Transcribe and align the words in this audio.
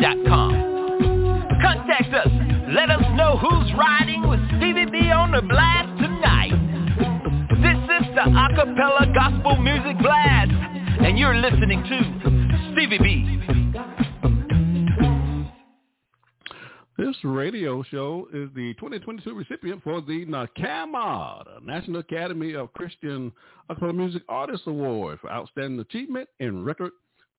yahoo.com. 0.00 1.48
Contact 1.62 2.14
us. 2.14 2.28
Let 2.74 2.90
us 2.90 3.02
know 3.16 3.36
who's 3.36 3.72
riding 3.74 4.28
with 4.28 4.40
Stevie 4.56 4.86
B 4.90 5.10
on 5.10 5.32
the 5.32 5.42
blast 5.42 5.88
tonight. 6.00 6.52
This 7.60 7.76
is 8.00 8.14
the 8.14 8.22
Acapella 8.22 9.12
Gospel 9.14 9.56
Music 9.56 9.98
Blast, 10.00 10.50
and 10.50 11.18
you're 11.18 11.36
listening 11.36 11.82
to 11.84 12.72
Stevie 12.72 12.98
B. 12.98 13.36
This 16.96 17.16
radio 17.24 17.82
show 17.84 18.28
is 18.32 18.50
the 18.54 18.74
2022 18.74 19.34
recipient 19.34 19.82
for 19.82 20.00
the 20.02 20.26
NACAMA, 20.26 21.44
the 21.44 21.66
National 21.66 22.00
Academy 22.00 22.54
of 22.54 22.72
Christian 22.74 23.32
Acapella 23.70 23.94
Music 23.94 24.22
Artists 24.28 24.66
Award 24.66 25.18
for 25.20 25.30
Outstanding 25.32 25.80
Achievement 25.80 26.28
in 26.40 26.62
Record 26.62 26.92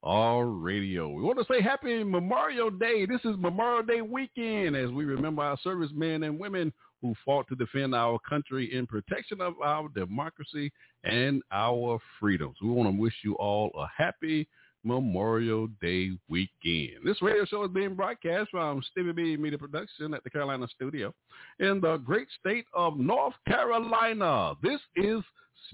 or 0.04 0.48
Radio. 0.48 1.10
We 1.10 1.22
want 1.22 1.38
to 1.40 1.46
say 1.52 1.62
happy 1.62 2.04
Memorial 2.04 2.72
Day. 2.72 3.06
This 3.06 3.22
is 3.24 3.38
Memorial 3.38 3.84
Day 3.84 4.02
weekend 4.02 4.76
as 4.76 4.90
we 4.90 5.06
remember 5.06 5.44
our 5.44 5.58
servicemen 5.64 6.24
and 6.24 6.40
women 6.40 6.74
who 7.02 7.14
fought 7.26 7.48
to 7.50 7.56
defend 7.56 7.96
our 7.96 8.20
country 8.28 8.74
in 8.76 8.88
protection 8.88 9.42
of 9.42 9.54
our 9.64 9.90
democracy 9.90 10.72
and 11.04 11.42
our 11.52 12.00
freedoms. 12.20 12.56
We 12.62 12.70
want 12.70 12.94
to 12.96 13.00
wish 13.00 13.14
you 13.24 13.36
all 13.36 13.72
a 13.78 13.88
happy 13.96 14.48
Memorial 14.84 15.68
Day 15.82 16.12
weekend. 16.28 17.06
This 17.06 17.22
radio 17.22 17.46
show 17.46 17.64
is 17.64 17.72
being 17.72 17.94
broadcast 17.94 18.50
from 18.50 18.82
Stevie 18.92 19.12
B 19.12 19.38
Media 19.38 19.60
Production 19.60 20.14
at 20.14 20.24
the 20.24 20.30
Carolina 20.30 20.68
studio 20.74 21.14
in 21.60 21.80
the 21.80 21.98
great 21.98 22.28
state 22.40 22.66
of 22.74 22.98
North 22.98 23.36
Carolina. 23.48 24.54
This 24.64 24.80
is 24.96 25.22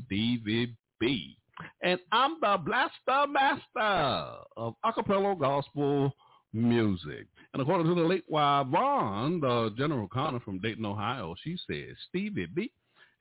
Stevie 0.05 0.75
B. 1.00 1.38
And 1.81 2.00
I'm 2.11 2.38
the 2.41 2.58
blaster 2.63 3.31
master 3.31 4.38
of 4.58 4.75
acapella 4.86 5.39
gospel 5.39 6.14
music. 6.53 7.27
And 7.53 7.61
according 7.61 7.88
to 7.88 7.95
the 7.95 8.08
late 8.08 8.25
Yvonne, 8.30 9.39
the 9.39 9.73
general 9.77 10.08
Connor 10.08 10.39
from 10.39 10.59
Dayton, 10.59 10.86
Ohio, 10.86 11.36
she 11.44 11.58
says 11.69 11.95
Stevie 12.09 12.47
B 12.47 12.72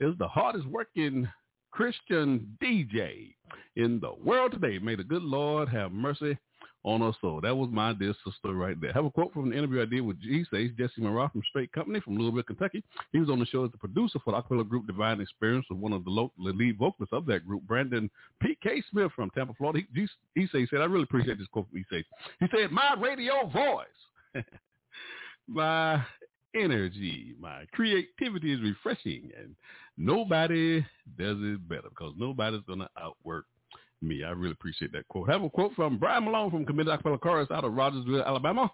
is 0.01 0.15
the 0.19 0.28
hardest 0.28 0.67
working 0.67 1.28
Christian 1.70 2.56
DJ 2.62 3.34
in 3.77 4.00
the 4.00 4.12
world 4.25 4.53
today. 4.53 4.78
May 4.78 4.97
the 4.97 5.05
good 5.05 5.22
Lord 5.22 5.69
have 5.69 5.93
mercy 5.93 6.38
on 6.87 7.03
us 7.03 7.17
all. 7.23 7.41
That 7.41 7.57
was 7.57 7.69
my 7.73 7.93
dear 7.93 8.15
sister 8.25 8.55
right 8.55 8.81
there. 8.81 8.91
I 8.91 8.95
have 8.95 9.05
a 9.05 9.11
quote 9.11 9.33
from 9.33 9.51
an 9.51 9.53
interview 9.53 9.83
I 9.83 9.87
did 9.87 10.03
with 10.03 10.21
G-Says, 10.21 10.71
Jesse 10.79 11.01
Monroe 11.03 11.29
from 11.29 11.43
Straight 11.49 11.73
Company 11.73 12.01
from 12.01 12.17
Louisville, 12.17 12.45
Kentucky. 12.45 12.85
He 13.13 13.19
was 13.19 13.29
on 13.29 13.41
the 13.41 13.47
show 13.47 13.65
as 13.65 13.73
the 13.73 13.79
producer 13.79 14.21
for 14.25 14.31
the 14.31 14.41
acapella 14.41 14.67
group 14.67 14.87
Divine 14.87 15.21
Experience 15.21 15.67
with 15.69 15.81
one 15.81 15.93
of 15.93 16.05
the, 16.05 16.29
lead 16.39 16.79
vocalists 16.79 17.13
of 17.13 17.27
that 17.27 17.45
group, 17.45 17.65
Brandon 17.65 18.09
P.K. 18.41 18.85
Smith 18.91 19.11
from 19.17 19.31
Tampa, 19.31 19.53
Florida. 19.55 19.81
He, 19.95 20.07
he, 20.37 20.47
he 20.53 20.67
said, 20.71 20.81
I 20.81 20.85
really 20.85 21.03
appreciate 21.03 21.39
this 21.39 21.49
quote 21.49 21.69
from 21.69 21.85
He 21.91 22.05
He 22.39 22.47
said, 22.57 22.71
my 22.71 22.95
radio 23.01 23.49
voice, 23.49 24.45
my 25.49 26.05
energy, 26.55 27.35
my 27.41 27.65
creativity 27.73 28.53
is 28.53 28.61
refreshing 28.63 29.31
and 29.39 29.57
nobody 29.99 30.81
does 31.19 31.37
it 31.41 31.69
better 31.69 31.89
because 31.89 32.15
nobody's 32.17 32.63
going 32.67 32.79
to 32.79 32.89
outwork 32.97 33.47
me. 34.03 34.25
I 34.25 34.31
really 34.31 34.53
appreciate 34.53 34.93
that 34.93 35.09
quote. 35.09 35.29
I 35.29 35.33
have 35.33 35.43
a 35.43 35.51
quote 35.51 35.75
from 35.75 35.99
Brian 35.99 36.25
Malone 36.25 36.51
from 36.51 36.67
Committed 36.67 36.93
Acapella 36.93 37.21
Chorus 37.21 37.51
out 37.51 37.65
of 37.65 37.73
Rogersville, 37.73 38.23
Alabama. 38.25 38.71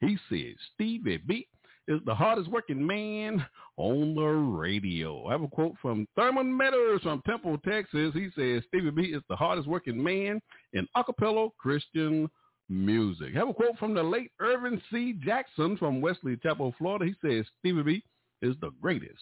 He 0.00 0.16
says, 0.28 0.56
Stevie 0.74 1.22
B 1.26 1.46
is 1.88 2.00
the 2.06 2.14
hardest 2.14 2.48
working 2.50 2.86
man 2.86 3.44
on 3.76 4.14
the 4.14 4.22
radio. 4.22 5.26
I 5.26 5.32
have 5.32 5.42
a 5.42 5.48
quote 5.48 5.74
from 5.82 6.06
Thurmond 6.18 6.58
Metters 6.58 7.02
from 7.02 7.22
Temple, 7.26 7.58
Texas. 7.66 8.12
He 8.14 8.28
says, 8.36 8.62
Stevie 8.68 8.90
B 8.90 9.02
is 9.02 9.22
the 9.28 9.36
hardest 9.36 9.68
working 9.68 10.02
man 10.02 10.40
in 10.72 10.86
acapella 10.96 11.50
Christian 11.58 12.28
music. 12.68 13.30
I 13.34 13.38
have 13.38 13.48
a 13.48 13.54
quote 13.54 13.78
from 13.78 13.94
the 13.94 14.02
late 14.02 14.30
Irvin 14.40 14.80
C. 14.90 15.14
Jackson 15.24 15.76
from 15.76 16.00
Wesley 16.00 16.36
Chapel, 16.42 16.74
Florida. 16.78 17.06
He 17.06 17.14
says, 17.26 17.46
Stevie 17.58 17.82
B 17.82 18.04
is 18.42 18.54
the 18.60 18.70
greatest 18.80 19.20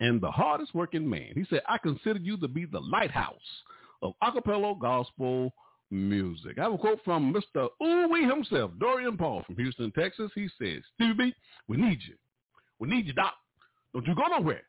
and 0.00 0.20
the 0.20 0.30
hardest 0.30 0.74
working 0.74 1.08
man. 1.08 1.32
He 1.34 1.44
said, 1.50 1.62
I 1.68 1.78
consider 1.78 2.18
you 2.18 2.36
to 2.38 2.48
be 2.48 2.66
the 2.66 2.80
lighthouse 2.80 3.36
of 4.02 4.12
acapella 4.22 4.78
gospel 4.78 5.52
music. 5.90 6.58
I 6.58 6.64
have 6.64 6.72
a 6.74 6.78
quote 6.78 7.00
from 7.04 7.32
Mr. 7.32 7.68
Ooey 7.82 8.28
himself, 8.28 8.72
Dorian 8.78 9.16
Paul 9.16 9.42
from 9.46 9.56
Houston, 9.56 9.90
Texas. 9.92 10.30
He 10.34 10.48
says, 10.60 10.82
Stevie 10.94 11.14
B, 11.14 11.34
we 11.66 11.76
need 11.76 11.98
you. 12.06 12.14
We 12.78 12.88
need 12.88 13.06
you, 13.06 13.12
Doc. 13.12 13.34
Don't 13.92 14.06
you 14.06 14.14
go 14.14 14.26
nowhere 14.26 14.62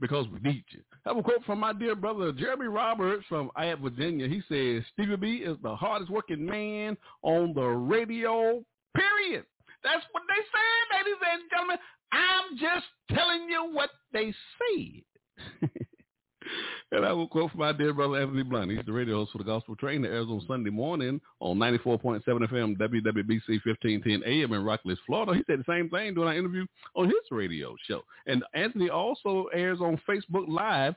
because 0.00 0.26
we 0.28 0.40
need 0.40 0.64
you. 0.70 0.80
I 1.04 1.10
have 1.10 1.16
a 1.18 1.22
quote 1.22 1.44
from 1.44 1.60
my 1.60 1.72
dear 1.72 1.94
brother 1.94 2.32
Jeremy 2.32 2.66
Roberts 2.66 3.24
from 3.28 3.50
Add, 3.56 3.80
Virginia. 3.80 4.28
He 4.28 4.42
says, 4.48 4.84
Stevie 4.92 5.16
B 5.16 5.36
is 5.36 5.56
the 5.62 5.74
hardest 5.74 6.10
working 6.10 6.44
man 6.44 6.96
on 7.22 7.52
the 7.54 7.62
radio, 7.62 8.62
period. 8.94 9.44
That's 9.82 10.04
what 10.12 10.22
they 10.28 10.42
say, 10.42 10.98
ladies 10.98 11.20
and 11.32 11.42
gentlemen. 11.50 11.78
I'm 12.12 12.58
just 12.58 12.86
telling 13.10 13.48
you 13.48 13.70
what 13.72 13.90
they 14.12 14.32
said. 14.58 15.70
and 16.92 17.04
I 17.04 17.12
will 17.12 17.28
quote 17.28 17.50
from 17.50 17.60
my 17.60 17.72
dear 17.72 17.92
brother 17.92 18.20
Anthony 18.20 18.42
Blunt. 18.42 18.70
He's 18.70 18.84
the 18.84 18.92
radio 18.92 19.16
host 19.16 19.32
for 19.32 19.38
the 19.38 19.44
Gospel 19.44 19.76
Train 19.76 20.02
that 20.02 20.08
airs 20.10 20.26
on 20.28 20.42
Sunday 20.46 20.70
morning 20.70 21.20
on 21.40 21.58
94.7 21.58 22.22
FM 22.26 22.76
WWBC 22.76 23.60
1510 23.64 24.22
AM 24.26 24.52
in 24.52 24.64
Rockledge, 24.64 24.98
Florida. 25.06 25.34
He 25.34 25.44
said 25.46 25.60
the 25.60 25.72
same 25.72 25.88
thing 25.88 26.14
during 26.14 26.28
our 26.28 26.36
interview 26.36 26.66
on 26.94 27.06
his 27.06 27.14
radio 27.30 27.74
show. 27.86 28.02
And 28.26 28.44
Anthony 28.54 28.90
also 28.90 29.46
airs 29.52 29.80
on 29.80 30.00
Facebook 30.08 30.48
Live 30.48 30.94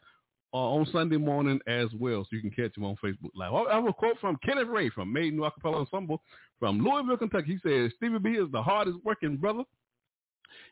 uh, 0.54 0.58
on 0.58 0.88
Sunday 0.92 1.18
morning 1.18 1.60
as 1.68 1.88
well, 2.00 2.24
so 2.24 2.36
you 2.36 2.42
can 2.42 2.52
catch 2.52 2.78
him 2.78 2.86
on 2.86 2.96
Facebook 3.04 3.32
Live. 3.36 3.54
I 3.54 3.80
a 3.80 3.94
quote 3.94 4.20
from 4.20 4.38
Kenneth 4.46 4.68
Ray 4.68 4.90
from 4.90 5.12
Maiden 5.12 5.40
Acapella 5.40 5.78
Ensemble 5.82 6.22
from 6.60 6.80
Louisville, 6.80 7.18
Kentucky. 7.18 7.60
He 7.64 7.70
says, 7.70 7.92
Stevie 7.98 8.20
B 8.20 8.30
is 8.32 8.52
the 8.52 8.62
hardest 8.62 8.98
working 9.04 9.38
brother 9.38 9.64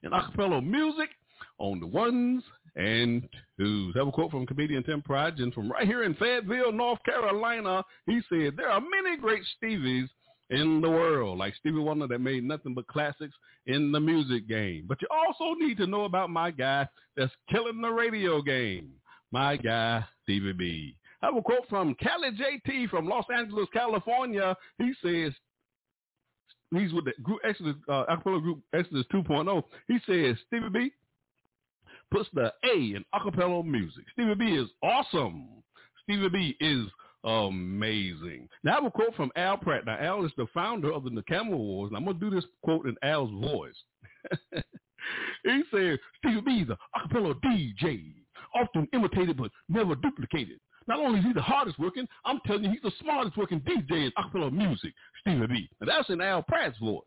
in 0.03 0.11
acapella 0.11 0.65
music 0.65 1.09
on 1.57 1.79
the 1.79 1.87
ones 1.87 2.43
and 2.75 3.27
twos. 3.57 3.93
I 3.95 3.99
have 3.99 4.07
a 4.07 4.11
quote 4.11 4.31
from 4.31 4.45
comedian 4.45 4.83
Tim 4.83 5.01
Pridgen 5.01 5.53
from 5.53 5.71
right 5.71 5.85
here 5.85 6.03
in 6.03 6.13
Fayetteville, 6.15 6.71
North 6.71 7.03
Carolina. 7.03 7.83
He 8.05 8.21
said, 8.29 8.55
there 8.55 8.69
are 8.69 8.81
many 8.81 9.17
great 9.17 9.43
Stevies 9.61 10.07
in 10.49 10.81
the 10.81 10.89
world, 10.89 11.37
like 11.37 11.55
Stevie 11.55 11.79
Wonder 11.79 12.07
that 12.07 12.19
made 12.19 12.43
nothing 12.43 12.73
but 12.73 12.87
classics 12.87 13.35
in 13.67 13.91
the 13.91 13.99
music 13.99 14.47
game. 14.47 14.85
But 14.87 15.01
you 15.01 15.07
also 15.09 15.53
need 15.57 15.77
to 15.77 15.87
know 15.87 16.03
about 16.03 16.29
my 16.29 16.51
guy 16.51 16.87
that's 17.15 17.31
killing 17.49 17.81
the 17.81 17.89
radio 17.89 18.41
game, 18.41 18.91
my 19.31 19.55
guy, 19.57 20.03
Stevie 20.23 20.53
B. 20.53 20.95
I 21.21 21.27
have 21.27 21.37
a 21.37 21.41
quote 21.41 21.67
from 21.69 21.95
Cali 21.95 22.31
JT 22.31 22.89
from 22.89 23.07
Los 23.07 23.25
Angeles, 23.33 23.67
California. 23.71 24.55
He 24.77 24.93
says, 25.03 25.33
he's 26.71 26.93
with 26.93 27.05
the 27.05 27.13
group 27.21 27.39
Exodus, 27.43 27.75
uh, 27.87 28.05
acapella 28.09 28.41
group 28.41 28.59
Exodus 28.73 29.05
2.0. 29.13 29.63
He 29.87 29.97
says 30.05 30.37
Stevie 30.47 30.69
B 30.69 30.91
puts 32.11 32.29
the 32.33 32.53
A 32.63 32.75
in 32.75 33.05
acapella 33.13 33.65
music. 33.65 34.03
Stevie 34.13 34.35
B 34.35 34.45
is 34.45 34.69
awesome. 34.83 35.47
Stevie 36.03 36.29
B 36.29 36.57
is 36.59 36.87
amazing. 37.23 38.47
Now 38.63 38.71
I 38.71 38.75
have 38.75 38.85
a 38.85 38.91
quote 38.91 39.15
from 39.15 39.31
Al 39.35 39.57
Pratt. 39.57 39.85
Now 39.85 39.97
Al 39.99 40.25
is 40.25 40.31
the 40.37 40.47
founder 40.53 40.91
of 40.91 41.03
the 41.03 41.09
NACAMA 41.09 41.53
Awards, 41.53 41.91
and 41.91 41.97
I'm 41.97 42.05
gonna 42.05 42.19
do 42.19 42.29
this 42.29 42.45
quote 42.63 42.85
in 42.85 42.95
Al's 43.03 43.31
voice. 43.31 43.75
he 45.43 45.63
said, 45.71 45.99
Stevie 46.17 46.41
B 46.41 46.51
is 46.61 46.69
a 46.69 46.77
acapella 46.97 47.35
DJ, 47.41 48.13
often 48.55 48.87
imitated 48.93 49.37
but 49.37 49.51
never 49.69 49.95
duplicated. 49.95 50.59
Not 50.87 50.99
only 50.99 51.19
is 51.19 51.25
he 51.25 51.33
the 51.33 51.41
hardest 51.41 51.79
working, 51.79 52.07
I'm 52.25 52.39
telling 52.45 52.63
you, 52.63 52.71
he's 52.71 52.81
the 52.81 52.91
smartest 53.01 53.37
working 53.37 53.61
DJ 53.61 54.05
in 54.05 54.11
acapella 54.17 54.51
music, 54.51 54.93
Stevie 55.21 55.47
B. 55.47 55.69
And 55.79 55.89
that's 55.89 56.09
in 56.09 56.21
Al 56.21 56.43
Pratt's 56.43 56.77
voice. 56.79 57.03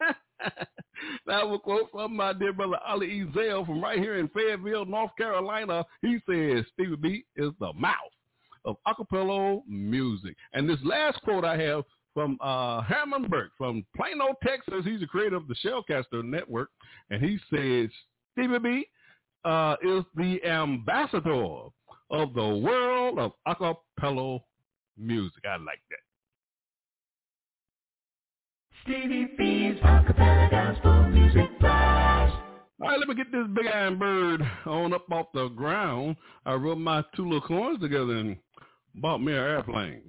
have 1.28 1.50
a 1.50 1.58
quote 1.58 1.90
from 1.90 2.16
my 2.16 2.32
dear 2.32 2.52
brother 2.52 2.78
Ali 2.86 3.24
Ezel 3.24 3.66
from 3.66 3.82
right 3.82 3.98
here 3.98 4.18
in 4.18 4.28
Fayetteville, 4.28 4.84
North 4.84 5.10
Carolina. 5.16 5.84
He 6.02 6.18
says 6.28 6.64
Stevie 6.74 6.96
B 6.96 7.24
is 7.36 7.50
the 7.60 7.72
mouth 7.74 7.94
of 8.64 8.76
acapella 8.86 9.60
music. 9.66 10.36
And 10.52 10.68
this 10.68 10.78
last 10.84 11.20
quote 11.22 11.44
I 11.44 11.56
have 11.58 11.84
from 12.14 12.38
uh, 12.40 12.80
Herman 12.82 13.28
Burke 13.28 13.52
from 13.58 13.84
Plano, 13.94 14.34
Texas. 14.42 14.84
He's 14.84 15.00
the 15.00 15.06
creator 15.06 15.36
of 15.36 15.48
the 15.48 15.54
Shellcaster 15.64 16.24
Network. 16.24 16.70
And 17.10 17.22
he 17.22 17.38
says 17.50 17.90
Stevie 18.32 18.58
B 18.58 18.88
uh, 19.44 19.76
is 19.82 20.02
the 20.16 20.42
ambassador 20.44 21.68
of 22.10 22.34
the 22.34 22.48
world 22.48 23.18
of 23.18 23.32
acapella 23.46 24.40
music. 24.96 25.42
I 25.44 25.56
like 25.56 25.80
that. 25.90 25.98
Stevie 28.82 29.28
B's 29.36 29.80
acapella 29.82 30.50
gospel 30.50 31.08
music 31.08 31.58
blast. 31.58 32.34
All 32.80 32.88
right, 32.88 32.98
let 32.98 33.08
me 33.08 33.14
get 33.14 33.32
this 33.32 33.46
big 33.54 33.66
iron 33.66 33.98
bird 33.98 34.42
on 34.66 34.92
up 34.92 35.10
off 35.10 35.26
the 35.32 35.48
ground. 35.48 36.16
I 36.44 36.54
rubbed 36.54 36.80
my 36.80 37.02
two 37.16 37.24
little 37.24 37.40
coins 37.40 37.80
together 37.80 38.16
and 38.16 38.36
bought 38.94 39.18
me 39.18 39.32
an 39.32 39.38
airplane. 39.38 40.02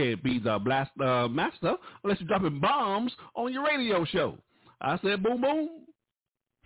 Can't 0.00 0.22
be 0.22 0.38
the 0.38 0.58
blast 0.58 0.90
uh, 1.00 1.28
master 1.28 1.74
unless 2.02 2.20
you're 2.20 2.28
dropping 2.28 2.60
bombs 2.60 3.12
on 3.34 3.52
your 3.52 3.64
radio 3.64 4.04
show. 4.06 4.36
I 4.80 4.98
said 5.02 5.22
boom 5.22 5.40
boom. 5.40 5.68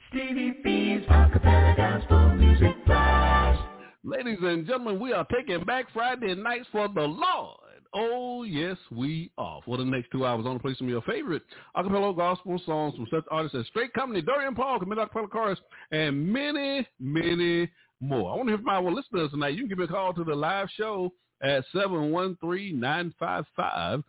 Stevie 0.09 0.55
B's 0.63 1.07
acapella 1.09 1.77
gospel 1.77 2.35
music 2.35 2.85
blast. 2.87 3.61
Ladies 4.05 4.39
and 4.43 4.67
gentlemen, 4.67 5.01
we 5.01 5.13
are 5.13 5.27
taking 5.35 5.65
back 5.65 5.87
Friday 5.93 6.35
nights 6.35 6.67
for 6.71 6.89
the 6.89 7.01
Lord. 7.01 7.59
Oh, 7.97 8.43
yes, 8.43 8.77
we 8.91 9.31
are. 9.39 9.61
For 9.65 9.79
the 9.79 9.85
next 9.85 10.11
two 10.11 10.27
hours, 10.27 10.41
I'm 10.41 10.45
going 10.45 10.59
to 10.59 10.63
play 10.63 10.75
some 10.77 10.89
of 10.89 10.91
your 10.91 11.03
favorite 11.03 11.43
acapella 11.77 12.15
gospel 12.17 12.61
songs 12.67 12.95
from 12.97 13.07
such 13.11 13.25
artists 13.31 13.57
as 13.59 13.67
Straight 13.69 13.93
Company, 13.95 14.21
Dorian 14.21 14.55
Paul, 14.55 14.81
Commit 14.81 14.99
Acapella 14.99 15.31
Chorus, 15.31 15.59
and 15.91 16.27
many, 16.33 16.87
many 17.01 17.71
more. 18.01 18.33
I 18.33 18.37
want 18.37 18.49
to 18.49 18.57
hear 18.57 18.59
from 18.59 18.69
our 18.69 18.91
listeners 18.91 19.31
tonight. 19.31 19.55
You 19.55 19.61
can 19.61 19.69
give 19.69 19.79
me 19.79 19.85
a 19.85 19.89
call 19.89 20.13
to 20.13 20.25
the 20.25 20.35
live 20.35 20.69
show 20.77 21.13
at 21.43 21.65
713-955-0508 21.75 24.03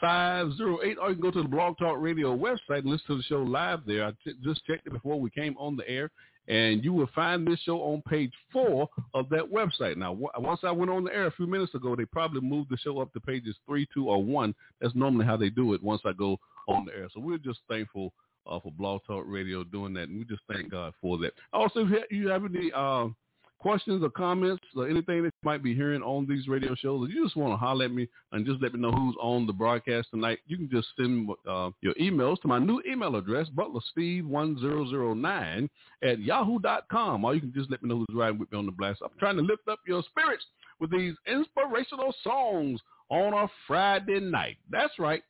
or 0.00 0.84
you 0.84 1.14
can 1.14 1.20
go 1.20 1.30
to 1.30 1.42
the 1.42 1.48
Blog 1.48 1.78
Talk 1.78 1.96
Radio 1.98 2.36
website 2.36 2.80
and 2.80 2.86
listen 2.86 3.06
to 3.08 3.16
the 3.16 3.22
show 3.24 3.42
live 3.42 3.80
there. 3.86 4.06
I 4.06 4.12
t- 4.24 4.34
just 4.42 4.64
checked 4.66 4.86
it 4.86 4.92
before 4.92 5.20
we 5.20 5.30
came 5.30 5.56
on 5.58 5.76
the 5.76 5.88
air 5.88 6.10
and 6.48 6.82
you 6.82 6.94
will 6.94 7.10
find 7.14 7.46
this 7.46 7.60
show 7.60 7.78
on 7.82 8.02
page 8.08 8.32
four 8.52 8.88
of 9.14 9.28
that 9.28 9.44
website. 9.44 9.96
Now, 9.96 10.14
w- 10.14 10.30
once 10.38 10.60
I 10.62 10.70
went 10.70 10.90
on 10.90 11.04
the 11.04 11.14
air 11.14 11.26
a 11.26 11.32
few 11.32 11.46
minutes 11.46 11.74
ago, 11.74 11.94
they 11.94 12.06
probably 12.06 12.40
moved 12.40 12.70
the 12.70 12.78
show 12.78 13.00
up 13.00 13.12
to 13.12 13.20
pages 13.20 13.54
three, 13.66 13.86
two, 13.92 14.08
or 14.08 14.24
one. 14.24 14.54
That's 14.80 14.94
normally 14.94 15.26
how 15.26 15.36
they 15.36 15.50
do 15.50 15.74
it 15.74 15.82
once 15.82 16.00
I 16.06 16.12
go 16.12 16.38
on 16.66 16.86
the 16.86 16.92
air. 16.92 17.08
So 17.12 17.20
we're 17.20 17.38
just 17.38 17.60
thankful 17.68 18.14
uh, 18.46 18.58
for 18.60 18.72
Blog 18.72 19.02
Talk 19.06 19.24
Radio 19.26 19.62
doing 19.62 19.92
that, 19.94 20.08
and 20.08 20.18
we 20.18 20.24
just 20.24 20.40
thank 20.50 20.70
God 20.70 20.94
for 21.02 21.18
that. 21.18 21.34
Also, 21.52 21.86
if 21.86 22.10
you 22.10 22.28
have 22.28 22.46
any 22.46 22.72
uh, 22.74 23.08
questions 23.58 24.02
or 24.02 24.10
comments 24.10 24.62
or 24.76 24.88
anything 24.88 25.22
that 25.22 25.32
you 25.42 25.44
might 25.44 25.62
be 25.62 25.74
hearing 25.74 26.02
on 26.02 26.26
these 26.26 26.48
radio 26.48 26.74
shows, 26.74 27.08
if 27.08 27.14
you 27.14 27.24
just 27.24 27.36
want 27.36 27.52
to 27.52 27.56
holler 27.56 27.86
at 27.86 27.92
me 27.92 28.08
and 28.32 28.46
just 28.46 28.62
let 28.62 28.72
me 28.72 28.80
know 28.80 28.92
who's 28.92 29.16
on 29.20 29.46
the 29.46 29.52
broadcast 29.52 30.08
tonight, 30.10 30.38
you 30.46 30.56
can 30.56 30.70
just 30.70 30.88
send 30.96 31.28
uh, 31.48 31.70
your 31.80 31.94
emails 31.94 32.40
to 32.40 32.48
my 32.48 32.58
new 32.58 32.82
email 32.90 33.16
address, 33.16 33.48
butlersteve1009 33.56 35.68
at 36.02 36.20
yahoo.com. 36.20 37.24
Or 37.24 37.34
you 37.34 37.40
can 37.40 37.52
just 37.54 37.70
let 37.70 37.82
me 37.82 37.88
know 37.88 37.98
who's 37.98 38.16
riding 38.16 38.38
with 38.38 38.52
me 38.52 38.58
on 38.58 38.66
the 38.66 38.72
blast. 38.72 39.00
I'm 39.02 39.10
trying 39.18 39.36
to 39.36 39.42
lift 39.42 39.68
up 39.68 39.80
your 39.86 40.02
spirits 40.02 40.44
with 40.80 40.90
these 40.90 41.14
inspirational 41.26 42.14
songs 42.22 42.80
on 43.10 43.34
a 43.34 43.48
Friday 43.66 44.20
night. 44.20 44.56
That's 44.70 44.92
right. 44.98 45.22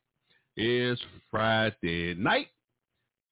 It's 0.57 1.01
Friday 1.31 2.15
night. 2.15 2.49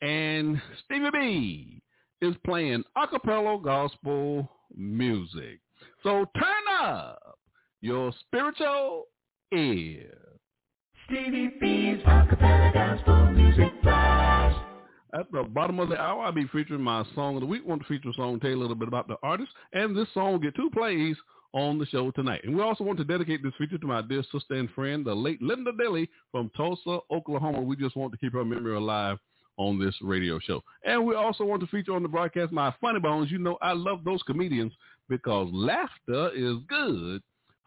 And 0.02 0.60
Stevie 0.84 1.10
B 1.12 1.82
is 2.20 2.34
playing 2.44 2.84
acapella 2.96 3.62
gospel 3.62 4.48
music. 4.75 5.61
So 6.03 6.27
turn 6.39 6.81
up 6.81 7.39
your 7.81 8.13
spiritual 8.21 9.05
ear. 9.53 10.17
Stevie 11.07 11.53
B's 11.61 12.03
acapella 12.05 12.73
gospel 12.73 13.31
music 13.33 13.83
blast. 13.83 14.59
At 15.15 15.31
the 15.33 15.45
bottom 15.45 15.79
of 15.79 15.89
the 15.89 16.01
hour, 16.01 16.25
I'll 16.25 16.33
be 16.33 16.47
featuring 16.49 16.83
my 16.83 17.05
song 17.15 17.37
of 17.37 17.41
the 17.41 17.47
week. 17.47 17.63
I 17.65 17.69
want 17.69 17.83
to 17.83 17.89
feature 17.89 18.11
a 18.11 18.13
song, 18.15 18.41
tell 18.41 18.51
you 18.51 18.57
a 18.57 18.61
little 18.61 18.75
bit 18.75 18.89
about 18.89 19.09
the 19.09 19.17
artist, 19.23 19.51
and 19.73 19.97
this 19.97 20.09
song 20.13 20.33
will 20.33 20.39
get 20.39 20.57
two 20.57 20.69
plays 20.71 21.17
on 21.55 21.79
the 21.79 21.87
show 21.87 22.11
tonight. 22.11 22.43
And 22.45 22.55
we 22.55 22.63
also 22.63 22.85
want 22.85 22.99
to 22.99 23.05
dedicate 23.05 23.43
this 23.43 23.55
feature 23.57 23.79
to 23.79 23.87
my 23.87 24.03
dear 24.03 24.23
sister 24.33 24.55
and 24.55 24.69
friend, 24.71 25.07
the 25.07 25.15
late 25.15 25.41
Linda 25.41 25.73
Dilly 25.73 26.11
from 26.31 26.51
Tulsa, 26.57 26.99
Oklahoma. 27.11 27.63
We 27.63 27.77
just 27.77 27.97
want 27.97 28.13
to 28.13 28.19
keep 28.19 28.33
her 28.35 28.45
memory 28.45 28.77
alive 28.77 29.19
on 29.56 29.79
this 29.79 29.94
radio 30.03 30.38
show. 30.38 30.62
And 30.85 31.05
we 31.05 31.14
also 31.14 31.44
want 31.44 31.61
to 31.62 31.67
feature 31.69 31.94
on 31.94 32.03
the 32.03 32.08
broadcast 32.08 32.53
my 32.53 32.75
funny 32.81 33.00
bones. 33.00 33.31
You 33.31 33.38
know, 33.38 33.58
I 33.62 33.73
love 33.73 34.05
those 34.05 34.23
comedians 34.23 34.73
because 35.08 35.49
laughter 35.53 36.31
is 36.35 36.56
good 36.69 37.23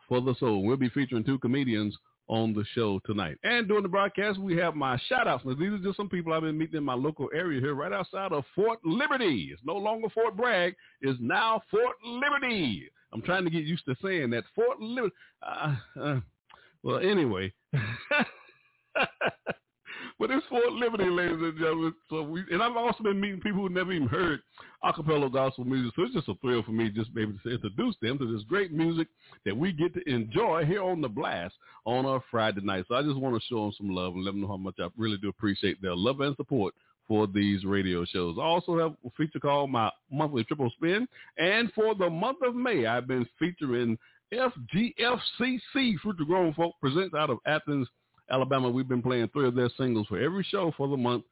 for 0.07 0.21
the 0.21 0.35
soul. 0.39 0.63
We'll 0.63 0.77
be 0.77 0.89
featuring 0.89 1.23
two 1.23 1.39
comedians 1.39 1.97
on 2.27 2.53
the 2.53 2.63
show 2.75 2.99
tonight. 3.05 3.37
And 3.43 3.67
during 3.67 3.83
the 3.83 3.89
broadcast, 3.89 4.39
we 4.39 4.55
have 4.57 4.75
my 4.75 4.99
shout 5.07 5.27
outs. 5.27 5.43
Now, 5.45 5.55
these 5.55 5.71
are 5.73 5.79
just 5.79 5.97
some 5.97 6.09
people 6.09 6.31
I've 6.31 6.43
been 6.43 6.57
meeting 6.57 6.77
in 6.77 6.83
my 6.83 6.93
local 6.93 7.29
area 7.33 7.59
here 7.59 7.73
right 7.73 7.91
outside 7.91 8.31
of 8.31 8.43
Fort 8.55 8.79
Liberty. 8.85 9.49
It's 9.51 9.61
no 9.65 9.75
longer 9.75 10.09
Fort 10.09 10.37
Bragg. 10.37 10.75
It's 11.01 11.19
now 11.19 11.61
Fort 11.71 11.95
Liberty. 12.05 12.89
I'm 13.11 13.23
trying 13.23 13.45
to 13.45 13.49
get 13.49 13.63
used 13.63 13.85
to 13.85 13.95
saying 14.03 14.29
that. 14.29 14.43
Fort 14.55 14.79
Liberty. 14.79 15.15
Uh, 15.41 15.75
uh, 15.99 16.19
well, 16.83 16.99
anyway. 16.99 17.51
But 20.19 20.31
it's 20.31 20.45
Fort 20.47 20.73
Liberty, 20.73 21.05
ladies 21.05 21.37
and 21.39 21.57
gentlemen. 21.57 21.93
So 22.09 22.23
we, 22.23 22.43
and 22.51 22.61
I've 22.61 22.75
also 22.75 23.03
been 23.03 23.21
meeting 23.21 23.39
people 23.39 23.61
who 23.61 23.69
never 23.69 23.93
even 23.93 24.09
heard 24.09 24.41
acapella 24.83 25.31
gospel 25.31 25.63
music. 25.63 25.93
So 25.95 26.03
it's 26.03 26.13
just 26.13 26.27
a 26.27 26.35
thrill 26.41 26.61
for 26.61 26.73
me 26.73 26.89
just 26.89 27.15
be 27.15 27.21
able 27.21 27.39
to 27.41 27.49
introduce 27.49 27.95
them 28.01 28.17
to 28.17 28.29
this 28.29 28.43
great 28.43 28.73
music 28.73 29.07
that 29.45 29.55
we 29.55 29.71
get 29.71 29.93
to 29.93 30.09
enjoy 30.09 30.65
here 30.65 30.83
on 30.83 30.99
the 30.99 31.07
blast 31.07 31.53
on 31.85 32.05
our 32.05 32.21
Friday 32.29 32.59
night. 32.61 32.83
So 32.89 32.95
I 32.95 33.01
just 33.01 33.15
want 33.15 33.33
to 33.35 33.47
show 33.47 33.63
them 33.63 33.73
some 33.77 33.95
love 33.95 34.13
and 34.13 34.25
let 34.25 34.31
them 34.31 34.41
know 34.41 34.49
how 34.49 34.57
much 34.57 34.75
I 34.79 34.89
really 34.97 35.17
do 35.17 35.29
appreciate 35.29 35.81
their 35.81 35.95
love 35.95 36.19
and 36.19 36.35
support 36.35 36.73
for 37.07 37.25
these 37.25 37.63
radio 37.63 38.03
shows. 38.03 38.35
I 38.37 38.43
also 38.43 38.77
have 38.77 38.95
a 39.05 39.09
feature 39.15 39.39
called 39.39 39.71
my 39.71 39.89
monthly 40.11 40.43
triple 40.43 40.69
spin. 40.75 41.07
And 41.37 41.71
for 41.71 41.95
the 41.95 42.09
month 42.09 42.39
of 42.45 42.55
May, 42.55 42.85
I've 42.85 43.07
been 43.07 43.25
featuring 43.39 43.97
FGFCC 44.33 45.99
Future 46.01 46.25
Grown 46.27 46.53
Folk 46.53 46.75
presents 46.81 47.15
out 47.15 47.29
of 47.29 47.39
Athens, 47.47 47.87
Alabama, 48.31 48.69
we've 48.69 48.87
been 48.87 49.01
playing 49.01 49.29
three 49.29 49.47
of 49.47 49.55
their 49.55 49.69
singles 49.77 50.07
for 50.07 50.19
every 50.19 50.43
show 50.43 50.73
for 50.77 50.87
the 50.87 50.97
month 50.97 51.23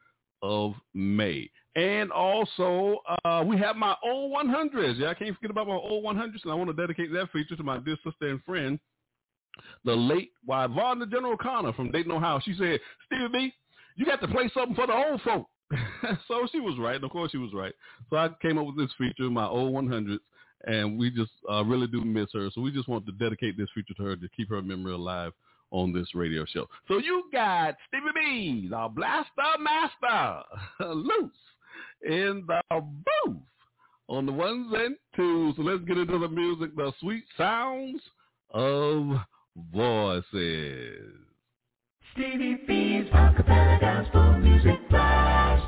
of 0.42 0.74
May. 0.94 1.50
And 1.76 2.12
also, 2.12 3.02
uh, 3.24 3.44
we 3.46 3.58
have 3.58 3.76
my 3.76 3.96
old 4.04 4.34
100s. 4.34 4.98
Yeah, 4.98 5.10
I 5.10 5.14
can't 5.14 5.36
forget 5.36 5.52
about 5.52 5.68
my 5.68 5.76
old 5.76 6.04
100s, 6.04 6.44
and 6.44 6.52
I 6.52 6.56
want 6.56 6.70
to 6.70 6.76
dedicate 6.76 7.12
that 7.14 7.32
feature 7.32 7.56
to 7.56 7.64
my 7.64 7.78
dear 7.78 7.98
sister 8.04 8.30
and 8.30 8.44
friend, 8.44 8.80
the 9.86 9.94
late 9.94 10.32
Yvonne 10.48 11.00
the 11.00 11.06
General 11.06 11.38
Connor 11.38 11.74
from 11.74 11.92
Dayton, 11.92 12.12
Ohio. 12.12 12.40
She 12.44 12.56
said, 12.58 12.80
Stevie 13.06 13.28
B, 13.32 13.54
you 13.96 14.06
got 14.06 14.22
to 14.22 14.28
play 14.28 14.50
something 14.54 14.76
for 14.76 14.88
the 14.88 14.94
old 14.94 15.22
folk. 15.22 15.48
so 16.28 16.48
she 16.52 16.60
was 16.60 16.78
right. 16.80 16.96
And 16.96 17.04
of 17.04 17.12
course, 17.12 17.32
she 17.32 17.38
was 17.38 17.54
right. 17.54 17.74
So 18.10 18.18
I 18.18 18.30
came 18.42 18.58
up 18.58 18.66
with 18.66 18.78
this 18.78 18.92
feature, 18.98 19.30
my 19.30 19.48
old 19.48 19.74
100s, 19.74 20.20
and 20.66 20.98
we 20.98 21.12
just 21.12 21.32
uh, 21.52 21.64
really 21.64 21.88
do 21.88 22.02
miss 22.02 22.30
her. 22.34 22.50
So 22.54 22.62
we 22.62 22.72
just 22.72 22.88
want 22.88 23.06
to 23.06 23.12
dedicate 23.14 23.58
this 23.58 23.70
feature 23.76 23.94
to 23.96 24.04
her 24.04 24.16
to 24.16 24.30
keep 24.36 24.50
her 24.50 24.62
memory 24.62 24.94
alive 24.94 25.34
on 25.72 25.94
this 25.94 26.08
radio 26.16 26.46
show. 26.46 26.68
So 26.88 26.98
you 26.98 27.24
got 27.32 27.76
Stevie 27.88 28.06
B, 28.16 28.68
the 28.70 28.90
Blaster 28.94 29.30
Master, 29.60 30.44
loose 30.94 31.32
in 32.04 32.46
the 32.48 32.62
booth 32.72 33.38
on 34.10 34.26
the 34.26 34.32
ones 34.32 34.72
and 34.74 34.96
twos. 35.16 35.56
So 35.56 35.62
let's 35.64 35.84
get 35.86 35.98
into 35.98 36.20
the 36.20 36.30
music, 36.30 36.76
the 36.76 36.92
sweet 37.00 37.24
sounds 37.38 38.02
of 38.52 39.18
voices. 39.74 41.14
Stevie 42.14 42.58
B's 42.68 43.06
acapella 43.14 43.80
gospel 43.80 44.40
music 44.40 44.90
blast. 44.90 45.64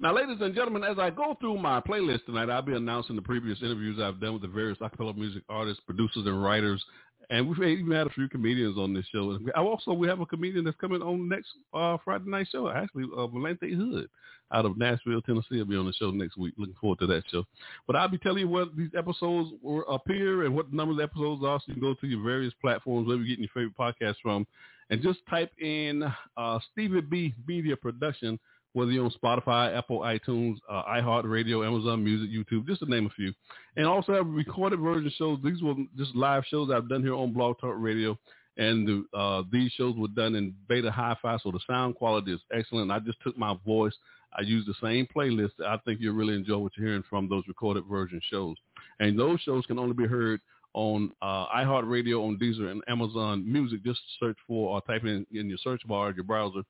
Now, 0.00 0.14
ladies 0.14 0.36
and 0.40 0.54
gentlemen, 0.54 0.84
as 0.84 0.98
I 0.98 1.10
go 1.10 1.36
through 1.40 1.58
my 1.58 1.80
playlist 1.80 2.26
tonight, 2.26 2.50
I'll 2.50 2.62
be 2.62 2.74
announcing 2.74 3.16
the 3.16 3.22
previous 3.22 3.58
interviews 3.62 3.98
I've 4.00 4.20
done 4.20 4.34
with 4.34 4.42
the 4.42 4.48
various 4.48 4.78
acapella 4.78 5.16
music 5.16 5.42
artists, 5.48 5.82
producers, 5.86 6.26
and 6.26 6.42
writers. 6.42 6.84
And 7.30 7.48
we've 7.48 7.62
even 7.62 7.90
had 7.90 8.06
a 8.06 8.10
few 8.10 8.28
comedians 8.28 8.78
on 8.78 8.94
this 8.94 9.06
show. 9.12 9.38
Also, 9.56 9.92
we 9.92 10.08
have 10.08 10.20
a 10.20 10.26
comedian 10.26 10.64
that's 10.64 10.76
coming 10.80 11.02
on 11.02 11.28
next 11.28 11.48
uh, 11.72 11.96
Friday 12.04 12.28
night 12.28 12.48
show, 12.50 12.68
actually, 12.68 13.04
uh, 13.04 13.26
Valente 13.26 13.74
Hood 13.74 14.08
out 14.52 14.66
of 14.66 14.76
Nashville, 14.76 15.22
Tennessee. 15.22 15.56
will 15.56 15.64
be 15.64 15.76
on 15.76 15.86
the 15.86 15.92
show 15.94 16.10
next 16.10 16.36
week. 16.36 16.54
Looking 16.58 16.76
forward 16.80 16.98
to 17.00 17.06
that 17.06 17.24
show. 17.30 17.44
But 17.86 17.96
I'll 17.96 18.08
be 18.08 18.18
telling 18.18 18.40
you 18.40 18.48
what 18.48 18.76
these 18.76 18.90
episodes 18.96 19.50
will 19.62 19.84
appear 19.88 20.44
and 20.44 20.54
what 20.54 20.70
the 20.70 20.76
number 20.76 20.92
of 20.92 21.00
episodes 21.00 21.42
are 21.44 21.58
so 21.58 21.64
you 21.68 21.74
can 21.74 21.82
go 21.82 21.94
to 21.94 22.06
your 22.06 22.22
various 22.22 22.52
platforms, 22.60 23.06
wherever 23.06 23.22
you're 23.22 23.36
getting 23.36 23.48
your 23.54 23.72
favorite 23.72 23.76
podcast 23.76 24.16
from, 24.22 24.46
and 24.90 25.02
just 25.02 25.20
type 25.28 25.50
in 25.60 26.04
uh, 26.36 26.58
Stevie 26.72 27.00
B 27.00 27.34
Media 27.46 27.76
Production– 27.76 28.38
whether 28.74 28.90
you're 28.90 29.04
on 29.04 29.12
Spotify, 29.12 29.76
Apple, 29.76 30.00
iTunes, 30.00 30.56
uh, 30.68 30.82
iHeartRadio, 30.84 31.66
Amazon 31.66 32.04
Music, 32.04 32.28
YouTube, 32.28 32.66
just 32.66 32.80
to 32.80 32.90
name 32.90 33.06
a 33.06 33.10
few. 33.10 33.32
And 33.76 33.86
also 33.86 34.12
have 34.12 34.26
recorded 34.26 34.80
version 34.80 35.10
shows. 35.16 35.38
These 35.42 35.62
were 35.62 35.74
just 35.96 36.14
live 36.14 36.44
shows 36.48 36.70
I've 36.70 36.88
done 36.88 37.02
here 37.02 37.14
on 37.14 37.32
Blog 37.32 37.58
Talk 37.60 37.76
Radio. 37.78 38.18
And 38.56 38.86
the, 38.86 39.18
uh, 39.18 39.42
these 39.50 39.72
shows 39.72 39.94
were 39.96 40.08
done 40.08 40.34
in 40.34 40.54
beta 40.68 40.90
hi-fi, 40.90 41.38
so 41.38 41.50
the 41.50 41.60
sound 41.68 41.94
quality 41.94 42.32
is 42.32 42.40
excellent. 42.52 42.90
I 42.90 42.98
just 42.98 43.18
took 43.22 43.38
my 43.38 43.54
voice. 43.64 43.94
I 44.36 44.42
used 44.42 44.68
the 44.68 44.74
same 44.82 45.06
playlist. 45.16 45.52
I 45.64 45.76
think 45.84 46.00
you'll 46.00 46.16
really 46.16 46.34
enjoy 46.34 46.58
what 46.58 46.72
you're 46.76 46.86
hearing 46.88 47.04
from 47.08 47.28
those 47.28 47.44
recorded 47.46 47.84
version 47.88 48.20
shows. 48.28 48.56
And 48.98 49.18
those 49.18 49.40
shows 49.40 49.66
can 49.66 49.78
only 49.78 49.94
be 49.94 50.06
heard 50.06 50.40
on 50.72 51.12
uh, 51.22 51.46
iHeartRadio, 51.56 52.26
on 52.26 52.38
Deezer, 52.38 52.72
and 52.72 52.82
Amazon 52.88 53.50
Music. 53.50 53.84
Just 53.84 54.00
search 54.18 54.36
for 54.48 54.74
or 54.74 54.80
type 54.82 55.04
in 55.04 55.24
in 55.32 55.48
your 55.48 55.58
search 55.62 55.82
bar 55.86 56.12
your 56.12 56.24
browser, 56.24 56.62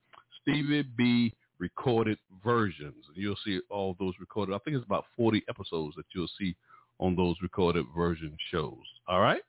Stevie 0.42 0.82
B 0.82 1.32
recorded 1.58 2.18
versions. 2.44 3.04
And 3.08 3.16
you'll 3.16 3.36
see 3.44 3.60
all 3.70 3.96
those 3.98 4.14
recorded. 4.20 4.54
I 4.54 4.58
think 4.58 4.76
it's 4.76 4.86
about 4.86 5.04
40 5.16 5.42
episodes 5.48 5.96
that 5.96 6.06
you'll 6.14 6.28
see 6.38 6.56
on 7.00 7.16
those 7.16 7.36
recorded 7.42 7.84
version 7.96 8.36
shows. 8.50 8.78
All 9.08 9.20
right? 9.20 9.42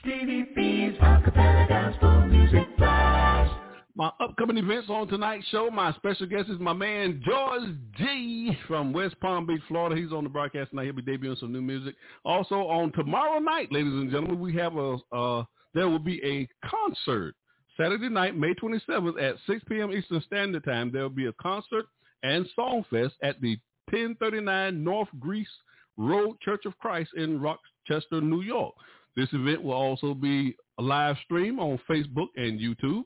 Stevie 0.00 0.46
B's 0.54 0.98
Acapella 1.00 1.68
Gospel 1.68 2.26
Music 2.26 2.76
Blast. 2.76 3.52
My 3.96 4.12
upcoming 4.20 4.58
events 4.58 4.88
on 4.88 5.08
tonight's 5.08 5.44
show, 5.48 5.70
my 5.72 5.92
special 5.94 6.26
guest 6.26 6.48
is 6.48 6.60
my 6.60 6.72
man 6.72 7.20
George 7.26 7.74
Gee 7.96 8.56
from 8.68 8.92
West 8.92 9.16
Palm 9.20 9.44
Beach, 9.44 9.60
Florida. 9.66 10.00
He's 10.00 10.12
on 10.12 10.22
the 10.22 10.30
broadcast 10.30 10.70
tonight. 10.70 10.84
He'll 10.84 10.94
be 10.94 11.02
debuting 11.02 11.40
some 11.40 11.52
new 11.52 11.60
music. 11.60 11.96
Also 12.24 12.54
on 12.54 12.92
tomorrow 12.92 13.40
night, 13.40 13.72
ladies 13.72 13.92
and 13.92 14.08
gentlemen, 14.08 14.38
we 14.38 14.54
have 14.54 14.76
a 14.76 14.98
uh, 15.12 15.44
there 15.74 15.88
will 15.88 15.98
be 15.98 16.22
a 16.24 16.48
concert 16.68 17.34
Saturday 17.78 18.08
night, 18.08 18.36
May 18.36 18.54
27th 18.54 19.22
at 19.22 19.36
6 19.46 19.62
p.m. 19.68 19.92
Eastern 19.92 20.20
Standard 20.22 20.64
Time, 20.64 20.90
there 20.92 21.02
will 21.02 21.10
be 21.10 21.26
a 21.26 21.32
concert 21.34 21.86
and 22.22 22.46
song 22.56 22.84
fest 22.90 23.14
at 23.22 23.40
the 23.40 23.56
1039 23.90 24.82
North 24.82 25.08
Greece 25.20 25.48
Road 25.96 26.38
Church 26.40 26.66
of 26.66 26.76
Christ 26.78 27.10
in 27.16 27.40
Rochester, 27.40 28.20
New 28.20 28.42
York. 28.42 28.74
This 29.16 29.28
event 29.32 29.62
will 29.62 29.74
also 29.74 30.12
be 30.12 30.56
a 30.78 30.82
live 30.82 31.16
stream 31.24 31.58
on 31.58 31.78
Facebook 31.88 32.28
and 32.36 32.60
YouTube. 32.60 33.04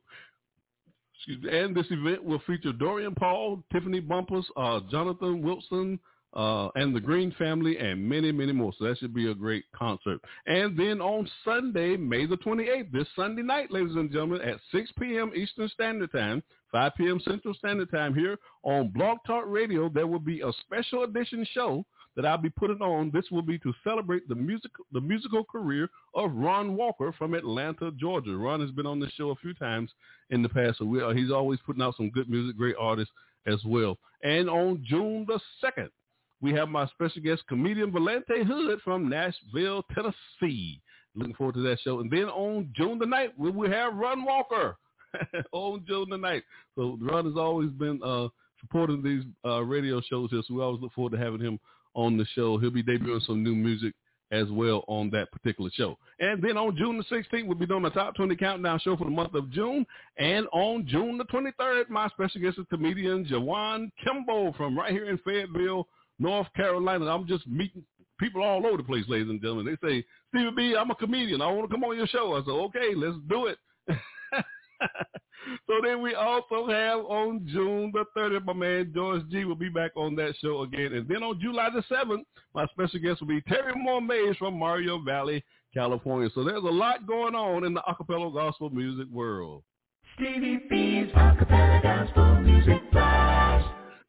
And 1.28 1.74
this 1.76 1.86
event 1.90 2.24
will 2.24 2.42
feature 2.46 2.72
Dorian 2.72 3.14
Paul, 3.14 3.62
Tiffany 3.72 4.00
Bumpus, 4.00 4.44
uh, 4.56 4.80
Jonathan 4.90 5.42
Wilson, 5.42 6.00
uh, 6.34 6.68
and 6.74 6.94
the 6.94 7.00
Green 7.00 7.32
family, 7.32 7.78
and 7.78 8.08
many, 8.08 8.32
many 8.32 8.52
more. 8.52 8.72
So 8.78 8.84
that 8.86 8.98
should 8.98 9.14
be 9.14 9.30
a 9.30 9.34
great 9.34 9.64
concert. 9.74 10.20
And 10.46 10.78
then 10.78 11.00
on 11.00 11.28
Sunday, 11.44 11.96
May 11.96 12.26
the 12.26 12.36
28th, 12.36 12.90
this 12.92 13.08
Sunday 13.14 13.42
night, 13.42 13.70
ladies 13.70 13.96
and 13.96 14.10
gentlemen, 14.10 14.40
at 14.40 14.58
6 14.72 14.90
p.m. 14.98 15.32
Eastern 15.34 15.68
Standard 15.68 16.12
Time, 16.12 16.42
5 16.70 16.92
p.m. 16.96 17.20
Central 17.24 17.54
Standard 17.54 17.90
Time 17.90 18.14
here 18.14 18.38
on 18.62 18.88
Blog 18.88 19.18
Talk 19.26 19.44
Radio, 19.46 19.88
there 19.88 20.06
will 20.06 20.18
be 20.18 20.40
a 20.40 20.52
special 20.64 21.04
edition 21.04 21.46
show 21.52 21.84
that 22.16 22.26
I'll 22.26 22.38
be 22.38 22.50
putting 22.50 22.82
on. 22.82 23.10
This 23.12 23.30
will 23.30 23.42
be 23.42 23.58
to 23.60 23.72
celebrate 23.84 24.28
the 24.28 24.34
music, 24.34 24.70
the 24.92 25.00
musical 25.00 25.44
career 25.44 25.88
of 26.14 26.34
Ron 26.34 26.76
Walker 26.76 27.12
from 27.16 27.34
Atlanta, 27.34 27.90
Georgia. 27.92 28.36
Ron 28.36 28.60
has 28.60 28.70
been 28.70 28.86
on 28.86 29.00
this 29.00 29.12
show 29.12 29.30
a 29.30 29.36
few 29.36 29.54
times 29.54 29.90
in 30.30 30.42
the 30.42 30.48
past, 30.48 30.78
so 30.78 30.84
we, 30.84 31.02
uh, 31.02 31.10
he's 31.10 31.30
always 31.30 31.58
putting 31.64 31.82
out 31.82 31.96
some 31.96 32.10
good 32.10 32.28
music, 32.28 32.56
great 32.56 32.76
artists 32.78 33.12
as 33.46 33.62
well. 33.64 33.98
And 34.22 34.48
on 34.48 34.84
June 34.86 35.26
the 35.26 35.40
2nd, 35.64 35.88
we 36.42 36.52
have 36.52 36.68
my 36.68 36.86
special 36.88 37.22
guest, 37.22 37.42
comedian 37.48 37.92
Valente 37.92 38.44
Hood 38.44 38.80
from 38.82 39.08
Nashville, 39.08 39.84
Tennessee. 39.94 40.82
Looking 41.14 41.34
forward 41.34 41.54
to 41.54 41.62
that 41.62 41.78
show. 41.80 42.00
And 42.00 42.10
then 42.10 42.24
on 42.24 42.70
June 42.74 42.98
the 42.98 43.06
night, 43.06 43.32
we 43.38 43.50
will 43.50 43.70
have 43.70 43.94
Ron 43.94 44.24
Walker 44.24 44.76
on 45.52 45.84
June 45.86 46.06
the 46.10 46.18
night. 46.18 46.42
So 46.74 46.98
Ron 47.00 47.26
has 47.26 47.36
always 47.36 47.70
been 47.70 48.00
uh, 48.02 48.28
supporting 48.60 49.02
these 49.02 49.22
uh, 49.44 49.60
radio 49.62 50.00
shows 50.00 50.30
here, 50.30 50.42
so 50.46 50.54
we 50.54 50.62
always 50.62 50.80
look 50.80 50.92
forward 50.94 51.12
to 51.12 51.18
having 51.18 51.40
him 51.40 51.60
on 51.94 52.16
the 52.16 52.26
show. 52.34 52.58
He'll 52.58 52.70
be 52.70 52.82
debuting 52.82 53.24
some 53.26 53.42
new 53.42 53.54
music 53.54 53.94
as 54.32 54.48
well 54.50 54.82
on 54.88 55.10
that 55.10 55.30
particular 55.30 55.70
show. 55.74 55.98
And 56.18 56.42
then 56.42 56.56
on 56.56 56.74
June 56.76 56.96
the 56.96 57.16
16th, 57.16 57.46
we'll 57.46 57.58
be 57.58 57.66
doing 57.66 57.82
the 57.82 57.90
top 57.90 58.14
20 58.14 58.34
countdown 58.36 58.80
show 58.80 58.96
for 58.96 59.04
the 59.04 59.10
month 59.10 59.34
of 59.34 59.50
June. 59.50 59.84
And 60.16 60.46
on 60.52 60.86
June 60.86 61.18
the 61.18 61.24
23rd, 61.24 61.90
my 61.90 62.08
special 62.08 62.40
guest 62.40 62.58
is 62.58 62.64
comedian 62.70 63.26
Jawan 63.26 63.92
Kimball 64.02 64.54
from 64.54 64.76
right 64.76 64.90
here 64.90 65.10
in 65.10 65.18
Fayetteville, 65.18 65.86
North 66.22 66.46
Carolina. 66.54 67.06
I'm 67.06 67.26
just 67.26 67.46
meeting 67.46 67.84
people 68.18 68.42
all 68.42 68.64
over 68.64 68.76
the 68.76 68.84
place, 68.84 69.04
ladies 69.08 69.28
and 69.28 69.40
gentlemen. 69.40 69.66
They 69.66 69.88
say, 69.88 70.04
Stevie 70.28 70.52
B, 70.56 70.76
I'm 70.78 70.90
a 70.90 70.94
comedian. 70.94 71.42
I 71.42 71.50
want 71.50 71.68
to 71.68 71.74
come 71.74 71.84
on 71.84 71.96
your 71.96 72.06
show. 72.06 72.34
I 72.34 72.40
said, 72.40 72.50
okay, 72.50 72.94
let's 72.94 73.16
do 73.28 73.46
it. 73.46 73.58
so 75.66 75.74
then 75.82 76.00
we 76.00 76.14
also 76.14 76.68
have 76.68 77.00
on 77.00 77.46
June 77.52 77.92
the 77.92 78.04
30th, 78.16 78.44
my 78.44 78.52
man 78.52 78.92
George 78.94 79.22
Gee 79.30 79.44
will 79.44 79.56
be 79.56 79.68
back 79.68 79.90
on 79.96 80.14
that 80.14 80.34
show 80.40 80.62
again. 80.62 80.92
And 80.92 81.08
then 81.08 81.24
on 81.24 81.40
July 81.40 81.70
the 81.74 81.82
7th, 81.92 82.22
my 82.54 82.66
special 82.66 83.00
guest 83.00 83.20
will 83.20 83.28
be 83.28 83.42
Terry 83.42 83.74
Moore 83.74 84.00
Mays 84.00 84.36
from 84.36 84.54
Moreno 84.54 85.02
Valley, 85.02 85.44
California. 85.74 86.30
So 86.34 86.44
there's 86.44 86.62
a 86.62 86.66
lot 86.66 87.06
going 87.06 87.34
on 87.34 87.64
in 87.64 87.74
the 87.74 87.82
acapella 87.88 88.32
gospel 88.32 88.70
music 88.70 89.08
world. 89.10 89.64
Stevie 90.14 90.60
B's 90.70 91.10
acapella 91.14 91.82
gospel 91.82 92.40
music. 92.42 92.80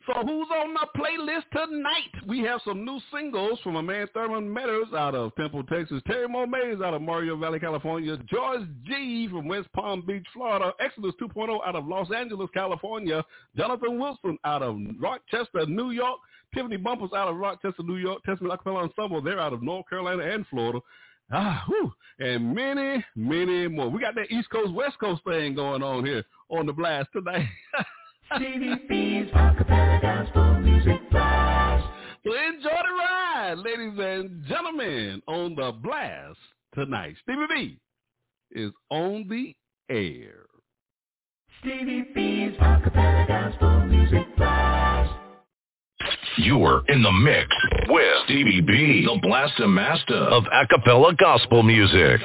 So 0.05 0.13
who's 0.15 0.47
on 0.51 0.73
the 0.73 0.87
playlist 0.99 1.49
tonight? 1.53 2.27
We 2.27 2.39
have 2.41 2.59
some 2.65 2.83
new 2.83 2.99
singles 3.13 3.57
from 3.63 3.77
a 3.77 3.83
man 3.83 4.07
Thurmond 4.13 4.53
Metters 4.53 4.93
out 4.93 5.15
of 5.15 5.33
Temple, 5.35 5.63
Texas, 5.63 6.01
Terry 6.05 6.27
Moore 6.27 6.45
Mays 6.45 6.81
out 6.83 6.93
of 6.93 7.01
Moreno 7.01 7.37
Valley, 7.37 7.59
California, 7.59 8.17
George 8.29 8.67
Gee 8.85 9.29
from 9.29 9.47
West 9.47 9.69
Palm 9.73 10.03
Beach, 10.05 10.25
Florida, 10.33 10.73
Exodus 10.81 11.13
2.0 11.21 11.57
out 11.65 11.77
of 11.77 11.87
Los 11.87 12.09
Angeles, 12.13 12.49
California, 12.53 13.23
Jonathan 13.55 13.97
Wilson 13.97 14.37
out 14.43 14.61
of 14.61 14.77
Rochester, 14.99 15.65
New 15.67 15.91
York, 15.91 16.19
Tiffany 16.53 16.75
Bumpus 16.75 17.11
out 17.15 17.29
of 17.29 17.37
Rochester, 17.37 17.83
New 17.83 17.97
York, 17.97 18.23
Testament 18.25 18.59
Acapella 18.59 18.83
Ensemble, 18.83 19.21
they're 19.21 19.39
out 19.39 19.53
of 19.53 19.63
North 19.63 19.87
Carolina 19.89 20.23
and 20.23 20.45
Florida. 20.47 20.79
Ah, 21.31 21.63
whew, 21.67 21.93
and 22.19 22.53
many, 22.53 23.03
many 23.15 23.69
more. 23.69 23.87
We 23.89 24.01
got 24.01 24.15
that 24.15 24.29
East 24.29 24.49
Coast, 24.49 24.73
West 24.73 24.99
Coast 24.99 25.23
thing 25.23 25.55
going 25.55 25.81
on 25.81 26.05
here 26.05 26.25
on 26.49 26.65
the 26.65 26.73
blast 26.73 27.07
tonight. 27.13 27.47
Stevie 28.35 28.75
B's 28.89 29.31
Acapella 29.33 30.01
Gospel 30.01 30.59
Music 30.61 30.99
Blast. 31.11 31.85
So 32.25 32.31
enjoy 32.33 32.69
the 32.69 32.93
ride, 32.97 33.55
ladies 33.57 33.99
and 33.99 34.43
gentlemen, 34.47 35.21
on 35.27 35.53
the 35.55 35.71
blast 35.83 36.39
tonight. 36.73 37.15
Stevie 37.21 37.45
B 37.49 37.79
is 38.51 38.71
on 38.89 39.27
the 39.29 39.53
air. 39.93 40.45
Stevie 41.59 42.07
B's 42.15 42.57
Acapella 42.59 43.27
Gospel 43.27 43.85
Music 43.85 44.35
Blast. 44.35 45.11
You're 46.37 46.83
in 46.87 47.03
the 47.03 47.11
mix 47.11 47.47
with 47.87 48.23
Stevie 48.25 48.61
B, 48.61 49.05
the 49.05 49.19
Blaster 49.21 49.67
Master 49.67 50.15
of 50.15 50.43
Acapella 50.45 51.15
Gospel 51.17 51.61
Music. 51.61 52.19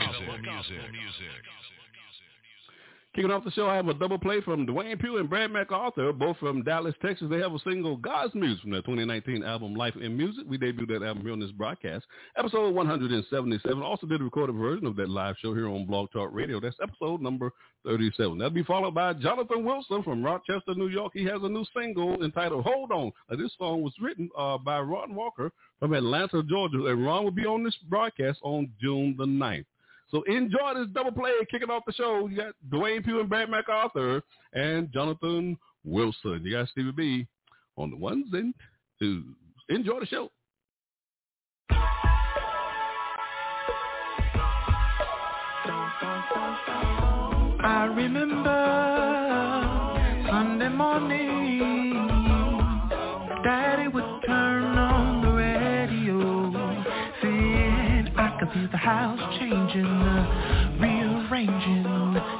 Kicking 3.18 3.32
off 3.32 3.42
the 3.42 3.50
show, 3.50 3.68
I 3.68 3.74
have 3.74 3.88
a 3.88 3.94
double 3.94 4.16
play 4.16 4.40
from 4.42 4.64
Dwayne 4.64 4.96
Pugh 5.00 5.16
and 5.16 5.28
Brad 5.28 5.50
MacArthur, 5.50 6.12
both 6.12 6.36
from 6.36 6.62
Dallas, 6.62 6.94
Texas. 7.02 7.26
They 7.28 7.40
have 7.40 7.52
a 7.52 7.58
single, 7.68 7.96
God's 7.96 8.32
Muse, 8.32 8.60
from 8.60 8.70
their 8.70 8.82
2019 8.82 9.42
album, 9.42 9.74
Life 9.74 9.96
in 10.00 10.16
Music. 10.16 10.44
We 10.46 10.56
debuted 10.56 10.86
that 10.90 11.04
album 11.04 11.24
here 11.24 11.32
on 11.32 11.40
this 11.40 11.50
broadcast. 11.50 12.06
Episode 12.36 12.72
177. 12.72 13.82
Also 13.82 14.06
did 14.06 14.20
a 14.20 14.24
recorded 14.24 14.54
version 14.54 14.86
of 14.86 14.94
that 14.94 15.10
live 15.10 15.34
show 15.42 15.52
here 15.52 15.66
on 15.66 15.84
Blog 15.84 16.12
Talk 16.12 16.30
Radio. 16.32 16.60
That's 16.60 16.76
episode 16.80 17.20
number 17.20 17.50
37. 17.84 18.38
That'll 18.38 18.50
be 18.50 18.62
followed 18.62 18.94
by 18.94 19.14
Jonathan 19.14 19.64
Wilson 19.64 20.04
from 20.04 20.24
Rochester, 20.24 20.76
New 20.76 20.86
York. 20.86 21.10
He 21.12 21.24
has 21.24 21.40
a 21.42 21.48
new 21.48 21.64
single 21.76 22.22
entitled 22.22 22.62
Hold 22.66 22.92
On. 22.92 23.10
Now, 23.28 23.36
this 23.36 23.50
song 23.58 23.82
was 23.82 23.94
written 24.00 24.30
uh, 24.38 24.58
by 24.58 24.78
Ron 24.78 25.16
Walker 25.16 25.50
from 25.80 25.92
Atlanta, 25.92 26.40
Georgia. 26.44 26.86
And 26.86 27.04
Ron 27.04 27.24
will 27.24 27.32
be 27.32 27.46
on 27.46 27.64
this 27.64 27.74
broadcast 27.88 28.38
on 28.44 28.70
June 28.80 29.16
the 29.18 29.26
9th. 29.26 29.64
So 30.10 30.22
enjoy 30.22 30.74
this 30.74 30.86
double 30.94 31.12
play 31.12 31.32
kicking 31.50 31.70
off 31.70 31.82
the 31.86 31.92
show. 31.92 32.28
You 32.28 32.36
got 32.36 32.54
Dwayne 32.70 33.04
Pugh 33.04 33.20
and 33.20 33.28
Brad 33.28 33.50
MacArthur 33.50 34.22
and 34.54 34.90
Jonathan 34.92 35.58
Wilson. 35.84 36.40
You 36.44 36.52
got 36.52 36.68
Stevie 36.68 36.92
B 36.92 37.26
on 37.76 37.90
the 37.90 37.96
ones 37.96 38.26
and 38.32 38.54
twos. 38.98 39.24
Enjoy 39.68 40.00
the 40.00 40.06
show. 40.06 40.30
I 47.60 47.92
remember 47.94 48.58
Sunday 50.30 50.68
morning 50.68 51.27
house 58.88 59.20
changing, 59.38 59.84
uh, 59.84 60.78
rearranging, 60.80 61.84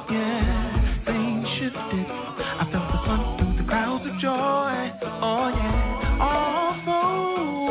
yeah, 0.09 1.03
things 1.05 1.47
shifted. 1.59 2.07
I 2.09 2.65
felt 2.71 2.89
the 2.89 2.99
sun 3.05 3.37
through 3.37 3.55
the 3.61 3.69
clouds 3.69 4.05
of 4.09 4.17
joy, 4.17 4.89
oh 5.21 5.47
yeah, 5.53 6.17
although 6.25 7.61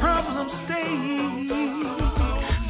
problems 0.00 0.52
stayed. 0.64 1.50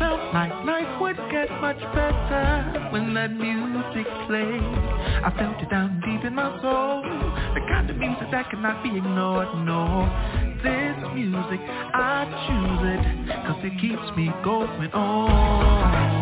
Felt 0.00 0.34
like 0.34 0.52
life 0.66 1.00
would 1.00 1.18
get 1.30 1.48
much 1.60 1.80
better 1.94 2.88
when 2.90 3.14
that 3.14 3.30
music 3.30 4.06
played. 4.26 4.87
I 5.24 5.30
felt 5.36 5.60
it 5.62 5.70
down 5.70 6.00
deep 6.06 6.24
in 6.24 6.34
my 6.34 6.50
soul, 6.62 7.02
the 7.54 7.60
kind 7.68 7.90
of 7.90 7.96
music 7.96 8.30
that 8.30 8.50
cannot 8.50 8.82
be 8.82 8.96
ignored, 8.96 9.48
no 9.66 10.08
this 10.62 10.96
music, 11.14 11.60
I 11.62 12.26
choose 12.46 12.82
it, 12.82 13.00
cause 13.46 13.62
it 13.62 13.80
keeps 13.80 14.16
me 14.16 14.30
going 14.42 14.92
on. 14.92 16.18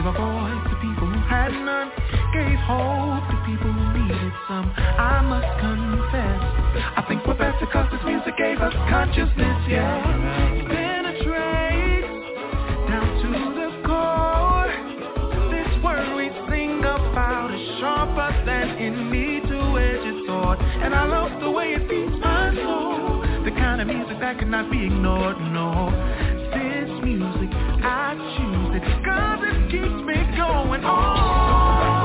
Gave 0.00 0.14
a 0.14 0.16
voice 0.16 0.64
to 0.64 0.76
people 0.80 1.06
who 1.06 1.20
had 1.28 1.52
none, 1.52 1.92
gave 2.32 2.58
hope 2.64 3.20
to 3.28 3.36
people 3.44 3.70
who 3.70 4.00
needed 4.00 4.32
some. 4.48 4.72
I 4.76 5.20
must 5.20 5.60
confess, 5.60 6.40
I 6.96 7.04
think 7.06 7.26
we're 7.26 7.36
better 7.36 7.66
cause 7.66 7.92
this 7.92 8.00
music 8.06 8.34
gave 8.38 8.60
us 8.62 8.72
consciousness, 8.88 9.60
yeah. 9.68 10.00
Penetrates 10.72 12.08
down 12.88 13.08
to 13.20 13.28
the 13.60 13.68
core. 13.84 14.72
This 15.52 15.68
word 15.84 16.16
we 16.16 16.32
sing 16.48 16.80
about 16.80 17.52
is 17.52 17.60
sharper 17.80 18.32
than 18.46 18.80
any 18.80 19.40
two-edged 19.44 20.26
sword. 20.26 20.60
And 20.80 20.94
I 20.94 21.04
love 21.04 21.42
the 21.42 21.50
way 21.50 21.74
it. 21.74 21.86
The 21.86 22.09
kind 23.80 23.90
of 23.90 23.96
music 23.96 24.20
that 24.20 24.38
cannot 24.38 24.70
be 24.70 24.84
ignored, 24.84 25.38
no. 25.52 25.88
This 26.52 26.90
music, 27.02 27.48
I 27.82 28.14
choose 28.36 28.76
it. 28.76 29.04
Cause 29.04 29.40
it 29.42 29.70
keeps 29.70 30.06
me 30.06 30.16
going 30.36 30.84
on. 30.84 31.99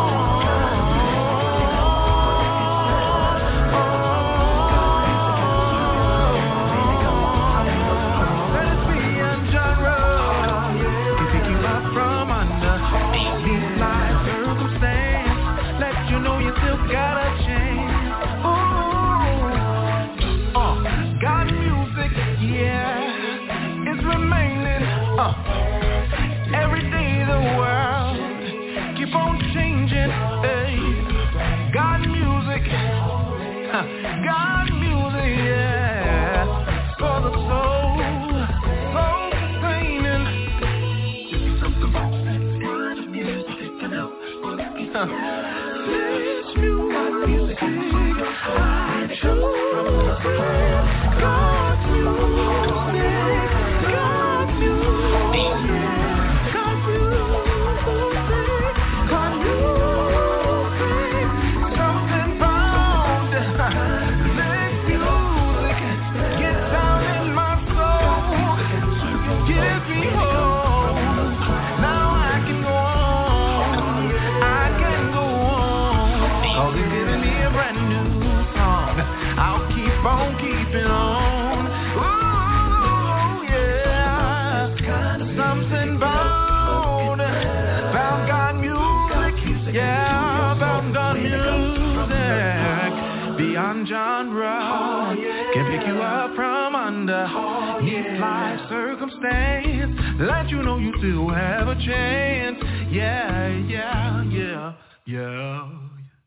Let 100.19 100.49
you 100.49 100.61
know 100.63 100.77
you 100.77 100.93
still 100.99 101.29
have 101.29 101.67
a 101.67 101.75
chance. 101.75 102.57
Yeah, 102.91 103.47
yeah, 103.67 104.23
yeah, 104.29 104.73
yeah. 105.05 105.69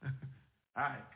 All 0.77 0.85
right. 0.85 1.08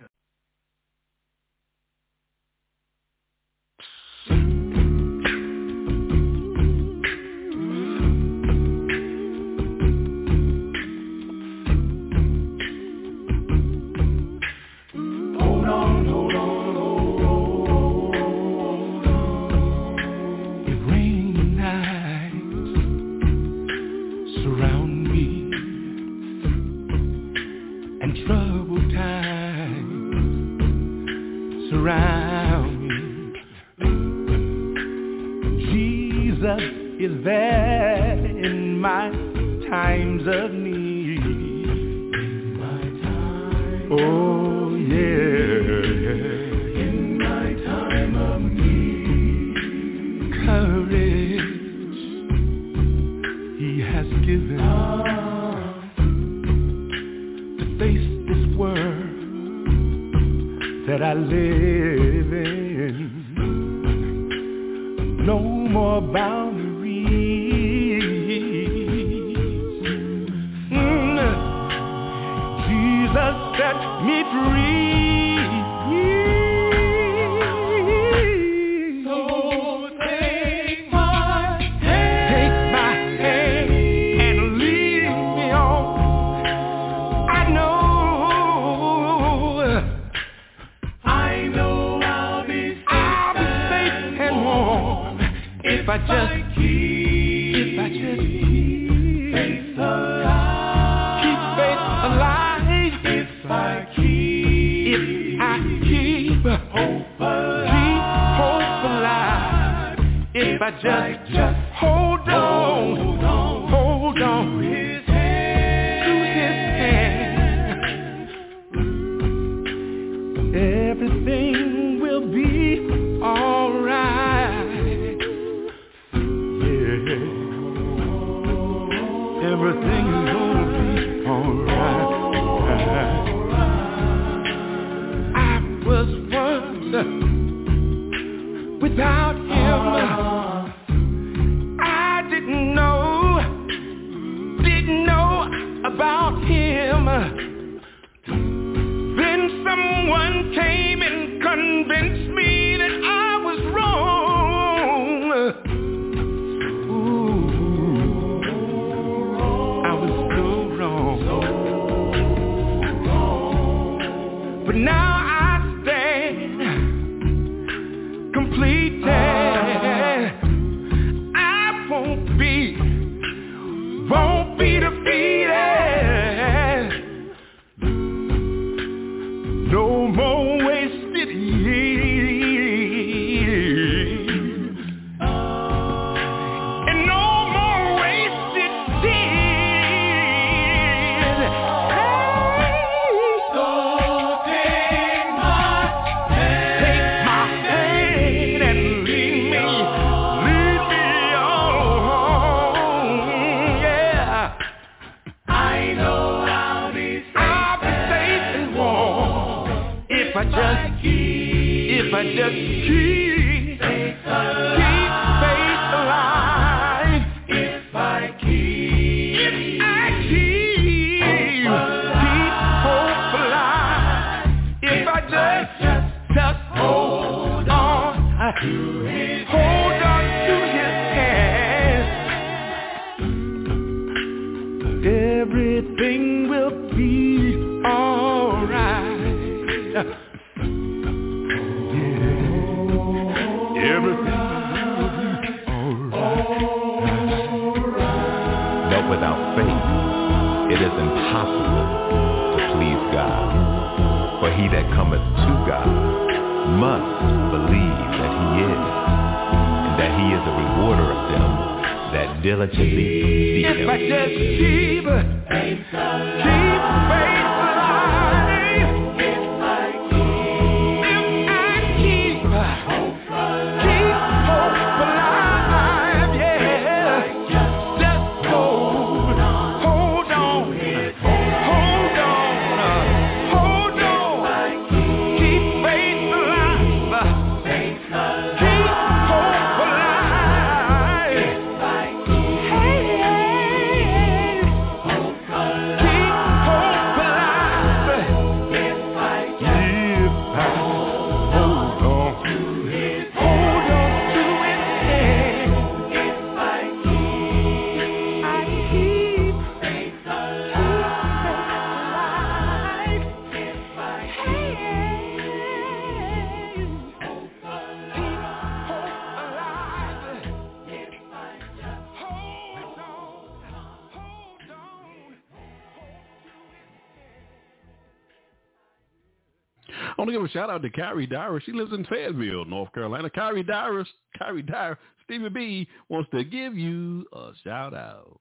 Shout 330.52 330.70
out 330.70 330.82
to 330.82 330.90
Kyrie 330.90 331.26
Dyer. 331.26 331.60
She 331.64 331.72
lives 331.72 331.92
in 331.92 332.04
Fayetteville, 332.04 332.64
North 332.64 332.92
Carolina. 332.92 333.30
Kyrie 333.30 333.62
Dyer, 333.62 334.04
Kyrie 334.38 334.62
Dyer, 334.62 334.98
Stevie 335.24 335.48
B 335.48 335.88
wants 336.08 336.30
to 336.34 336.44
give 336.44 336.76
you 336.76 337.26
a 337.32 337.50
shout 337.64 337.94
out. 337.94 338.40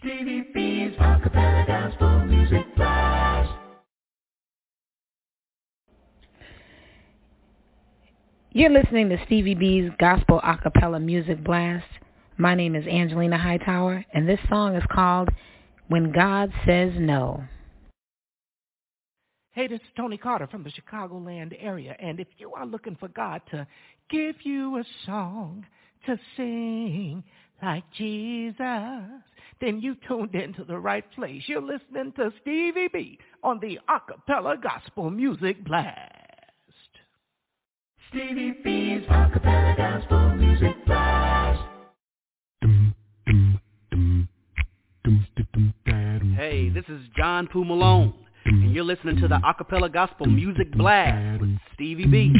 Stevie 0.00 0.48
B's 0.52 0.92
acapella 0.98 1.66
gospel 1.66 2.24
music 2.26 2.74
blast. 2.76 3.50
You're 8.54 8.68
listening 8.68 9.08
to 9.08 9.18
Stevie 9.24 9.54
B's 9.54 9.90
Gospel 9.98 10.38
Acapella 10.44 11.02
Music 11.02 11.42
Blast. 11.42 11.86
My 12.36 12.54
name 12.54 12.74
is 12.74 12.86
Angelina 12.86 13.38
Hightower, 13.38 14.04
and 14.12 14.28
this 14.28 14.40
song 14.50 14.76
is 14.76 14.82
called 14.92 15.30
When 15.88 16.12
God 16.12 16.52
Says 16.66 16.92
No. 16.98 17.44
Hey, 19.52 19.66
this 19.66 19.80
is 19.80 19.86
Tony 19.96 20.16
Carter 20.16 20.46
from 20.46 20.64
the 20.64 20.70
Chicagoland 20.70 21.54
area, 21.60 21.94
and 22.00 22.18
if 22.18 22.28
you 22.38 22.52
are 22.54 22.64
looking 22.64 22.96
for 22.96 23.08
God 23.08 23.42
to 23.50 23.66
give 24.08 24.36
you 24.44 24.78
a 24.78 24.84
song 25.04 25.66
to 26.06 26.18
sing 26.36 27.22
like 27.62 27.84
Jesus, 27.96 28.64
then 29.60 29.80
you 29.80 29.94
tuned 30.08 30.34
into 30.34 30.64
the 30.64 30.78
right 30.78 31.04
place. 31.12 31.42
You're 31.46 31.60
listening 31.60 32.12
to 32.16 32.32
Stevie 32.40 32.88
B 32.92 33.18
on 33.42 33.60
the 33.60 33.78
Acapella 33.90 34.60
Gospel 34.60 35.10
Music 35.10 35.62
Blast. 35.64 36.22
Stevie 38.08 38.52
B's 38.62 39.02
acapella 39.08 39.74
gospel 39.74 40.34
music 40.36 40.84
blast. 40.84 41.62
Hey, 46.36 46.68
this 46.68 46.84
is 46.88 47.00
John 47.16 47.46
Poo 47.46 47.64
Malone, 47.64 48.12
and 48.52 48.74
you're 48.74 48.84
listening 48.84 49.16
to 49.16 49.28
the 49.28 49.38
Acapella 49.38 49.92
Gospel 49.92 50.26
Music 50.26 50.70
Blast 50.72 51.40
with 51.40 51.56
Stevie 51.74 52.06
B. 52.06 52.32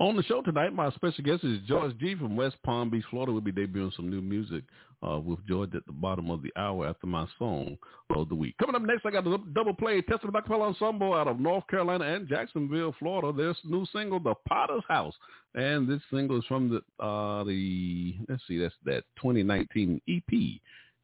On 0.00 0.14
the 0.14 0.22
show 0.22 0.42
tonight, 0.42 0.72
my 0.72 0.92
special 0.92 1.24
guest 1.24 1.42
is 1.42 1.58
George 1.66 1.98
Gee 1.98 2.14
from 2.14 2.36
West 2.36 2.54
Palm 2.64 2.88
Beach, 2.88 3.02
Florida. 3.10 3.32
We'll 3.32 3.40
be 3.40 3.50
debuting 3.50 3.92
some 3.96 4.08
new 4.08 4.20
music 4.20 4.62
uh, 5.02 5.18
with 5.18 5.44
George 5.48 5.74
at 5.74 5.84
the 5.86 5.92
bottom 5.92 6.30
of 6.30 6.40
the 6.40 6.52
hour 6.56 6.86
after 6.86 7.08
my 7.08 7.26
song 7.36 7.76
of 8.14 8.28
the 8.28 8.34
week. 8.36 8.54
Coming 8.58 8.76
up 8.76 8.82
next, 8.82 9.04
I 9.04 9.10
got 9.10 9.26
a 9.26 9.38
double 9.52 9.74
play 9.74 10.00
Testament 10.02 10.36
Acapella 10.36 10.68
Ensemble 10.68 11.14
out 11.14 11.26
of 11.26 11.40
North 11.40 11.66
Carolina 11.66 12.04
and 12.04 12.28
Jacksonville, 12.28 12.94
Florida. 13.00 13.36
Their 13.36 13.56
new 13.64 13.84
single, 13.92 14.20
The 14.20 14.34
Potter's 14.48 14.84
House. 14.86 15.14
And 15.56 15.88
this 15.88 16.00
single 16.12 16.38
is 16.38 16.44
from 16.44 16.68
the, 16.68 17.04
uh, 17.04 17.42
the 17.42 18.14
let's 18.28 18.42
see, 18.46 18.58
that's 18.58 18.74
that 18.84 19.02
2019 19.20 20.00
EP 20.08 20.60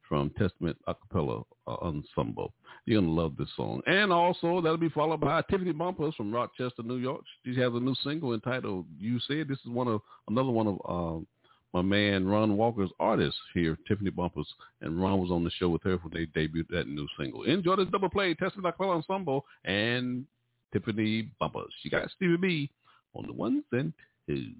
from 0.09 0.31
Testament 0.39 0.77
Acapella 0.89 1.45
uh, 1.67 1.75
Ensemble. 1.83 2.53
You're 2.87 3.01
going 3.01 3.15
to 3.15 3.21
love 3.21 3.37
this 3.37 3.49
song. 3.57 3.81
And 3.87 4.13
also, 4.13 4.61
that'll 4.61 4.77
be 4.77 4.89
followed 4.91 5.21
by 5.21 5.43
Tiffany 5.51 5.73
Bumpus 5.73 6.15
from 6.15 6.33
Rochester, 6.33 6.83
New 6.83 6.97
York. 6.97 7.23
She 7.45 7.59
has 7.61 7.73
a 7.73 7.81
new 7.81 7.95
single 8.05 8.35
entitled 8.35 8.87
You 8.99 9.19
Said. 9.21 9.49
This 9.49 9.59
is 9.65 9.71
one 9.71 9.89
of 9.89 10.01
another 10.29 10.51
one 10.51 10.67
of 10.67 10.79
um, 10.89 11.27
my 11.73 11.83
man 11.83 12.27
Ron 12.27 12.57
Walker's 12.57 12.91
artists 13.01 13.39
here, 13.55 13.77
Tiffany 13.89 14.11
Bumpus. 14.11 14.47
And 14.81 15.01
Ron 15.01 15.21
was 15.21 15.31
on 15.31 15.45
the 15.45 15.51
show 15.59 15.69
with 15.69 15.83
her 15.83 15.97
when 15.97 16.13
they 16.13 16.27
debuted 16.27 16.69
that 16.71 16.89
new 16.89 17.07
single. 17.19 17.45
Enjoy 17.45 17.77
this 17.77 17.89
double 17.91 18.11
play, 18.11 18.35
Testament 18.35 18.75
Acapella 18.75 18.97
Ensemble 18.97 19.45
and 19.65 20.27
Tiffany 20.73 21.31
Bumpus. 21.41 21.73
She 21.83 21.91
got 21.91 22.11
Stevie 22.11 22.37
B 22.37 22.71
on 23.15 23.27
the 23.27 23.33
ones 23.33 23.65
and 23.73 23.93
twos. 24.29 24.55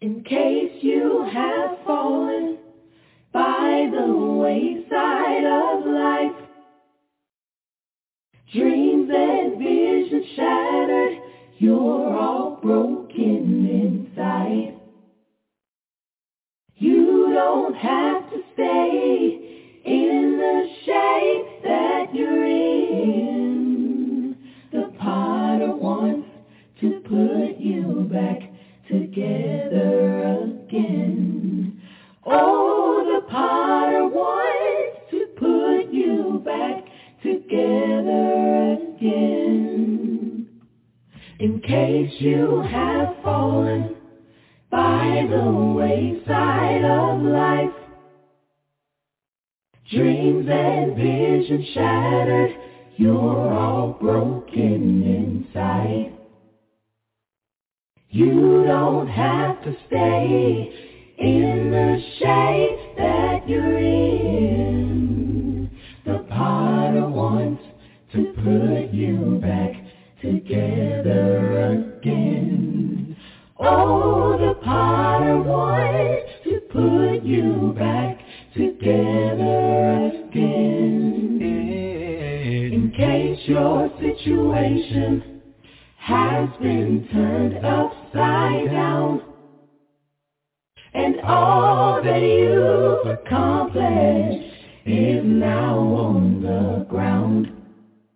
In 0.00 0.24
case 0.24 0.82
you 0.82 1.28
have 1.32 1.78
fallen 1.86 2.58
by 3.32 3.88
the 3.90 4.14
wayside 4.40 5.44
of 5.44 5.86
life. 5.86 6.36
Dreams 8.52 9.10
and 9.10 9.58
visions 9.58 10.26
shattered, 10.36 11.18
you're 11.58 12.14
all 12.14 12.58
broken 12.60 13.66
inside. 13.66 14.74
You 16.76 17.30
don't 17.32 17.74
have 17.74 18.28
to 18.30 18.40
stay 18.52 19.38
in 19.84 20.36
the 20.36 20.66
shape 20.84 21.62
that 21.62 22.14
you're 22.14 22.44
in. 22.44 24.36
The 24.72 24.92
potter 24.98 25.74
wants 25.74 26.28
to 26.80 27.00
put 27.04 27.58
you 27.58 28.06
back 28.10 28.42
together 28.88 30.52
again. 30.68 31.31
Oh, 32.24 33.02
the 33.04 33.30
potter 33.30 34.06
wants 34.06 35.00
to 35.10 35.26
put 35.36 35.92
you 35.92 36.40
back 36.44 36.84
together 37.22 38.78
again. 38.96 40.48
In 41.40 41.60
case 41.60 42.12
you 42.20 42.62
have 42.62 43.16
fallen 43.24 43.96
by 44.70 45.26
the 45.28 45.50
wayside 45.76 46.84
of 46.84 47.22
life, 47.22 47.70
dreams 49.90 50.46
and 50.48 50.96
visions 50.96 51.66
shattered, 51.74 52.56
you're 52.96 53.52
all 53.52 53.96
broken 54.00 55.02
inside. 55.02 56.12
You 58.10 58.64
don't 58.64 59.08
have 59.08 59.60
to 59.64 59.74
stay 59.88 60.72
in 61.22 61.70
the 61.70 62.02
shape 62.18 62.96
that 62.96 63.48
you're 63.48 63.78
in. 63.78 65.70
The 66.04 66.26
potter 66.28 67.08
wants 67.08 67.62
to 68.12 68.24
put 68.34 68.92
you 68.92 69.38
back 69.40 69.72
together 70.20 71.84
again. 72.00 73.16
Oh, 73.60 74.36
the 74.36 74.54
potter 74.64 75.40
wants 75.42 76.32
to 76.42 76.58
put 76.72 77.22
you 77.22 77.72
back 77.78 78.18
together 78.56 80.10
again. 80.26 81.38
In 82.72 82.90
case 82.96 83.38
your 83.46 83.88
situation 84.00 85.40
has 85.98 86.48
been 86.60 87.06
turned 87.12 87.64
upside 87.64 88.70
down 88.72 89.31
and 90.94 91.20
all 91.22 92.02
that 92.02 92.20
you've 92.20 93.06
accomplished 93.06 94.54
is 94.84 95.24
now 95.24 95.78
on 95.78 96.42
the 96.42 96.84
ground. 96.88 97.52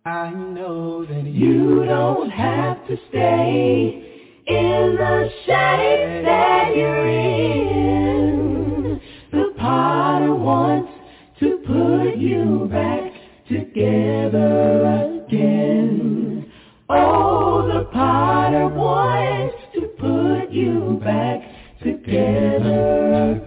I 0.05 0.29
know 0.31 1.05
that 1.05 1.25
you 1.25 1.85
don't 1.85 2.29
have 2.29 2.87
to 2.87 2.97
stay 3.09 4.03
in 4.47 4.95
the 4.95 5.29
shape 5.45 6.25
that 6.25 6.75
you're 6.75 7.07
in. 7.09 9.01
The 9.31 9.53
potter 9.57 10.35
wants 10.35 10.91
to 11.39 11.57
put 11.65 12.17
you 12.17 12.67
back 12.71 13.11
together 13.49 15.23
again. 15.25 16.51
Oh, 16.89 17.67
the 17.67 17.85
potter 17.91 18.67
wants 18.69 19.55
to 19.73 19.81
put 19.99 20.51
you 20.51 21.01
back 21.03 21.46
together 21.93 23.46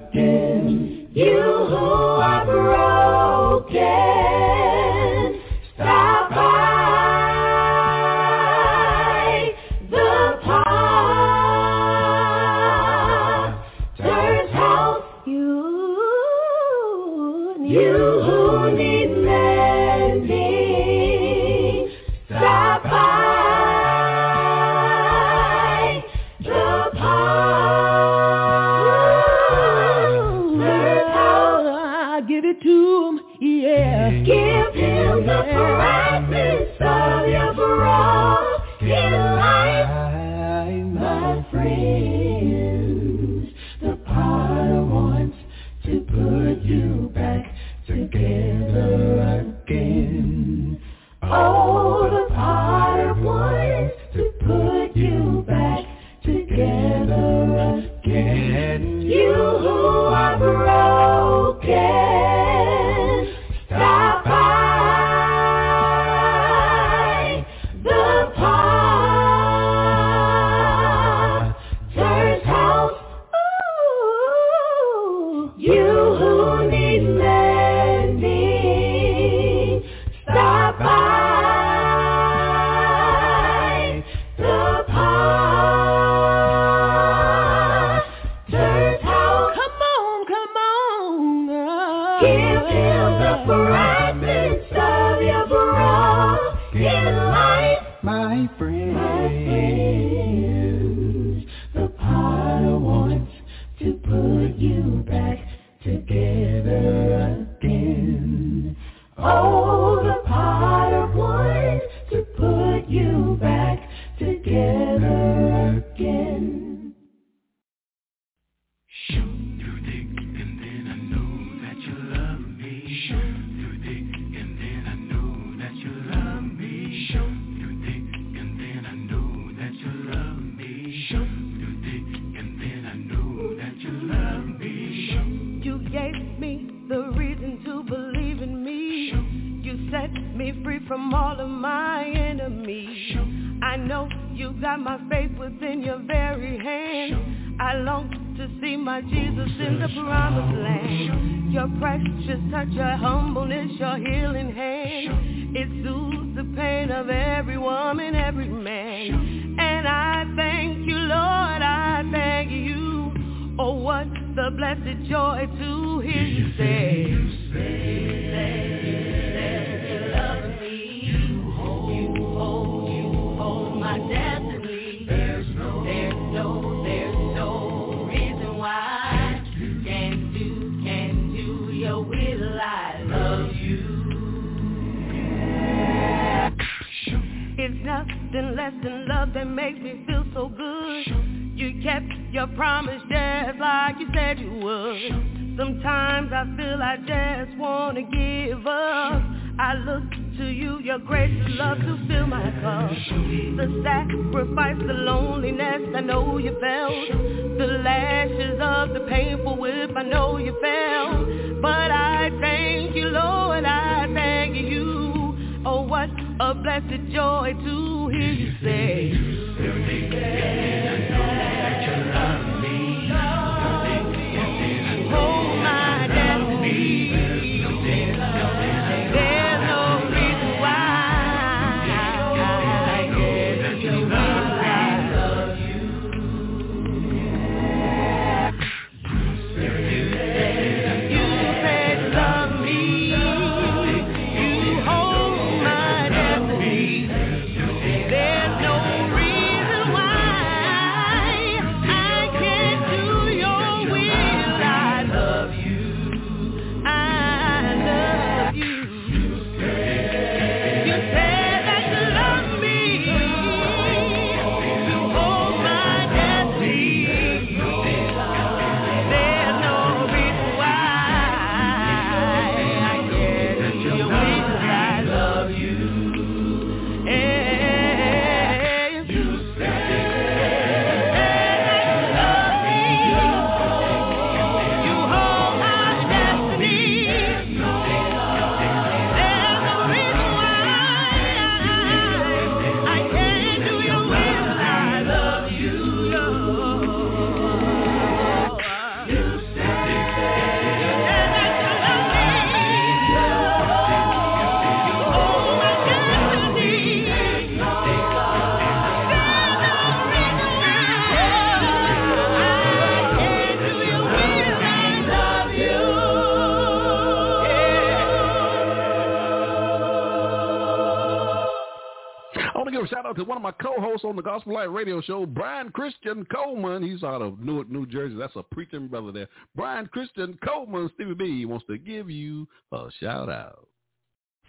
of 324.01 324.03
co-hosts 324.03 324.05
on 324.05 324.17
the 324.17 324.23
Gospel 324.23 324.55
Light 324.55 324.73
Radio 324.73 325.01
Show, 325.01 325.27
Brian 325.27 325.71
Christian 325.71 326.25
Coleman. 326.27 326.83
He's 326.83 327.03
out 327.03 327.23
of 327.23 327.41
Newark, 327.41 327.71
New 327.71 327.87
Jersey. 327.87 328.17
That's 328.17 328.37
a 328.37 328.43
preaching 328.43 328.89
brother 328.89 329.13
there. 329.13 329.29
Brian 329.55 329.87
Christian 329.87 330.39
Coleman, 330.45 330.91
Stevie 330.95 331.15
B, 331.15 331.45
wants 331.45 331.67
to 331.67 331.79
give 331.79 332.11
you 332.11 332.47
a 332.73 332.89
shout 333.01 333.29
out. 333.29 333.69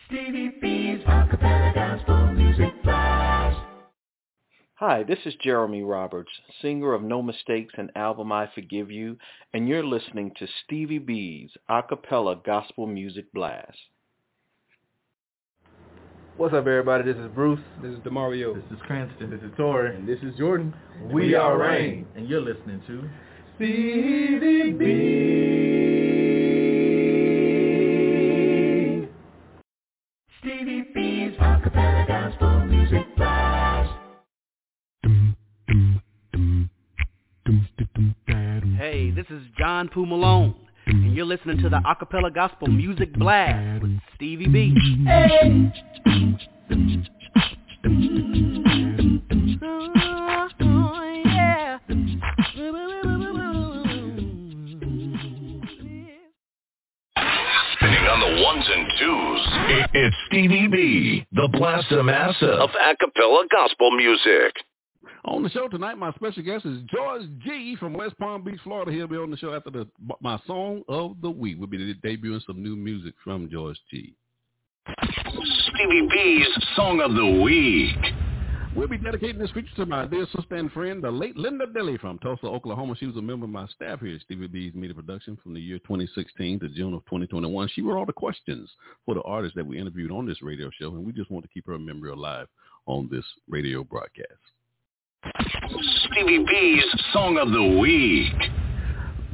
Stevie 0.07 0.53
B's 0.61 1.03
Acapella 1.05 1.73
Gospel 1.73 2.33
Music 2.33 2.83
Blast. 2.83 3.59
Hi, 4.75 5.03
this 5.03 5.19
is 5.25 5.33
Jeremy 5.43 5.83
Roberts, 5.83 6.31
singer 6.61 6.93
of 6.93 7.03
No 7.03 7.21
Mistakes 7.21 7.73
and 7.77 7.91
album 7.95 8.31
I 8.31 8.49
Forgive 8.55 8.89
You, 8.89 9.17
and 9.53 9.67
you're 9.67 9.85
listening 9.85 10.31
to 10.39 10.47
Stevie 10.63 10.97
B's 10.99 11.51
Acapella 11.69 12.43
Gospel 12.43 12.87
Music 12.87 13.31
Blast. 13.33 13.77
What's 16.37 16.53
up, 16.53 16.65
everybody? 16.65 17.03
This 17.03 17.17
is 17.17 17.27
Bruce. 17.35 17.59
This 17.83 17.91
is 17.91 17.99
Demario. 17.99 18.55
This 18.55 18.63
is 18.71 18.79
Cranston. 18.87 19.29
This 19.29 19.41
is 19.41 19.51
Tori. 19.57 19.93
And 19.95 20.07
this 20.07 20.17
is 20.23 20.33
Jordan. 20.37 20.73
We, 21.11 21.35
are 21.35 21.57
Rain. 21.57 22.07
And 22.15 22.27
you're 22.27 22.39
listening 22.39 22.81
to 22.87 23.03
Stevie 23.57 24.71
B. 24.71 24.85
Stevie 30.39 30.85
B's 30.95 31.33
Acapella 31.37 32.07
Gospel 32.07 32.65
Music 32.65 33.05
Blast. 33.17 33.91
Hey, 38.77 39.11
this 39.11 39.25
is 39.29 39.43
John 39.59 39.89
Poo 39.89 40.05
Malone, 40.05 40.55
and 40.87 41.13
you're 41.13 41.25
listening 41.25 41.57
to 41.57 41.69
the 41.69 41.81
Acapella 41.85 42.33
Gospel 42.33 42.69
Music 42.69 43.13
Blast 43.13 43.83
with 43.83 43.99
Stevie 44.21 44.45
B. 44.45 44.75
Spinning 57.75 58.05
on 58.07 58.19
the 58.19 58.43
ones 58.43 58.65
and 58.69 58.87
twos. 58.99 59.41
It- 59.69 59.89
it's 59.93 60.15
Stevie 60.27 60.67
B, 60.67 61.25
the 61.31 61.47
Blaster 61.49 62.03
Master 62.03 62.51
of 62.51 62.71
acapella 62.71 63.47
gospel 63.49 63.91
music. 63.91 64.63
On 65.25 65.43
the 65.43 65.49
show 65.49 65.67
tonight, 65.67 65.99
my 65.99 66.11
special 66.13 66.41
guest 66.41 66.65
is 66.65 66.79
George 66.91 67.21
Gee 67.45 67.75
from 67.79 67.93
West 67.93 68.17
Palm 68.17 68.43
Beach, 68.43 68.59
Florida. 68.63 68.91
He'll 68.91 69.07
be 69.07 69.17
on 69.17 69.29
the 69.29 69.37
show 69.37 69.53
after 69.53 69.69
the 69.69 69.87
my 70.19 70.39
song 70.47 70.81
of 70.89 71.15
the 71.21 71.29
week. 71.29 71.57
We'll 71.59 71.67
be 71.67 71.93
debuting 71.93 72.43
some 72.45 72.63
new 72.63 72.75
music 72.75 73.13
from 73.23 73.47
George 73.51 73.79
Gee. 73.91 74.15
Stevie 74.87 76.07
B's 76.11 76.47
Song 76.75 77.01
of 77.01 77.13
the 77.13 77.41
Week. 77.43 77.95
We'll 78.75 78.87
be 78.87 78.97
dedicating 78.97 79.37
this 79.37 79.51
feature 79.51 79.75
to 79.75 79.85
my 79.85 80.07
dear 80.07 80.25
sister 80.33 80.55
and 80.55 80.71
friend, 80.71 81.03
the 81.03 81.11
late 81.11 81.37
Linda 81.37 81.67
Dilly 81.67 81.97
from 81.97 82.17
Tulsa, 82.19 82.47
Oklahoma. 82.47 82.95
She 82.97 83.05
was 83.05 83.17
a 83.17 83.21
member 83.21 83.43
of 83.43 83.51
my 83.51 83.67
staff 83.67 83.99
here 83.99 84.15
at 84.15 84.21
Stevie 84.21 84.47
B's 84.47 84.73
Media 84.73 84.95
Production 84.95 85.37
from 85.43 85.53
the 85.53 85.59
year 85.59 85.77
2016 85.79 86.61
to 86.61 86.69
June 86.69 86.95
of 86.95 87.05
2021. 87.05 87.69
She 87.73 87.81
wrote 87.81 87.99
all 87.99 88.05
the 88.05 88.13
questions 88.13 88.69
for 89.05 89.13
the 89.13 89.21
artists 89.21 89.55
that 89.55 89.67
we 89.67 89.77
interviewed 89.77 90.09
on 90.09 90.25
this 90.25 90.41
radio 90.41 90.71
show, 90.79 90.95
and 90.95 91.05
we 91.05 91.11
just 91.11 91.29
want 91.29 91.43
to 91.45 91.49
keep 91.53 91.67
her 91.67 91.77
memory 91.77 92.09
alive 92.09 92.47
on 92.87 93.07
this 93.11 93.25
radio 93.47 93.83
broadcast. 93.83 94.39
Stevie 95.23 96.43
B's 96.45 96.83
Song 97.13 97.37
of 97.37 97.51
the 97.51 97.79
Week. 97.79 98.33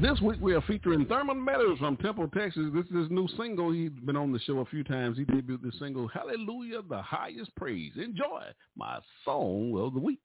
This 0.02 0.20
week 0.22 0.38
we 0.42 0.54
are 0.54 0.62
featuring 0.62 1.06
Thurmond 1.06 1.48
Metters 1.48 1.80
from 1.80 1.98
Temple, 1.98 2.28
Texas. 2.28 2.66
This 2.74 2.86
is 2.86 2.96
his 2.96 3.10
new 3.10 3.28
single. 3.38 3.72
He's 3.72 3.92
been 4.06 4.16
on 4.16 4.32
the 4.32 4.40
show 4.40 4.60
a 4.60 4.66
few 4.66 4.84
times. 4.84 5.18
He 5.18 5.26
debuted 5.26 5.64
this 5.64 5.80
single, 5.80 6.08
Hallelujah, 6.08 6.82
the 6.88 7.02
highest 7.02 7.56
praise. 7.56 7.94
Enjoy 7.96 8.44
my 8.76 9.00
song 9.26 9.76
of 9.80 9.94
the 9.94 10.00
week. 10.00 10.20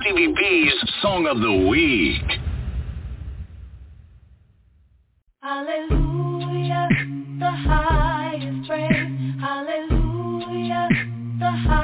Stevie 0.00 0.34
B's 0.34 0.72
Song 1.02 1.26
of 1.26 1.40
the 1.40 1.68
Week. 1.68 2.22
Hallelujah, 5.42 6.88
the 7.38 7.50
highest 7.50 8.68
praise. 8.68 9.40
Hallelujah, 9.40 10.88
the 11.38 11.50
highest 11.50 11.79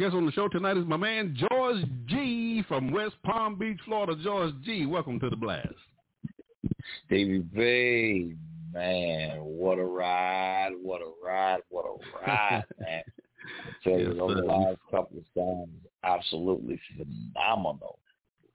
guest 0.00 0.14
on 0.14 0.24
the 0.24 0.32
show 0.32 0.48
tonight 0.48 0.78
is 0.78 0.86
my 0.86 0.96
man 0.96 1.36
George 1.50 1.84
Gee 2.06 2.64
from 2.66 2.90
West 2.90 3.16
Palm 3.22 3.56
Beach, 3.56 3.78
Florida. 3.84 4.16
George 4.22 4.54
Gee, 4.64 4.86
welcome 4.86 5.20
to 5.20 5.28
the 5.28 5.36
blast. 5.36 5.68
Stevie 7.04 7.40
B, 7.40 8.34
man, 8.72 9.40
what 9.40 9.78
a 9.78 9.84
ride, 9.84 10.70
what 10.82 11.02
a 11.02 11.10
ride, 11.22 11.60
what 11.68 11.84
a 11.84 12.26
ride, 12.26 12.64
man. 12.78 13.02
I 13.04 13.84
tell 13.84 13.98
you, 13.98 14.08
Yes, 14.08 14.16
those 14.16 14.42
last 14.42 14.78
couple 14.90 15.18
of 15.18 15.24
songs, 15.34 15.68
absolutely 16.02 16.80
phenomenal. 16.96 17.98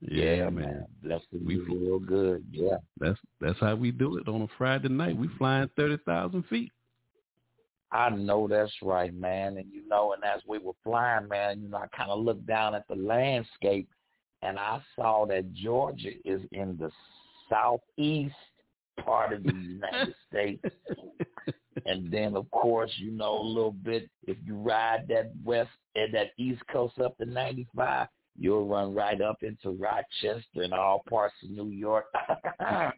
Yeah, 0.01 0.49
man. 0.49 0.87
Blessed 1.03 1.25
to 1.31 1.37
be 1.37 1.59
real 1.59 1.99
good. 1.99 2.43
Yeah. 2.51 2.77
That's 2.99 3.19
that's 3.39 3.59
how 3.59 3.75
we 3.75 3.91
do 3.91 4.17
it 4.17 4.27
on 4.27 4.41
a 4.41 4.47
Friday 4.57 4.89
night. 4.89 5.15
We 5.15 5.29
flying 5.37 5.69
thirty 5.75 5.97
thousand 6.05 6.45
feet. 6.45 6.71
I 7.95 8.09
know 8.09 8.47
that's 8.47 8.73
right, 8.81 9.13
man. 9.13 9.57
And 9.57 9.71
you 9.71 9.87
know, 9.87 10.13
and 10.13 10.23
as 10.23 10.41
we 10.45 10.57
were 10.57 10.73
flying, 10.83 11.29
man, 11.29 11.61
you 11.61 11.69
know, 11.69 11.77
I 11.77 11.87
kind 11.95 12.11
of 12.11 12.19
looked 12.19 12.45
down 12.45 12.75
at 12.75 12.85
the 12.89 12.95
landscape 12.95 13.87
and 14.41 14.59
I 14.59 14.81
saw 14.95 15.25
that 15.27 15.53
Georgia 15.53 16.11
is 16.25 16.41
in 16.51 16.77
the 16.77 16.91
southeast 17.49 18.35
part 19.03 19.31
of 19.31 19.43
the 19.43 19.53
United 19.53 20.13
States. 20.29 20.63
And 21.85 22.11
then, 22.11 22.35
of 22.35 22.49
course, 22.51 22.91
you 22.97 23.11
know 23.11 23.39
a 23.39 23.43
little 23.43 23.71
bit. 23.71 24.09
If 24.27 24.37
you 24.45 24.55
ride 24.55 25.07
that 25.09 25.31
west 25.43 25.69
and 25.95 26.13
that 26.13 26.31
east 26.37 26.61
coast 26.71 26.99
up 26.99 27.17
to 27.19 27.25
95, 27.25 28.07
you'll 28.37 28.67
run 28.67 28.93
right 28.93 29.21
up 29.21 29.41
into 29.41 29.71
Rochester 29.71 30.63
and 30.63 30.73
all 30.73 31.03
parts 31.09 31.35
of 31.43 31.49
New 31.49 31.69
York. 31.69 32.05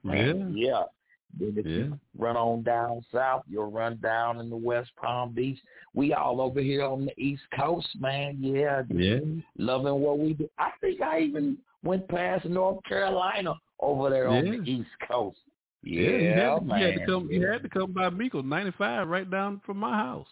Yeah. 0.04 0.34
yeah. 0.54 0.84
Then 1.40 1.54
if 1.58 1.66
Yeah. 1.66 1.72
you 1.72 2.00
run 2.18 2.36
on 2.38 2.64
down 2.64 3.04
south, 3.12 3.44
you'll 3.48 3.72
run 3.72 3.98
down 3.98 4.40
in 4.40 4.50
the 4.50 4.56
West 4.58 4.92
Palm 4.96 5.34
Beach. 5.34 5.60
We 5.94 6.14
all 6.14 6.42
over 6.42 6.60
here 6.62 6.84
on 6.84 7.06
the 7.06 7.20
East 7.22 7.44
Coast, 7.56 7.88
man. 8.00 8.38
Yeah. 8.40 8.84
Yeah. 8.90 9.20
Loving 9.58 10.02
what 10.02 10.20
we 10.20 10.34
do. 10.34 10.50
I 10.58 10.72
think 10.82 11.02
I 11.02 11.20
even 11.22 11.58
went 11.84 12.08
past 12.08 12.46
North 12.46 12.84
Carolina 12.86 13.54
over 13.80 14.10
there 14.10 14.28
on 14.28 14.44
the 14.46 14.70
East 14.70 14.90
Coast. 15.08 15.40
Yeah, 15.84 16.02
Yeah, 16.02 16.18
you, 16.18 16.34
had, 16.34 16.66
man. 16.66 16.80
you 16.80 16.86
had 16.88 16.96
to 17.00 17.06
come. 17.06 17.32
You 17.32 17.48
had 17.48 17.64
to 17.64 17.70
come 17.70 17.92
by 17.94 18.10
Meekle, 18.10 18.44
ninety 18.44 18.72
five, 18.72 19.08
right 19.08 19.30
down 19.30 19.62
from 19.66 19.78
my 19.78 19.96
house. 19.96 20.28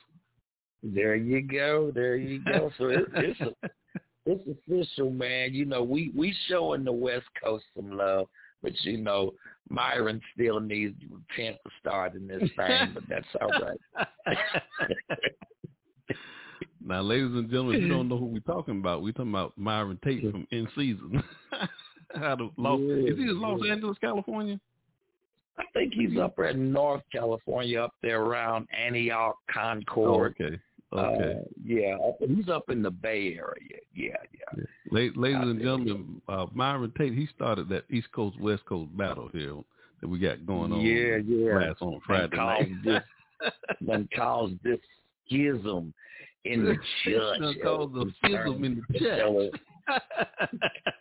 There 0.84 1.16
you 1.16 1.42
go. 1.42 1.92
There 1.94 2.16
you 2.16 2.40
go. 2.44 2.72
So 2.78 2.86
it, 2.90 3.06
it's 3.16 3.40
a, 3.42 3.70
it's 4.26 4.44
official, 4.68 5.12
man. 5.12 5.54
You 5.54 5.66
know, 5.66 5.84
we 5.84 6.12
we 6.16 6.36
showing 6.48 6.84
the 6.84 6.92
West 6.92 7.26
Coast 7.44 7.64
some 7.76 7.92
love. 7.96 8.28
but 8.64 8.74
you 8.84 8.98
know, 8.98 9.34
Myron 9.70 10.22
still 10.34 10.60
needs 10.60 10.96
a 11.02 11.02
chance 11.02 11.10
to 11.10 11.16
repent 11.16 11.58
for 11.64 11.72
starting 11.82 12.28
this 12.28 12.50
thing, 12.56 12.92
but 12.94 13.04
that's 13.10 13.26
all 13.42 13.50
right. 13.50 14.38
now, 16.86 17.02
ladies 17.02 17.32
and 17.34 17.50
gentlemen, 17.50 17.82
you 17.82 17.88
don't 17.88 18.08
know 18.08 18.18
who 18.18 18.26
we're 18.26 18.40
talking 18.42 18.80
about, 18.80 19.02
we're 19.02 19.12
talking 19.12 19.32
about 19.32 19.54
Myron 19.58 20.00
Tate 20.04 20.32
from 20.32 20.48
In 20.52 20.68
Season. 20.76 21.24
Out 22.24 22.40
of 22.40 22.52
Los, 22.58 22.80
Yeah, 22.80 23.12
is 23.12 23.18
he 23.18 23.24
in 23.24 23.42
Los 23.42 23.60
yeah. 23.64 23.74
Angeles, 23.74 23.98
California? 24.00 24.60
I 25.58 25.64
think 25.74 25.94
he's 25.94 26.18
up 26.20 26.38
in 26.40 26.72
North 26.72 27.02
California, 27.12 27.82
up 27.82 27.94
there 28.02 28.22
around 28.22 28.68
Antioch, 28.78 29.36
Concord. 29.52 30.36
Oh, 30.40 30.46
okay. 30.46 30.60
Okay. 30.94 31.40
Uh, 31.40 31.44
yeah, 31.64 31.98
he's 32.28 32.48
up 32.48 32.70
in 32.70 32.82
the 32.82 32.92
Bay 32.92 33.38
Area. 33.38 33.80
Yeah, 33.94 34.16
yeah. 34.34 34.64
La- 34.92 35.22
Ladies 35.22 35.42
and 35.42 35.60
gentlemen, 35.60 36.22
uh, 36.30 36.46
Myron 36.54 36.92
Tate, 36.98 37.14
he 37.14 37.28
started 37.36 37.68
that 37.70 37.84
East 37.90 38.12
Coast 38.14 38.40
West 38.40 38.66
Coast 38.66 38.96
battle 38.96 39.30
here 39.34 39.56
that 40.02 40.08
we 40.08 40.20
got 40.20 40.46
going 40.46 40.72
on. 40.72 40.82
Yeah, 40.82 41.18
yeah. 41.26 41.70
Last 41.70 41.82
on 41.82 42.00
Friday 42.06 42.38
night. 42.38 42.70
this, 42.84 43.04
then 43.82 44.08
caused 44.16 44.56
this 44.64 44.80
schism 45.26 45.94
in 46.46 46.64
the 46.64 46.76
church. 47.04 47.58
Caused 47.64 47.94
the 47.94 48.12
schism 48.24 48.64
in 48.64 48.84
the 48.90 49.00
church. 49.00 49.52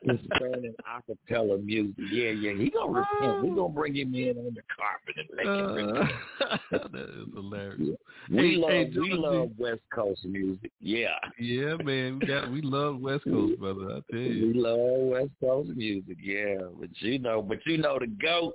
Concerning 0.05 0.75
acapella 0.87 1.63
music. 1.65 1.95
Yeah, 2.11 2.31
yeah. 2.31 2.53
He 2.53 2.71
gonna 2.71 2.93
repent. 2.93 3.43
We 3.43 3.49
gonna 3.55 3.69
bring 3.73 3.95
him 3.97 4.15
in 4.15 4.37
on 4.37 4.55
the 4.55 4.63
carpet 4.77 5.17
and 5.17 5.29
make 5.35 5.47
him 5.47 5.73
repent. 5.75 6.13
Uh, 6.41 6.89
that 6.93 7.09
is 7.09 7.29
hilarious. 7.35 7.97
We 8.31 8.37
Hey, 8.37 8.57
love 8.57 8.71
hey, 8.71 8.91
we 8.95 9.13
love 9.15 9.51
West 9.59 9.81
Coast 9.95 10.25
music. 10.25 10.71
Yeah. 10.81 11.17
Yeah, 11.39 11.77
man, 11.83 12.19
we 12.19 12.27
got 12.27 12.51
we 12.51 12.61
love 12.61 13.01
West 13.01 13.25
Coast, 13.25 13.59
brother. 13.59 13.85
I 13.97 14.01
tell 14.13 14.21
you. 14.21 14.49
We 14.49 14.55
love 14.55 15.01
West 15.09 15.31
Coast 15.41 15.71
music, 15.75 16.19
yeah. 16.23 16.57
But 16.79 16.91
you 16.99 17.19
know, 17.19 17.41
but 17.41 17.59
you 17.67 17.79
know, 17.79 17.99
the 17.99 18.07
goat 18.07 18.55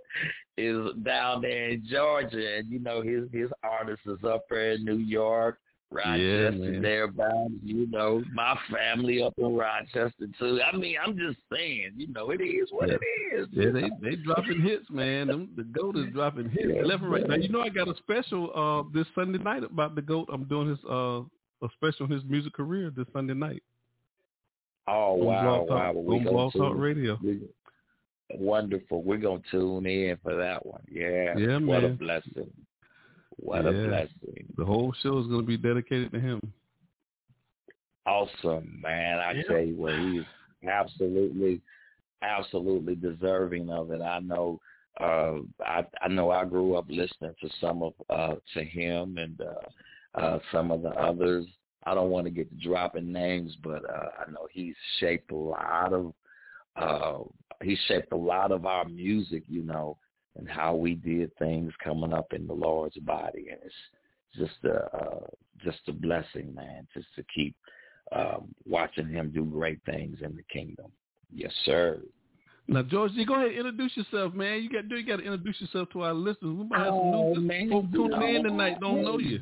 is 0.57 0.93
down 1.03 1.41
there 1.41 1.69
in 1.69 1.83
Georgia, 1.89 2.57
and 2.57 2.69
you 2.69 2.79
know 2.79 3.01
his 3.01 3.23
his 3.31 3.49
artist 3.63 4.01
is 4.05 4.23
up 4.23 4.45
there 4.49 4.73
in 4.73 4.85
New 4.85 4.97
York, 4.97 5.57
Rochester, 5.91 6.51
man. 6.51 6.81
thereabouts. 6.83 7.51
You 7.63 7.87
know, 7.87 8.23
my 8.33 8.55
family 8.71 9.23
up 9.23 9.33
in 9.37 9.55
Rochester 9.55 10.27
too. 10.37 10.59
I 10.61 10.75
mean, 10.77 10.95
I'm 11.03 11.17
just 11.17 11.37
saying, 11.51 11.93
you 11.97 12.07
know, 12.13 12.29
it 12.29 12.41
is 12.41 12.69
what 12.71 12.89
Yeah. 12.89 12.95
it 13.01 13.35
is. 13.41 13.47
Yeah, 13.51 13.71
they 13.71 13.89
they 14.09 14.15
dropping 14.17 14.61
hits, 14.61 14.89
man. 14.91 15.27
Them, 15.27 15.49
the 15.55 15.63
goat 15.63 15.97
is 15.97 16.05
dropping 16.13 16.49
hits 16.49 16.67
Yeah, 16.75 16.83
left 16.83 17.01
and 17.03 17.11
right. 17.11 17.27
Now 17.27 17.35
you 17.35 17.49
know 17.49 17.61
I 17.61 17.69
got 17.69 17.87
a 17.87 17.95
special 17.97 18.51
uh 18.55 18.89
this 18.93 19.07
Sunday 19.15 19.39
night 19.39 19.63
about 19.63 19.95
the 19.95 20.01
goat. 20.03 20.29
I'm 20.31 20.43
doing 20.45 20.69
his 20.69 20.79
uh 20.89 21.21
a 21.61 21.67
special 21.75 22.05
on 22.05 22.11
his 22.11 22.23
music 22.25 22.53
career 22.53 22.91
this 22.95 23.07
Sunday 23.11 23.33
night. 23.33 23.63
Oh 24.87 25.15
wow, 25.15 25.57
Talk, 25.67 25.69
wow! 25.69 25.91
Well, 25.93 26.03
we 26.03 26.17
on 26.17 26.23
Blog 26.23 26.53
Talk 26.53 26.73
Radio. 26.77 27.17
we- 27.23 27.41
Wonderful. 28.31 29.01
We're 29.01 29.17
gonna 29.17 29.41
tune 29.49 29.87
in 29.87 30.15
for 30.21 30.35
that 30.35 30.63
one. 30.63 30.81
Yeah. 30.91 31.35
Yeah, 31.35 31.57
What 31.57 31.83
a 31.83 31.89
blessing. 31.89 32.47
What 33.41 33.63
Yeah. 33.63 33.69
a 33.71 33.87
blessing. 33.87 34.53
The 34.57 34.65
whole 34.65 34.93
show 35.01 35.19
is 35.19 35.27
going 35.27 35.41
to 35.41 35.47
be 35.47 35.57
dedicated 35.57 36.11
to 36.11 36.19
him. 36.19 36.39
awesome, 38.05 38.79
man. 38.81 39.19
I 39.19 39.33
Yeah. 39.33 39.43
tell 39.43 39.59
you 39.59 39.75
what, 39.75 39.93
he's 39.93 40.25
absolutely, 40.67 41.61
absolutely 42.21 42.95
deserving 42.95 43.69
of 43.69 43.91
it. 43.91 44.01
I 44.01 44.19
know, 44.19 44.59
uh, 44.99 45.39
I, 45.63 45.85
I 46.01 46.07
know 46.07 46.31
I 46.31 46.43
grew 46.45 46.75
up 46.75 46.85
listening 46.89 47.35
to 47.39 47.49
some 47.61 47.83
of, 47.83 47.93
uh, 48.09 48.35
to 48.55 48.63
him 48.63 49.17
and, 49.19 49.39
uh, 49.41 50.19
uh, 50.19 50.39
some 50.51 50.71
of 50.71 50.81
the 50.81 50.89
others. 50.89 51.45
I 51.83 51.93
don't 51.93 52.09
want 52.09 52.25
to 52.25 52.31
get 52.31 52.49
to 52.49 52.67
dropping 52.67 53.11
names, 53.11 53.55
but, 53.63 53.87
uh, 53.87 54.09
I 54.25 54.31
know 54.31 54.47
he's 54.51 54.75
shaped 54.99 55.31
a 55.31 55.35
lot 55.35 55.93
of, 55.93 56.13
uh, 56.77 57.19
he 57.61 57.75
shaped 57.87 58.11
a 58.11 58.17
lot 58.17 58.51
of 58.51 58.65
our 58.65 58.85
music, 58.85 59.43
you 59.47 59.63
know, 59.63 59.97
and 60.39 60.49
how 60.49 60.73
we 60.75 60.95
did 60.95 61.35
things 61.37 61.71
coming 61.83 62.13
up 62.13 62.33
in 62.33 62.47
the 62.47 62.53
Lord's 62.53 62.97
body. 62.99 63.47
And 63.51 63.59
it's 63.63 63.75
just 64.35 64.63
a, 64.63 64.85
uh, 64.95 65.27
just 65.63 65.79
a 65.87 65.91
blessing, 65.91 66.53
man, 66.55 66.87
just 66.93 67.07
to 67.15 67.23
keep, 67.33 67.55
um, 68.11 68.53
watching 68.65 69.07
him 69.07 69.31
do 69.31 69.43
great 69.45 69.79
things 69.85 70.17
in 70.21 70.35
the 70.35 70.43
kingdom. 70.51 70.91
Yes, 71.33 71.51
sir. 71.65 71.99
Now, 72.67 72.83
George, 72.83 73.11
you 73.13 73.25
go 73.25 73.35
ahead 73.35 73.47
and 73.49 73.57
introduce 73.57 73.97
yourself, 73.97 74.33
man. 74.33 74.61
You 74.63 74.69
got 74.69 74.87
to 74.87 74.95
you 74.95 75.05
got 75.05 75.17
to 75.17 75.23
introduce 75.23 75.59
yourself 75.59 75.89
to 75.93 76.01
our 76.01 76.13
listeners. 76.13 76.55
We 76.55 76.67
might 76.67 76.79
have 76.79 76.87
some 76.87 77.13
Oh, 77.13 77.33
new 77.33 77.41
man, 77.41 77.69
folks 77.69 77.87
tuning 77.91 78.35
in 78.35 78.43
tonight. 78.43 78.77
Don't 78.79 79.03
know 79.03 79.17
you. 79.17 79.41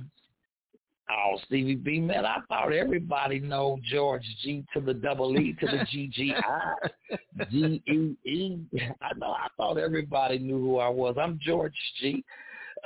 Oh, 1.09 1.37
Stevie 1.45 1.75
B, 1.75 1.99
man, 1.99 2.25
I 2.25 2.39
thought 2.49 2.73
everybody 2.73 3.39
know 3.39 3.79
George 3.89 4.25
G 4.43 4.65
to 4.73 4.81
the 4.81 4.93
double 4.93 5.37
E 5.39 5.55
to 5.61 5.67
the 5.67 5.79
G 5.89 6.07
G 6.13 6.33
I 6.35 6.73
G 7.49 7.81
E 7.87 8.29
E. 8.29 8.57
I 9.01 9.13
know. 9.17 9.31
I 9.31 9.47
thought 9.55 9.77
everybody 9.77 10.37
knew 10.39 10.59
who 10.59 10.79
I 10.79 10.89
was. 10.89 11.15
I'm 11.19 11.39
George 11.41 11.75
Gee. 12.01 12.25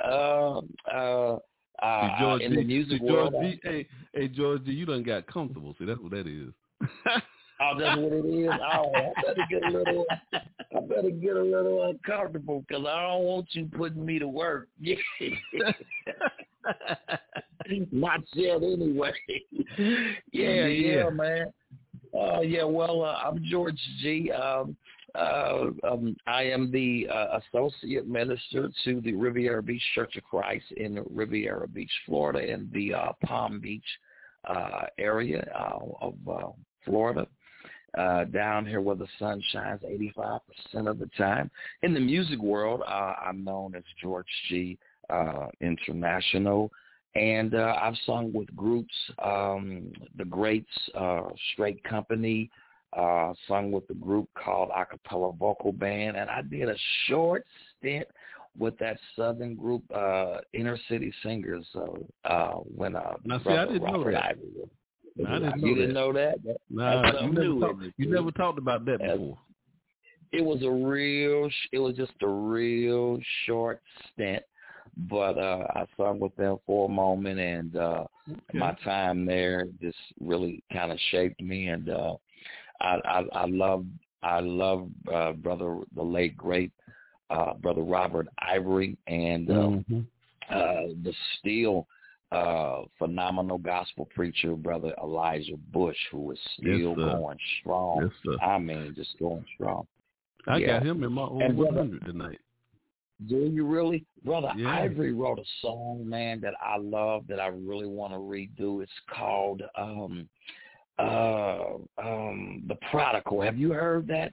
Um, 0.04 0.72
uh, 0.92 1.36
uh, 1.82 2.06
See, 2.06 2.12
George 2.20 2.42
in 2.42 2.54
the 2.54 2.62
G- 2.62 2.66
music 2.66 3.00
George 3.00 3.32
world. 3.32 3.34
G, 3.42 3.60
hey, 3.64 3.88
hey, 4.14 4.28
George 4.28 4.64
Gee, 4.64 4.72
you 4.72 4.86
done 4.86 5.02
got 5.02 5.26
comfortable. 5.26 5.74
See, 5.78 5.84
that's 5.84 6.00
what 6.00 6.12
that 6.12 6.28
is. 6.28 6.52
Oh, 7.60 7.78
that's 7.78 7.96
what 7.96 8.12
it 8.12 8.24
is. 8.26 8.50
Oh, 8.72 9.12
I 9.16 9.20
better 9.20 9.42
get 9.50 9.62
a 9.64 9.66
little. 9.66 10.06
I 10.32 10.80
better 10.80 11.10
get 11.10 11.36
a 11.36 11.42
little 11.42 11.90
uncomfortable 11.90 12.64
because 12.66 12.84
I 12.86 13.02
don't 13.08 13.24
want 13.24 13.46
you 13.50 13.68
putting 13.76 14.04
me 14.06 14.18
to 14.18 14.28
work. 14.28 14.68
Not 17.92 18.20
yet, 18.34 18.62
anyway. 18.62 19.12
yeah, 19.78 20.66
yeah, 20.66 20.66
Yeah. 20.66 21.10
man. 21.10 21.52
Uh, 22.18 22.40
yeah, 22.40 22.64
well, 22.64 23.02
uh, 23.02 23.20
I'm 23.24 23.42
George 23.50 23.80
Gee. 24.00 24.30
Um, 24.30 24.76
uh, 25.14 25.66
um, 25.84 26.16
I 26.26 26.42
am 26.44 26.70
the 26.70 27.08
uh, 27.08 27.38
associate 27.40 28.06
minister 28.06 28.70
to 28.84 29.00
the 29.00 29.14
Riviera 29.14 29.62
Beach 29.62 29.82
Church 29.94 30.16
of 30.16 30.24
Christ 30.24 30.64
in 30.76 31.04
Riviera 31.10 31.68
Beach, 31.68 31.90
Florida, 32.06 32.40
in 32.40 32.70
the 32.72 32.94
uh, 32.94 33.12
Palm 33.24 33.60
Beach 33.60 33.84
uh, 34.48 34.86
area 34.98 35.46
uh, 35.54 35.78
of 36.00 36.14
uh, 36.30 36.48
Florida. 36.84 37.26
Uh, 37.96 38.24
down 38.24 38.64
here 38.64 38.80
where 38.80 38.96
the 38.96 39.06
sun 39.18 39.42
shines 39.52 39.80
85% 40.74 40.88
of 40.88 40.98
the 40.98 41.10
time. 41.18 41.50
In 41.82 41.92
the 41.92 42.00
music 42.00 42.40
world, 42.40 42.80
uh, 42.88 43.14
I'm 43.22 43.44
known 43.44 43.74
as 43.74 43.82
George 44.00 44.26
Gee. 44.48 44.78
Uh, 45.10 45.46
International. 45.60 46.70
And 47.14 47.54
uh, 47.54 47.74
I've 47.80 47.96
sung 48.06 48.32
with 48.32 48.54
groups, 48.56 48.94
um, 49.22 49.92
the 50.16 50.24
Greats, 50.24 50.66
uh, 50.94 51.22
Straight 51.52 51.82
Company, 51.84 52.50
uh, 52.96 53.34
sung 53.46 53.70
with 53.70 53.88
a 53.90 53.94
group 53.94 54.28
called 54.34 54.70
Acapella 54.70 55.36
Vocal 55.36 55.72
Band, 55.72 56.16
and 56.16 56.30
I 56.30 56.40
did 56.42 56.68
a 56.70 56.76
short 57.06 57.44
stint 57.78 58.06
with 58.58 58.78
that 58.78 58.98
Southern 59.16 59.54
group, 59.56 59.82
uh, 59.94 60.38
Inner 60.54 60.78
City 60.88 61.12
Singers, 61.22 61.66
uh, 61.74 62.28
uh, 62.28 62.54
when 62.76 62.96
uh, 62.96 63.14
Now, 63.24 63.40
see, 63.44 63.50
I 63.50 63.64
didn't 63.66 63.82
know 63.82 63.92
Robert 63.98 64.12
that. 64.12 64.24
Ivory 64.24 64.48
was- 64.56 64.68
I 65.26 65.38
didn't 65.38 65.60
know 65.60 65.66
you 65.68 65.74
that. 65.74 65.80
didn't 65.80 65.94
know 65.94 66.12
that? 66.14 66.42
That- 66.44 66.56
Nah, 66.70 67.20
you 67.26 67.32
never, 67.32 67.60
talked, 67.60 67.82
you 67.98 68.10
never 68.10 68.30
talked 68.30 68.58
about 68.58 68.84
that 68.86 68.98
before. 69.00 69.38
it 70.32 70.42
was 70.42 70.62
a 70.62 70.70
real 70.70 71.50
it 71.72 71.78
was 71.78 71.94
just 71.94 72.12
a 72.22 72.26
real 72.28 73.18
short 73.44 73.82
stint 74.14 74.42
but 75.08 75.38
uh 75.38 75.66
i 75.74 75.84
sung 75.96 76.18
with 76.20 76.34
them 76.36 76.56
for 76.66 76.88
a 76.88 76.92
moment 76.92 77.38
and 77.38 77.76
uh 77.76 78.04
my 78.54 78.76
time 78.84 79.24
there 79.24 79.66
just 79.80 79.96
really 80.20 80.62
kind 80.72 80.92
of 80.92 80.98
shaped 81.10 81.40
me 81.40 81.68
and 81.68 81.88
uh 81.88 82.14
i 82.80 82.96
i 83.06 83.22
i 83.34 83.46
love 83.46 83.86
i 84.22 84.40
love 84.40 84.88
uh 85.12 85.32
brother 85.32 85.78
the 85.96 86.02
late 86.02 86.36
great 86.36 86.70
uh 87.30 87.54
brother 87.54 87.82
robert 87.82 88.28
ivory 88.38 88.96
and 89.06 89.50
uh, 89.50 89.54
Mhm. 89.54 90.06
uh 90.50 90.88
the 91.02 91.14
still 91.38 91.86
uh 92.32 92.82
phenomenal 92.98 93.58
gospel 93.58 94.06
preacher 94.14 94.54
brother 94.56 94.94
elijah 95.02 95.56
bush 95.72 95.96
who 96.10 96.30
is 96.32 96.38
still 96.58 96.94
sir. 96.96 97.04
going 97.04 97.38
strong 97.60 98.10
Yes, 98.24 98.36
i 98.42 98.58
mean 98.58 98.94
just 98.94 99.18
going 99.18 99.44
strong 99.54 99.86
I 100.48 100.58
Yeah. 100.58 100.78
got 100.78 100.82
him 100.82 101.04
in 101.04 101.12
my 101.12 101.22
old 101.22 101.40
And 101.40 101.56
brother- 101.56 101.76
100 101.76 102.04
tonight. 102.04 102.40
Do 103.28 103.50
you 103.52 103.66
really? 103.66 104.04
Brother 104.24 104.52
Yeah. 104.56 104.74
Ivory 104.74 105.12
wrote 105.12 105.38
a 105.38 105.44
song, 105.60 106.08
man, 106.08 106.40
that 106.40 106.54
I 106.60 106.76
love 106.78 107.26
that 107.28 107.40
I 107.40 107.48
really 107.48 107.86
want 107.86 108.12
to 108.12 108.18
redo. 108.18 108.82
It's 108.82 108.92
called 109.08 109.62
um 109.76 110.28
uh 110.98 111.74
um 111.98 112.62
The 112.66 112.76
Prodigal. 112.90 113.40
Have 113.42 113.58
you 113.58 113.72
heard 113.72 114.06
that? 114.08 114.32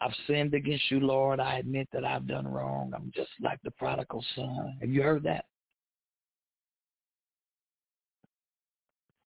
I've 0.00 0.14
sinned 0.26 0.54
against 0.54 0.90
you, 0.90 1.00
Lord. 1.00 1.40
I 1.40 1.58
admit 1.58 1.88
that 1.92 2.04
I've 2.04 2.26
done 2.26 2.48
wrong. 2.48 2.92
I'm 2.94 3.12
just 3.14 3.30
like 3.40 3.58
the 3.62 3.70
prodigal 3.72 4.24
son. 4.34 4.78
Have 4.80 4.90
you 4.90 5.02
heard 5.02 5.22
that? 5.24 5.44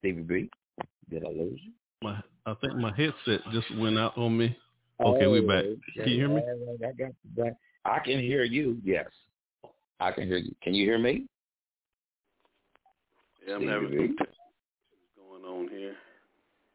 Stevie 0.00 0.22
B, 0.22 0.50
did 1.08 1.24
I 1.24 1.28
lose 1.28 1.60
you? 1.62 1.72
My, 2.02 2.20
I 2.44 2.54
think 2.54 2.74
my 2.76 2.92
headset 2.94 3.40
just 3.52 3.74
went 3.78 3.98
out 3.98 4.18
on 4.18 4.36
me. 4.36 4.56
Okay, 5.00 5.26
we're 5.26 5.46
back. 5.46 5.64
Can 5.94 6.08
you 6.08 6.16
hear 6.16 6.28
me? 6.28 6.42
Oh, 6.44 6.76
I 6.82 6.92
got 6.92 7.08
you 7.08 7.44
back. 7.44 7.54
I 7.84 7.98
can 7.98 8.18
hear 8.18 8.44
you. 8.44 8.78
Yes, 8.84 9.06
I 10.00 10.10
can 10.12 10.26
hear 10.26 10.38
you. 10.38 10.54
Can 10.62 10.74
you 10.74 10.84
hear 10.84 10.98
me? 10.98 11.26
Yeah, 13.46 13.56
I'm 13.56 13.66
having 13.68 14.16
some 14.16 14.26
going 15.16 15.44
on 15.44 15.68
here. 15.68 15.94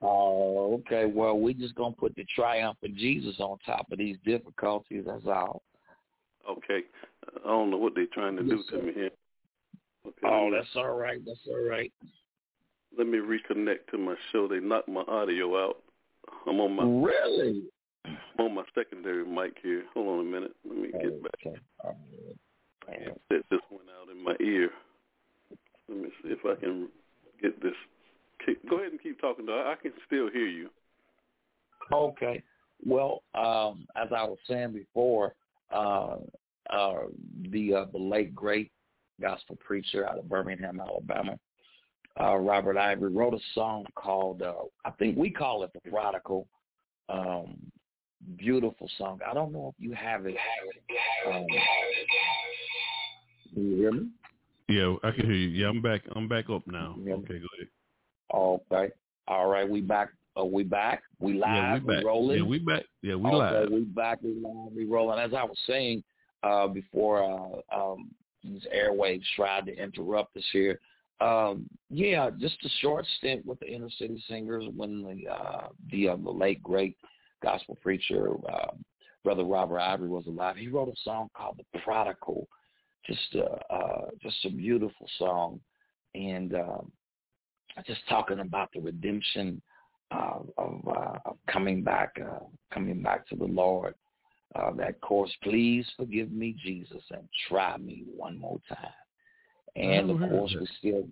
Oh, 0.02 0.76
okay. 0.76 1.06
Well, 1.06 1.38
we're 1.38 1.54
just 1.54 1.76
gonna 1.76 1.96
put 1.96 2.16
the 2.16 2.26
triumph 2.36 2.78
of 2.84 2.96
Jesus 2.96 3.36
on 3.40 3.58
top 3.66 3.92
of 3.92 3.98
these 3.98 4.18
difficulties. 4.26 5.04
That's 5.06 5.26
all. 5.26 5.64
Okay. 6.50 6.82
I 7.44 7.48
don't 7.48 7.70
know 7.70 7.78
what 7.78 7.96
they're 7.96 8.06
trying 8.14 8.38
to 8.38 8.44
Yes, 8.44 8.50
do 8.52 8.64
sir. 8.70 8.78
to 8.78 8.84
me 8.84 8.94
here. 8.94 9.10
Okay, 10.08 10.28
Oh, 10.28 10.50
that's 10.52 10.74
all 10.76 10.96
right. 10.96 11.20
That's 11.26 11.40
all 11.48 11.62
right. 11.68 11.92
Let 12.98 13.08
me 13.08 13.18
reconnect 13.18 13.88
to 13.92 13.98
my 13.98 14.16
show. 14.32 14.48
They 14.48 14.60
knocked 14.60 14.88
my 14.88 15.02
audio 15.02 15.64
out. 15.64 15.84
I'm 16.48 16.60
on 16.60 16.76
my 16.76 16.84
Really? 16.84 17.64
I'm 18.06 18.18
on 18.40 18.56
my 18.56 18.64
secondary 18.74 19.26
mic 19.26 19.58
here. 19.62 19.84
Hold 19.94 20.08
on 20.08 20.20
a 20.20 20.30
minute. 20.30 20.52
Let 20.68 20.78
me 20.78 20.92
get 20.92 21.24
back. 21.24 21.34
Okay. 21.46 21.60
Right. 22.88 23.18
That 23.30 23.50
just 23.52 23.64
went 23.70 23.90
out 24.02 24.10
in 24.12 24.24
my 24.24 24.36
ear. 24.40 24.70
Let 25.88 25.98
me 25.98 26.10
see 26.22 26.30
if 26.30 26.40
I 26.46 26.60
can 26.60 26.88
get 27.42 27.62
this. 27.62 27.74
Go 28.70 28.78
ahead 28.78 28.92
and 28.92 29.02
keep 29.02 29.20
talking. 29.20 29.46
Though 29.46 29.60
I 29.60 29.76
can 29.82 29.92
still 30.08 30.30
hear 30.32 30.48
you. 30.48 30.70
Okay. 31.92 32.42
Well, 32.86 33.24
um, 33.36 33.86
as 33.96 34.08
I 34.16 34.24
was 34.24 34.38
saying 34.48 34.74
before, 34.74 35.36
uh, 35.72 36.18
uh, 36.70 37.00
the 37.52 37.74
uh, 37.74 37.86
the 37.92 37.98
late 38.00 38.34
great 38.34 38.72
gospel 39.20 39.58
preacher 39.58 40.08
out 40.08 40.18
of 40.18 40.30
Birmingham, 40.30 40.80
Alabama, 40.80 41.38
uh, 42.20 42.36
Robert 42.38 42.78
Ivory 42.78 43.12
wrote 43.12 43.34
a 43.34 43.40
song 43.54 43.86
called 43.96 44.42
uh, 44.42 44.54
I 44.86 44.92
think 44.92 45.18
we 45.18 45.30
call 45.30 45.64
it 45.64 45.72
the 45.74 45.90
Prodigal. 45.90 46.48
Um, 47.10 47.58
beautiful 48.38 48.90
song. 48.98 49.20
I 49.30 49.34
don't 49.34 49.52
know 49.52 49.74
if 49.76 49.84
you 49.84 49.94
have 49.94 50.26
it. 50.26 50.36
Um, 51.28 51.46
can 53.54 53.72
you 53.72 53.78
hear 53.78 53.92
me? 53.92 54.08
Yeah, 54.68 54.96
I 55.04 55.12
can 55.12 55.26
hear 55.26 55.36
you. 55.36 55.50
Yeah, 55.50 55.70
I'm 55.70 55.82
back. 55.82 56.02
I'm 56.16 56.28
back 56.28 56.50
up 56.50 56.62
now. 56.68 56.96
Okay, 57.00 57.40
go 57.40 57.48
ahead. 57.58 57.68
Okay. 58.34 58.94
All 59.28 59.48
right, 59.48 59.68
we 59.68 59.82
back. 59.82 60.10
Are 60.36 60.46
we 60.46 60.64
back? 60.64 61.04
We 61.20 61.34
live. 61.34 61.50
yeah, 61.50 61.74
we 61.74 61.80
back. 61.80 62.04
rolling. 62.06 62.38
Yeah, 62.38 62.44
we 62.44 62.60
back. 62.60 62.84
Yeah, 63.02 63.16
we 63.16 63.30
okay, 63.30 63.38
live. 63.38 63.72
We 63.72 63.82
back. 63.82 64.20
We 64.22 64.36
live. 64.36 64.74
We 64.76 64.86
rolling. 64.86 65.20
As 65.20 65.34
I 65.34 65.44
was 65.44 65.58
saying 65.66 66.04
uh, 66.44 66.68
before, 66.68 67.24
uh, 67.24 67.76
um, 67.76 68.12
these 68.44 68.66
airwaves 68.74 69.24
tried 69.36 69.66
to 69.66 69.76
interrupt 69.76 70.38
us 70.38 70.44
here. 70.54 70.80
Um, 71.20 71.70
yeah, 71.90 72.30
just 72.40 72.56
a 72.64 72.70
short 72.82 73.06
stint 73.18 73.46
with 73.46 73.60
the 73.60 73.68
inner 73.68 73.90
city 73.98 74.24
singers 74.30 74.66
when 74.76 75.04
the 75.04 75.30
uh, 75.30 75.68
the, 75.92 76.10
uh, 76.10 76.16
the 76.16 76.30
late 76.30 76.64
great 76.64 76.96
gospel 77.42 77.78
preacher 77.82 78.32
uh, 78.52 78.72
brother 79.24 79.44
Robert 79.44 79.80
Ivory 79.80 80.10
was 80.10 80.28
alive. 80.28 80.56
He 80.56 80.68
wrote 80.68 80.90
a 80.90 80.96
song 81.04 81.30
called 81.36 81.62
"The 81.74 81.80
Prodigal." 81.80 82.48
Just 83.06 83.36
uh, 83.36 83.74
uh, 83.74 84.06
just 84.22 84.44
a 84.46 84.50
beautiful 84.50 85.08
song, 85.18 85.60
and 86.16 86.54
um, 86.54 86.92
just 87.86 88.02
talking 88.10 88.40
about 88.40 88.70
the 88.74 88.82
redemption 88.82 89.62
uh, 90.12 90.40
of, 90.58 90.88
uh, 90.88 91.18
of 91.26 91.38
coming 91.48 91.84
back, 91.84 92.18
uh, 92.22 92.40
coming 92.74 93.02
back 93.02 93.28
to 93.30 93.36
the 93.36 93.46
Lord. 93.46 93.96
Uh, 94.56 94.72
that 94.72 95.00
course, 95.02 95.32
please 95.44 95.86
forgive 95.96 96.32
me, 96.32 96.56
Jesus, 96.64 97.04
and 97.12 97.28
try 97.48 97.78
me 97.78 98.04
one 98.16 98.38
more 98.40 98.60
time. 98.68 98.78
And 99.76 100.10
of 100.10 100.18
course, 100.30 100.56
we 100.60 100.68
still. 100.80 101.08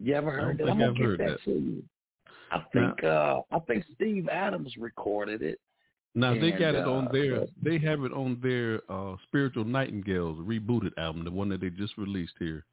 You 0.00 0.14
ever 0.14 0.30
heard 0.30 0.58
that? 0.58 0.68
I'm 0.68 0.78
gonna 0.78 0.90
I've 0.90 0.96
get 0.96 1.04
heard 1.04 1.20
that, 1.20 1.26
that. 1.26 1.44
to 1.44 1.50
you. 1.50 1.82
I 2.52 2.62
think 2.72 3.02
uh, 3.04 3.40
I 3.50 3.58
think 3.60 3.84
Steve 3.94 4.28
Adams 4.28 4.74
recorded 4.78 5.42
it. 5.42 5.58
Now 6.14 6.34
they 6.34 6.50
And, 6.50 6.58
got 6.58 6.74
it 6.74 6.84
on 6.86 7.08
uh, 7.08 7.12
their. 7.12 7.46
They 7.62 7.78
have 7.78 8.04
it 8.04 8.12
on 8.12 8.38
their 8.42 8.82
uh, 8.90 9.16
Spiritual 9.28 9.64
Nightingales 9.64 10.38
rebooted 10.40 10.92
album, 10.98 11.24
the 11.24 11.30
one 11.30 11.48
that 11.48 11.60
they 11.62 11.70
just 11.70 11.96
released 11.96 12.34
here, 12.38 12.64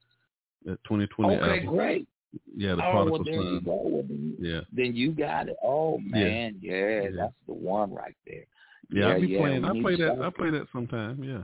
that 0.66 0.84
2020 0.84 1.36
Okay, 1.38 1.60
album. 1.62 1.76
great. 1.76 2.08
Yeah, 2.56 2.76
the 2.76 2.86
oh, 2.86 2.92
Prodigal 2.92 3.12
well, 3.12 3.24
there 3.24 3.42
you 3.42 3.62
go. 3.62 3.82
Well, 3.86 4.04
then, 4.04 4.36
Yeah, 4.40 4.60
then 4.72 4.96
you 4.96 5.12
got 5.14 5.48
it. 5.48 5.56
Oh 5.64 5.98
man, 6.00 6.58
yeah, 6.62 7.04
Yeah. 7.04 7.10
that's 7.16 7.34
the 7.48 7.54
one 7.54 7.94
right 7.94 8.16
there. 8.28 8.44
yeah. 8.92 9.08
I 9.16 9.20
be 9.22 9.28
yeah, 9.28 9.40
playing. 9.40 9.66
I 9.66 9.82
play 9.82 9.96
that. 9.96 10.14
start 10.16 10.20
I 10.34 10.38
play 10.38 10.50
that 10.52 10.68
sometime. 10.74 11.24
Yeah. 11.24 11.44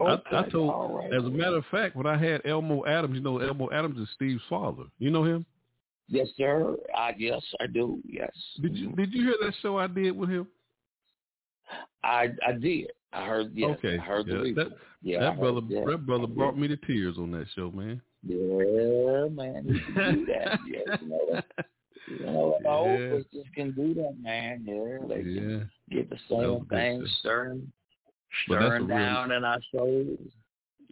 Okay, 0.00 0.36
I, 0.36 0.40
I 0.40 0.48
told. 0.48 0.94
right. 0.96 1.12
As 1.12 1.24
a 1.24 1.28
matter 1.30 1.56
of 1.56 1.64
fact, 1.70 1.96
when 1.96 2.06
I 2.06 2.16
had 2.16 2.40
Elmo 2.44 2.86
Adams, 2.86 3.16
you 3.16 3.20
know, 3.20 3.38
Elmo 3.38 3.68
Adams 3.72 3.98
is 3.98 4.08
Steve's 4.14 4.42
father. 4.48 4.84
You 4.98 5.10
know 5.10 5.24
him? 5.24 5.44
Yes, 6.08 6.28
sir. 6.36 6.74
I 6.96 7.14
yes, 7.18 7.42
I 7.60 7.66
do. 7.66 8.00
Yes. 8.06 8.30
Did 8.60 8.76
you 8.76 8.88
mm-hmm. 8.88 8.96
Did 8.96 9.12
you 9.12 9.22
hear 9.24 9.34
that 9.42 9.52
show 9.60 9.78
I 9.78 9.86
did 9.86 10.16
with 10.16 10.30
him? 10.30 10.46
I 12.02 12.28
I 12.46 12.52
did. 12.52 12.90
I 13.12 13.24
heard. 13.26 13.52
Yes, 13.54 13.76
okay. 13.78 13.98
I 13.98 14.02
heard 14.02 14.26
the 14.26 14.42
yeah, 14.44 14.52
that, 14.54 14.68
yeah, 15.02 15.20
that 15.20 15.38
brother. 15.38 15.60
yeah, 15.68 15.84
that 15.86 16.06
brother 16.06 16.26
brought 16.26 16.58
me 16.58 16.68
to 16.68 16.76
tears 16.76 17.16
on 17.18 17.30
that 17.32 17.46
show, 17.54 17.70
man. 17.70 18.00
Yeah, 18.22 19.28
man, 19.30 19.64
you 19.66 19.80
can 19.94 20.14
do 20.14 20.26
that. 20.26 20.58
Yeah, 20.66 20.96
you 21.00 21.08
know 21.08 21.26
that. 21.32 21.66
You 22.08 22.18
know, 22.26 23.22
Yeah. 23.32 23.42
can 23.54 23.70
do 23.72 23.94
that, 23.94 24.16
man. 24.20 24.64
Yeah, 24.66 25.06
they 25.06 25.22
Yeah. 25.22 25.40
can 25.40 25.70
get 25.90 26.10
the 26.10 26.18
same 26.28 26.64
thing 26.66 27.06
stirring, 27.20 27.70
stirring 28.44 28.86
real- 28.86 28.96
down 28.96 29.32
in 29.32 29.44
our 29.44 29.60
souls. 29.70 30.18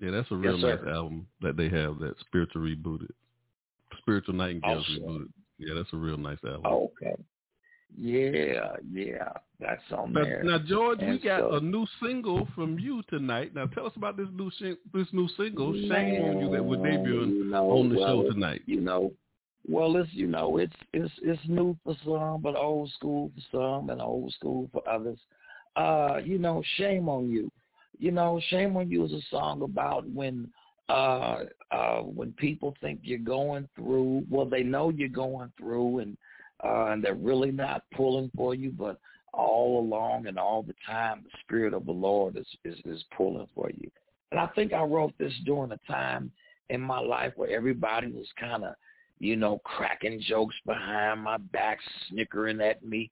Yeah, 0.01 0.11
that's 0.11 0.31
a 0.31 0.35
Yes, 0.35 0.45
real 0.45 0.61
sir. 0.61 0.77
nice 0.77 0.95
album 0.95 1.27
that 1.41 1.57
they 1.57 1.69
have. 1.71 1.99
That 2.01 2.19
spiritual 2.21 2.63
rebooted, 2.63 3.11
spiritual 4.07 4.35
Nightingales 4.35 4.87
Awesome. 4.89 5.03
rebooted. 5.03 5.29
Yeah, 5.59 5.75
that's 5.75 5.93
a 5.93 5.97
real 5.97 6.17
nice 6.17 6.39
album. 6.45 6.67
Okay. 6.67 7.17
Yeah, 7.99 8.73
yeah, 8.93 9.33
that's 9.61 9.81
on 9.97 10.13
Now, 10.13 10.25
there. 10.25 10.43
now, 10.45 10.59
George, 10.59 10.99
we 11.01 11.19
got 11.19 11.41
so- 11.41 11.53
a 11.57 11.61
new 11.61 11.87
single 12.03 12.47
from 12.55 12.79
you 12.79 13.03
tonight. 13.09 13.55
Now, 13.55 13.67
tell 13.67 13.87
us 13.87 13.93
about 13.97 14.17
this 14.17 14.29
new 14.33 14.51
sing- 14.59 14.77
this 14.93 15.07
new 15.13 15.29
single, 15.29 15.73
"Shame 15.73 16.25
on 16.25 16.41
You," 16.41 16.51
that 16.51 16.65
we're 16.65 16.77
debuting 16.79 17.37
you 17.37 17.45
know, 17.45 17.71
on 17.71 17.89
the 17.89 17.97
well, 17.97 18.25
show 18.25 18.31
tonight. 18.33 18.63
You 18.67 18.81
know, 18.81 19.13
well, 19.69 19.97
it's 19.97 20.13
you 20.13 20.27
know, 20.27 20.59
it's 20.59 20.75
it's 20.93 21.13
it's 21.23 21.41
new 21.49 21.77
for 21.85 21.97
some, 22.05 22.43
but 22.43 22.57
old 22.57 22.91
school 22.91 23.31
for 23.35 23.41
some, 23.53 23.91
and 23.91 24.03
old 24.03 24.33
school 24.33 24.69
for 24.73 24.87
others. 24.89 25.19
Uh, 25.77 26.21
you 26.25 26.39
know, 26.39 26.63
shame 26.77 27.09
on 27.09 27.31
you. 27.31 27.51
You 27.99 28.11
know, 28.11 28.41
shame 28.49 28.77
on 28.77 28.91
you 28.91 29.05
is 29.05 29.13
a 29.13 29.23
song 29.31 29.63
about 29.63 30.07
when 30.11 30.53
uh 30.89 31.39
uh 31.73 31.99
when 31.99 32.33
people 32.33 32.75
think 32.81 33.01
you're 33.03 33.19
going 33.19 33.69
through 33.75 34.25
well 34.31 34.47
they 34.47 34.63
know 34.63 34.91
you're 34.91 35.09
going 35.09 35.51
through 35.59 35.99
and 35.99 36.17
uh 36.65 36.87
and 36.87 37.03
they're 37.03 37.15
really 37.15 37.51
not 37.51 37.83
pulling 37.95 38.31
for 38.37 38.55
you 38.55 38.71
but 38.71 39.01
all 39.33 39.81
along 39.81 40.27
and 40.27 40.39
all 40.39 40.63
the 40.63 40.75
time 40.87 41.23
the 41.25 41.39
spirit 41.43 41.75
of 41.75 41.85
the 41.87 41.93
lord 41.93 42.37
is 42.37 42.47
is, 42.65 42.79
is 42.85 43.05
pulling 43.17 43.49
for 43.55 43.69
you 43.71 43.91
and 44.31 44.39
i 44.39 44.47
think 44.49 44.73
i 44.73 44.83
wrote 44.83 45.13
this 45.19 45.33
during 45.45 45.73
a 45.73 45.93
time 45.93 46.31
in 46.71 46.81
my 46.81 47.01
life 47.01 47.33
where 47.37 47.51
everybody 47.51 48.07
was 48.13 48.29
kind 48.39 48.63
of 48.65 48.75
you 49.19 49.35
know 49.35 49.61
cracking 49.65 50.21
jokes 50.21 50.55
behind 50.67 51.21
my 51.21 51.37
back 51.37 51.79
snickering 52.09 52.61
at 52.61 52.85
me 52.85 53.11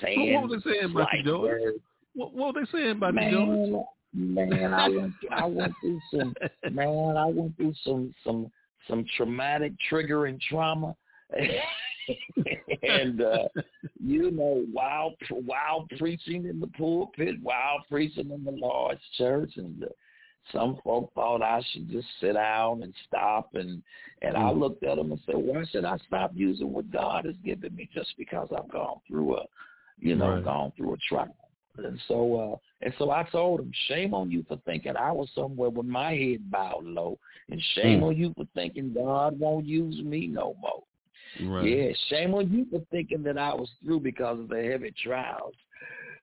saying 0.00 0.34
What, 0.34 0.42
what 0.42 0.50
was 0.50 0.62
they 0.64 0.72
saying 0.72 0.90
about 0.90 1.08
you, 1.16 1.24
George? 1.24 1.74
What, 2.14 2.34
what 2.34 2.54
were 2.54 2.60
they 2.60 2.70
saying 2.70 2.90
about 2.92 3.14
Man, 3.14 3.30
you, 3.30 3.46
George? 3.70 3.86
Man, 4.16 4.72
I 4.72 4.88
went 4.88 5.14
I 5.30 5.44
went 5.46 5.74
through 5.80 6.00
some 6.10 6.34
man, 6.70 7.16
I 7.16 7.26
went 7.26 7.56
through 7.56 7.74
some 7.84 8.14
some 8.24 8.50
some 8.88 9.04
traumatic 9.16 9.72
triggering 9.90 10.40
trauma. 10.48 10.96
and 12.82 13.20
uh 13.20 13.48
you 14.02 14.30
know, 14.30 14.64
while 14.72 15.14
while 15.30 15.86
preaching 15.98 16.46
in 16.46 16.60
the 16.60 16.66
pulpit, 16.68 17.36
while 17.42 17.84
preaching 17.88 18.30
in 18.30 18.44
the 18.44 18.50
large 18.52 18.98
church 19.16 19.52
and 19.56 19.84
uh, 19.84 19.88
some 20.52 20.78
folk 20.84 21.12
thought 21.14 21.42
I 21.42 21.60
should 21.72 21.90
just 21.90 22.06
sit 22.20 22.34
down 22.34 22.82
and 22.82 22.94
stop 23.06 23.50
and 23.54 23.82
and 24.22 24.36
I 24.36 24.50
Mm. 24.52 24.58
looked 24.60 24.84
at 24.84 24.96
them 24.96 25.10
and 25.12 25.20
said, 25.26 25.34
Why 25.36 25.64
should 25.70 25.84
I 25.84 25.96
stop 26.06 26.32
using 26.34 26.72
what 26.72 26.90
God 26.90 27.24
has 27.24 27.36
given 27.44 27.74
me 27.74 27.88
just 27.92 28.14
because 28.16 28.48
I've 28.56 28.68
gone 28.70 29.00
through 29.08 29.36
a 29.36 29.44
you 29.98 30.14
know, 30.14 30.28
Right. 30.34 30.44
gone 30.44 30.72
through 30.76 30.94
a 30.94 30.96
trial. 30.98 31.34
And 31.78 31.98
so 32.06 32.36
uh 32.36 32.56
and 32.82 32.92
so 32.98 33.10
I 33.10 33.24
told 33.30 33.60
him, 33.60 33.72
Shame 33.88 34.14
on 34.14 34.30
you 34.30 34.44
for 34.48 34.56
thinking 34.66 34.96
I 34.96 35.10
was 35.12 35.28
somewhere 35.34 35.70
with 35.70 35.86
my 35.86 36.14
head 36.14 36.50
bowed 36.50 36.84
low. 36.84 37.18
And 37.48 37.62
shame 37.74 38.00
Mm. 38.00 38.08
on 38.08 38.16
you 38.16 38.34
for 38.36 38.44
thinking 38.54 38.92
God 38.92 39.38
won't 39.38 39.66
use 39.66 40.02
me 40.02 40.26
no 40.26 40.54
more. 40.60 40.82
Right. 41.40 41.68
Yeah, 41.68 41.92
shame 42.08 42.34
on 42.34 42.50
you 42.50 42.66
for 42.70 42.80
thinking 42.90 43.22
that 43.22 43.38
I 43.38 43.54
was 43.54 43.70
through 43.82 44.00
because 44.00 44.40
of 44.40 44.48
the 44.48 44.62
heavy 44.62 44.92
trials 45.02 45.54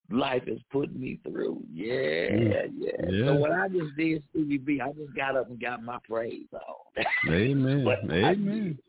life 0.10 0.44
has 0.48 0.60
put 0.72 0.96
me 0.96 1.20
through. 1.24 1.62
Yeah, 1.72 2.36
yeah. 2.36 2.62
Yeah. 2.78 3.28
So 3.28 3.36
what 3.36 3.52
I 3.52 3.68
just 3.68 3.96
did, 3.96 4.24
Stevie 4.30 4.58
B, 4.58 4.82
I 4.82 4.92
just 4.92 5.14
got 5.16 5.36
up 5.36 5.50
and 5.50 5.60
got 5.60 5.84
my 5.84 5.98
praise 6.08 6.48
on. 6.54 7.06
Amen. 7.34 7.88
Amen. 8.12 8.80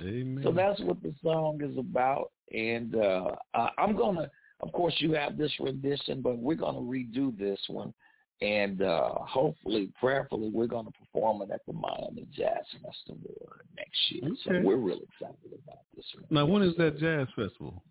Amen. 0.00 0.40
So 0.42 0.52
that's 0.52 0.80
what 0.80 1.02
the 1.02 1.14
song 1.22 1.60
is 1.62 1.76
about. 1.78 2.30
And 2.52 2.94
uh, 2.96 3.30
uh, 3.54 3.68
I'm 3.78 3.96
going 3.96 4.16
to, 4.16 4.30
of 4.64 4.72
course, 4.72 4.94
you 4.98 5.12
have 5.12 5.36
this 5.36 5.52
rendition, 5.60 6.22
but 6.22 6.38
we're 6.38 6.54
going 6.54 6.74
to 6.74 6.80
redo 6.80 7.36
this 7.38 7.60
one. 7.68 7.92
And 8.40 8.82
uh, 8.82 9.14
hopefully, 9.20 9.90
prayerfully, 10.00 10.50
we're 10.52 10.66
going 10.66 10.86
to 10.86 10.92
perform 10.92 11.42
it 11.42 11.50
at 11.52 11.60
the 11.66 11.72
Miami 11.72 12.26
Jazz 12.32 12.64
Festival 12.82 13.48
next 13.76 13.98
year. 14.08 14.30
So 14.44 14.50
we're 14.62 14.76
really 14.76 15.06
excited 15.12 15.52
about 15.64 15.78
this 15.94 16.04
one. 16.14 16.24
now, 16.30 16.46
when 16.46 16.62
is 16.62 16.74
that 16.76 16.98
jazz 16.98 17.28
festival? 17.36 17.82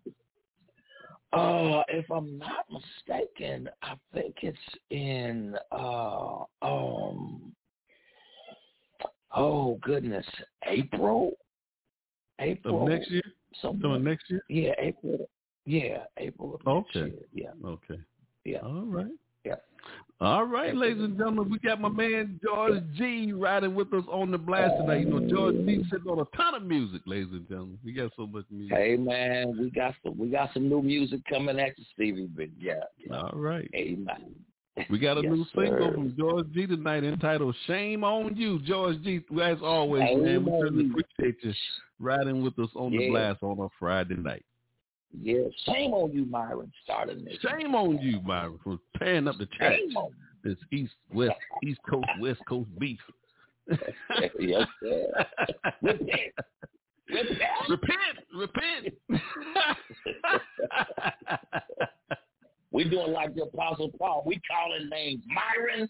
Uh, 1.32 1.82
if 1.88 2.08
I'm 2.10 2.38
not 2.38 2.66
mistaken, 2.70 3.68
I 3.82 3.94
think 4.12 4.36
it's 4.42 4.58
in 4.90 5.56
uh 5.72 6.44
um 6.62 7.52
oh 9.34 9.78
goodness, 9.82 10.26
April. 10.66 11.32
April 12.38 12.82
Of 12.82 12.88
next 12.88 13.10
year? 13.10 13.22
Something. 13.62 13.82
Coming 13.82 14.04
next 14.04 14.30
year? 14.30 14.42
Yeah, 14.48 14.72
April. 14.78 15.28
Yeah, 15.66 16.04
April 16.18 16.54
of 16.54 16.64
next 16.64 16.96
Okay. 16.96 17.14
year. 17.14 17.24
Yeah. 17.62 17.68
Okay. 17.68 18.00
Yeah. 18.44 18.58
All 18.58 18.84
right. 18.86 19.06
Yep. 19.44 19.64
All 20.20 20.44
right, 20.46 20.74
ladies 20.74 21.02
and 21.02 21.18
gentlemen, 21.18 21.50
we 21.50 21.58
got 21.58 21.78
my 21.80 21.88
man 21.90 22.40
George 22.42 22.80
Gee 22.96 23.32
riding 23.32 23.74
with 23.74 23.92
us 23.92 24.04
on 24.08 24.30
the 24.30 24.38
blast 24.38 24.74
tonight. 24.78 25.00
You 25.00 25.06
know, 25.06 25.20
George 25.28 25.56
Gee 25.66 25.84
sitting 25.90 26.08
on 26.08 26.20
a 26.20 26.36
ton 26.36 26.54
of 26.54 26.62
music, 26.62 27.02
ladies 27.04 27.28
and 27.32 27.46
gentlemen. 27.48 27.78
We 27.84 27.92
got 27.92 28.12
so 28.16 28.26
much 28.26 28.44
music. 28.50 28.74
Hey 28.76 28.96
man, 28.96 29.58
we 29.58 29.70
got 29.70 29.94
some 30.02 30.16
we 30.16 30.28
got 30.30 30.50
some 30.54 30.68
new 30.68 30.80
music 30.80 31.20
coming 31.28 31.58
at 31.60 31.76
you, 31.78 31.84
Stevie. 31.92 32.28
But 32.34 32.46
yeah, 32.58 32.74
yeah. 32.96 33.16
All 33.16 33.32
right. 33.38 33.68
Amen. 33.74 34.34
We 34.88 34.98
got 34.98 35.18
a 35.18 35.22
Yes, 35.22 35.32
new 35.32 35.44
single 35.54 35.88
sir. 35.90 35.94
from 35.94 36.16
George 36.16 36.46
Gee 36.52 36.66
tonight 36.66 37.04
entitled 37.04 37.54
"Shame 37.66 38.04
on 38.04 38.34
You." 38.36 38.60
George 38.60 39.02
Gee, 39.02 39.20
as 39.42 39.58
always, 39.62 40.02
man, 40.16 40.44
we 40.44 40.52
certainly 40.60 40.86
appreciate 40.90 41.44
you 41.44 41.52
riding 41.98 42.42
with 42.42 42.58
us 42.58 42.70
on 42.74 42.92
the 42.92 43.08
blast 43.10 43.42
on 43.42 43.58
a 43.60 43.68
Friday 43.78 44.16
night. 44.16 44.44
Yeah, 45.22 45.44
shame 45.66 45.92
on 45.92 46.12
you, 46.12 46.24
Myron, 46.26 46.72
starting 46.84 47.24
this. 47.24 47.38
Shame 47.40 47.74
on 47.74 47.98
you, 47.98 48.20
Myron, 48.20 48.58
for 48.62 48.78
tearing 48.98 49.28
up 49.28 49.36
the 49.38 49.46
on 49.96 50.12
This 50.42 50.56
East 50.72 50.94
West 51.12 51.34
East 51.62 51.80
Coast 51.88 52.08
West 52.20 52.40
Coast 52.48 52.68
beef. 52.78 52.98
yes, 54.38 54.66
sir. 54.82 55.26
Repent. 55.82 56.32
Repent. 57.68 58.18
Repent. 58.34 58.94
We 62.74 62.82
doing 62.82 63.12
like 63.12 63.36
the 63.36 63.44
Apostle 63.44 63.92
Paul. 63.96 64.24
We 64.26 64.40
calling 64.50 64.88
names 64.88 65.22
Myron. 65.28 65.88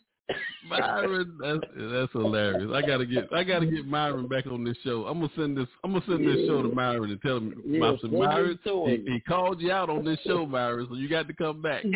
Myron, 0.69 1.39
that's 1.41 1.61
that's 1.77 2.13
hilarious. 2.13 2.71
I 2.73 2.81
gotta 2.87 3.07
get 3.07 3.33
I 3.33 3.45
gotta 3.45 3.67
get 3.67 3.87
Myron 3.87 4.29
back 4.29 4.47
on 4.47 4.65
this 4.65 4.77
show. 4.83 5.07
I'm 5.07 5.21
gonna 5.21 5.33
send 5.37 5.57
this 5.57 5.69
I'm 5.83 5.93
gonna 5.93 6.05
send 6.07 6.27
this 6.27 6.47
show 6.47 6.63
to 6.63 6.69
Myron 6.69 7.11
and 7.11 7.21
tell 7.23 7.39
him 7.39 7.63
Yeah, 7.67 7.79
Myron, 7.81 7.99
Myron 8.13 8.59
he, 8.65 9.13
he 9.13 9.21
called 9.21 9.61
you 9.61 9.73
out 9.73 9.91
on 9.91 10.05
this 10.05 10.19
show, 10.27 10.47
Myron, 10.47 10.87
so 10.89 10.97
you 10.97 11.09
got 11.09 11.29
to 11.29 11.35
come 11.35 11.63
back. 11.63 11.85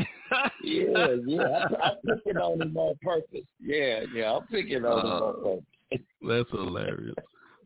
Yeah, 0.62 1.14
yeah. 1.26 1.64
I, 1.82 1.88
I'm 1.88 2.18
picking 2.18 2.36
on 2.36 2.60
him 2.60 2.76
on 2.76 2.94
purpose. 3.00 3.46
Yeah, 3.62 4.00
yeah. 4.14 4.32
I'm 4.34 4.46
picking 4.48 4.84
on 4.84 5.00
him 5.00 5.12
on 5.12 5.22
uh, 5.22 5.32
purpose. 5.32 6.06
That's 6.22 6.50
hilarious. 6.50 7.14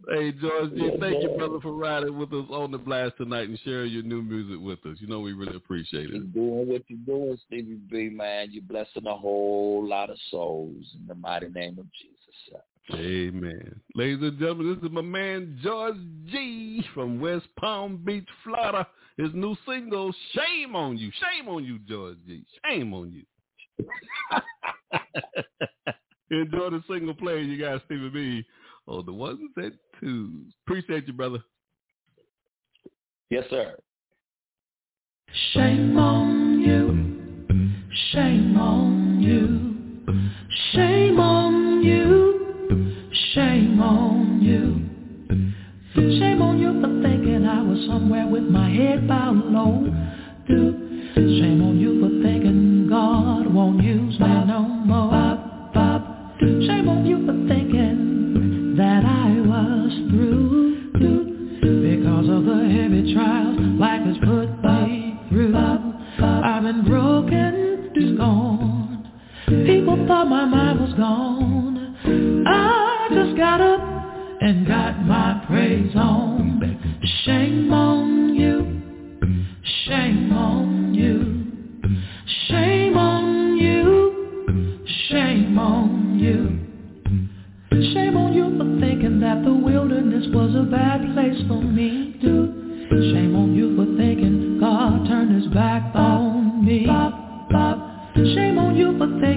Hey 0.08 0.32
George 0.32 0.74
Gee, 0.74 0.90
thank 1.00 1.22
you, 1.22 1.28
brother, 1.36 1.60
for 1.60 1.72
riding 1.72 2.18
with 2.18 2.32
us 2.32 2.46
on 2.50 2.72
the 2.72 2.78
blast 2.78 3.16
tonight 3.18 3.48
and 3.48 3.58
sharing 3.64 3.92
your 3.92 4.02
new 4.02 4.22
music 4.22 4.58
with 4.60 4.84
us. 4.84 4.98
You 5.00 5.06
know 5.06 5.20
we 5.20 5.32
really 5.32 5.56
appreciate 5.56 6.06
it. 6.06 6.12
Keep 6.12 6.34
doing 6.34 6.68
what 6.68 6.82
you're 6.88 6.98
doing, 7.06 7.38
Stevie 7.46 7.78
B, 7.90 8.08
man. 8.08 8.48
You're 8.50 8.64
blessing 8.64 9.06
a 9.06 9.16
whole 9.16 9.86
lot 9.86 10.10
of 10.10 10.16
souls 10.30 10.84
in 10.98 11.06
the 11.06 11.14
mighty 11.14 11.48
name 11.48 11.78
of 11.78 11.86
Jesus. 11.92 12.18
Amen. 12.90 13.80
Ladies 13.94 14.22
and 14.22 14.38
gentlemen, 14.38 14.74
this 14.74 14.84
is 14.84 14.92
my 14.92 15.02
man 15.02 15.58
George 15.62 15.96
Gee 16.26 16.84
from 16.94 17.20
West 17.20 17.46
Palm 17.58 18.02
Beach, 18.04 18.26
Florida. 18.42 18.86
His 19.16 19.30
new 19.34 19.54
single, 19.66 20.12
Shame 20.32 20.74
on 20.74 20.98
You. 20.98 21.10
Shame 21.12 21.48
on 21.48 21.64
you, 21.64 21.78
George 21.88 22.16
Gee. 22.26 22.44
Shame 22.64 22.92
on 22.92 23.12
you. 23.12 23.24
Enjoy 26.30 26.70
the 26.70 26.82
single 26.88 27.14
play, 27.14 27.42
you 27.42 27.62
guys, 27.62 27.80
Stevie 27.86 28.08
B. 28.08 28.44
Oh, 28.88 29.02
the 29.02 29.12
ones 29.12 29.38
and 29.56 29.72
twos. 30.00 30.52
Appreciate 30.66 31.06
you, 31.06 31.12
brother. 31.12 31.38
Yes, 33.30 33.44
sir. 33.48 33.76
Shame 35.52 35.96
on 35.96 36.60
you. 36.60 37.12
Shame 38.12 38.56
on 38.56 39.22
you. 39.22 39.72
Shame 40.72 41.18
on 41.20 41.82
you. 41.82 43.10
Shame 43.34 43.80
on 43.80 44.42
you. 44.42 44.92
Shame 45.94 46.42
on 46.42 46.58
you 46.58 46.80
for 46.80 47.02
thinking 47.02 47.46
I 47.46 47.62
was 47.62 47.78
somewhere 47.86 48.26
with 48.26 48.44
my 48.44 48.68
head 48.68 49.06
bowed 49.08 49.36
low. 49.46 49.86
Shame 51.14 51.62
on 51.62 51.78
you 51.78 52.00
for 52.00 52.10
thinking 52.22 52.88
God 52.90 53.46
won't 53.52 53.82
use 53.82 54.18
me 54.18 54.44
no 54.46 54.60
more. 54.62 55.11
Trials 63.14 63.58
life 63.78 64.02
has 64.02 64.16
put 64.18 64.48
me 64.62 65.18
through. 65.28 65.56
I've 65.56 66.62
been 66.62 66.84
broken, 66.84 67.90
scorned. 68.14 69.08
People 69.66 70.06
thought 70.06 70.28
my 70.28 70.44
mind 70.44 70.80
was 70.80 70.94
gone. 70.94 72.44
I 72.46 73.08
just 73.12 73.36
got 73.36 73.60
up 73.60 73.80
and 74.40 74.66
got 74.66 75.00
my 75.02 75.44
praise 75.46 75.94
on. 75.96 76.60
Shame 77.24 77.72
on 77.72 78.34
you. 78.34 78.82
Shame 79.86 80.32
on 80.32 80.94
you. 80.94 81.42
Shame 82.48 82.96
on 82.96 83.56
you. 83.58 84.84
Shame 85.08 85.58
on 85.58 86.18
you. 86.18 86.58
Shame 87.92 88.16
on 88.16 88.32
you 88.32 88.56
for 88.58 88.80
thinking 88.80 89.20
that 89.20 89.44
the 89.44 89.52
wilderness 89.52 90.26
was 90.32 90.54
a 90.54 90.62
bad 90.70 91.00
place 91.14 91.40
for 91.48 91.60
me. 91.62 92.11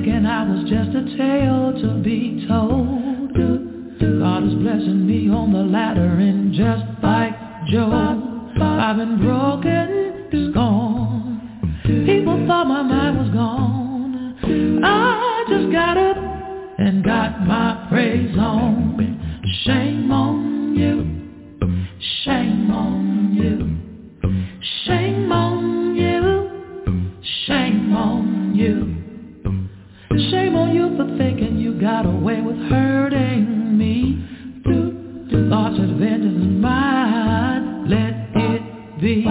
Thinking 0.06 0.26
I 0.26 0.44
was 0.48 0.70
just 0.70 0.90
a 0.90 1.18
tale 1.18 1.74
to 1.82 2.02
be 2.04 2.46
told. 2.48 3.34
God 3.34 4.44
is 4.44 4.54
blessing 4.56 5.08
me 5.08 5.30
on 5.30 5.52
the 5.52 5.64
ladder 5.64 6.02
and 6.02 6.54
just 6.54 6.86
like 7.02 7.34
Job, 7.68 8.22
I've 8.62 8.98
been 8.98 9.18
broken, 9.18 10.52
scorned. 10.52 12.06
People 12.06 12.46
thought 12.48 12.68
my 12.68 12.84
mind 12.84 13.18
was 13.18 13.30
gone. 13.34 14.84
I 14.84 15.46
just 15.50 15.72
got 15.72 15.98
up 15.98 16.18
and 16.78 17.04
got 17.04 17.42
my 17.48 17.88
praise 17.90 18.36
on. 18.38 19.42
Shame 19.64 20.12
on 20.12 20.76
you. 20.76 21.68
Shame 22.24 22.70
on 22.70 23.34
you. 23.34 24.60
Shame 24.86 25.32
on 25.32 25.96
you. 25.96 27.22
Shame 27.48 27.96
on 27.96 28.56
you. 28.56 29.05
Shame 30.32 30.56
on 30.56 30.74
you 30.74 30.96
for 30.98 31.06
thinking 31.18 31.58
you 31.58 31.80
got 31.80 32.06
away 32.06 32.42
with 32.42 32.58
hurting 32.70 33.78
me. 33.78 34.24
Thoughts 35.50 35.78
said 35.78 35.98
vengeance 36.00 36.62
mine. 36.62 37.90
Let 37.90 38.14
it 38.42 39.02
be. 39.02 39.24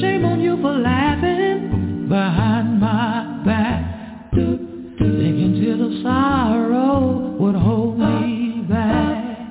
Shame 0.00 0.24
on 0.26 0.40
you 0.40 0.56
for 0.60 0.72
laughing 0.72 2.08
behind 2.08 2.80
my 2.80 3.42
back. 3.46 4.32
Thinking 4.32 5.60
tears 5.60 5.80
of 5.80 6.02
sorrow 6.02 7.36
would 7.40 7.54
hold 7.54 7.98
me 7.98 8.66
back. 8.68 9.48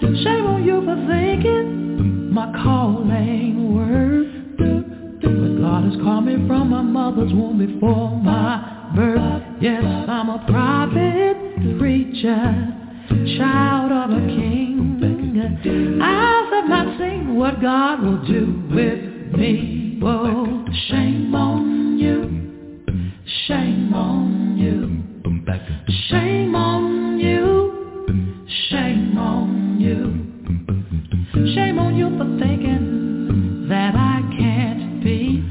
Shame 0.00 0.46
on 0.46 0.64
you 0.64 0.80
for 0.84 0.96
thinking 1.06 2.32
my 2.32 2.50
calling 2.64 3.74
word. 3.76 4.56
But 5.22 5.60
God 5.60 5.84
has 5.84 6.02
called 6.02 6.24
me 6.24 6.34
from 6.48 6.70
my 6.70 6.82
mother's 6.82 7.32
womb 7.32 7.58
before 7.58 8.16
my 8.16 8.79
birth. 8.94 9.42
Yes, 9.60 9.82
I'm 9.84 10.28
a 10.30 10.44
prophet, 10.48 11.78
preacher, 11.78 12.76
child 13.38 13.92
of 13.92 14.10
a 14.16 14.26
king. 14.26 16.00
Eyes 16.02 16.52
have 16.52 16.68
not 16.68 16.98
seen 16.98 17.36
what 17.36 17.60
God 17.60 18.02
will 18.02 18.24
do 18.26 18.62
with 18.70 19.38
me. 19.38 19.98
Whoa, 20.00 20.64
shame 20.88 21.34
on 21.34 21.98
you. 21.98 22.40
Shame 23.46 23.92
on 23.94 24.56
you. 24.58 25.00
Shame 26.08 26.54
on 26.54 27.18
you. 27.20 28.46
Shame 28.70 29.18
on 29.18 29.80
you. 29.80 30.30
Shame 31.54 31.78
on 31.78 31.96
you 31.96 32.08
for 32.16 32.26
thinking 32.38 33.66
that 33.68 33.94
I 33.94 34.20
can't 34.38 35.02
be 35.04 35.49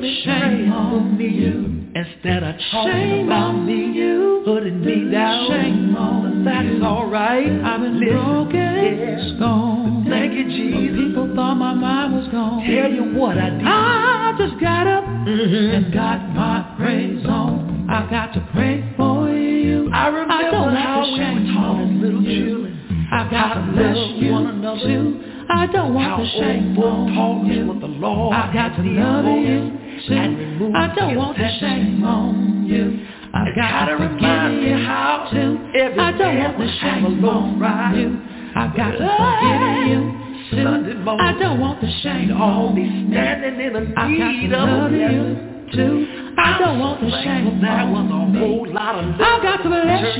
shame 0.00 0.72
on 0.72 1.18
me. 1.18 1.28
You. 1.28 1.82
Instead 1.94 2.42
of 2.42 2.54
talking 2.70 2.92
shame 2.92 3.26
about 3.26 3.52
me, 3.52 3.92
you 3.92 4.42
putting 4.44 4.84
me 4.84 5.10
down. 5.10 5.48
Shame 5.50 5.96
on 5.96 6.22
that's 6.44 6.82
alright. 6.82 7.46
I've 7.46 7.80
been 7.80 8.00
broken, 8.00 8.98
yeah. 8.98 9.36
scorned. 9.36 10.08
Thank 10.08 10.34
you, 10.34 10.44
Jesus. 10.44 10.96
People 10.96 11.32
thought 11.34 11.54
my 11.54 11.74
mind 11.74 12.14
was 12.14 12.28
gone. 12.28 12.64
Tell 12.64 12.90
you 12.90 13.14
what 13.14 13.38
I 13.38 13.50
did. 13.50 13.62
I 13.64 14.34
just 14.38 14.60
got 14.60 14.86
up 14.86 15.04
mm-hmm. 15.04 15.76
and 15.76 15.94
got 15.94 16.28
my 16.34 16.74
praise 16.76 17.24
on. 17.26 17.86
I 17.88 18.08
got 18.10 18.32
to 18.34 18.48
pray 18.52 18.82
for 18.96 19.28
you. 19.28 19.90
I 19.92 20.08
remember 20.08 20.34
I 20.34 20.50
don't 20.50 20.74
how 20.74 21.04
we 21.04 21.10
were 21.10 21.16
shame 21.18 21.54
taught 21.54 21.88
little 22.02 22.22
you. 22.22 22.46
children. 22.46 23.08
I 23.12 23.30
got 23.30 23.54
to 23.54 23.72
bless 23.72 23.96
you 24.16 24.32
one 24.32 24.46
another. 24.46 24.80
too. 24.80 25.28
I 25.50 25.66
don't 25.66 25.94
want 25.94 26.08
How 26.08 26.16
to 26.16 26.26
shame 26.40 26.78
on 26.78 27.46
you. 27.46 27.66
what 27.66 27.80
the 27.80 27.86
Lord 27.86 28.34
I 28.34 28.52
got 28.54 28.76
to 28.76 28.82
love 28.82 29.26
you 29.26 29.81
us 30.02 30.08
too. 30.08 30.14
and 30.14 30.38
remove 30.38 30.74
I 30.74 30.94
don't 30.94 31.16
want 31.16 31.36
to 31.38 31.58
shame 31.60 32.04
on 32.04 32.66
you. 32.66 33.06
I 33.34 33.48
gotta 33.54 33.96
remind 33.96 34.62
you 34.62 34.74
how 34.84 35.28
to. 35.32 35.38
I 35.74 35.86
don't 35.86 35.96
want 35.96 36.18
to 36.18 36.24
would 36.24 36.38
have 36.38 36.60
a 36.60 36.68
shame 36.80 37.24
on 37.24 37.96
you. 37.96 38.20
I 38.54 38.66
got 38.76 38.92
to 38.92 38.98
forgive 38.98 39.88
you. 39.88 40.22
Sunday 40.52 40.94
morning, 40.94 41.26
I 41.26 41.38
don't 41.38 41.60
want 41.60 41.80
the 41.80 41.90
shame 42.02 42.28
we'd 42.28 42.36
all 42.36 42.68
on 42.68 42.74
be 42.74 42.82
you. 42.82 43.08
standing 43.10 43.60
in 43.60 43.72
the 43.72 43.80
need 43.80 44.50
to 44.50 44.56
of 44.56 44.68
love 44.68 44.92
you 44.92 45.72
too. 45.72 46.34
I 46.36 46.58
don't 46.58 46.78
want 46.78 47.00
the 47.00 47.10
shame 47.24 47.60
there 47.60 47.86
was 47.88 48.10
a 48.10 48.12
on 48.12 48.34
whole 48.34 48.64
me. 48.64 48.72
lot 48.72 48.96
of 48.96 49.06
love 49.16 49.20
I 49.20 49.42
got 49.42 49.62
to 49.62 49.68
bless 49.68 50.00
church 50.00 50.16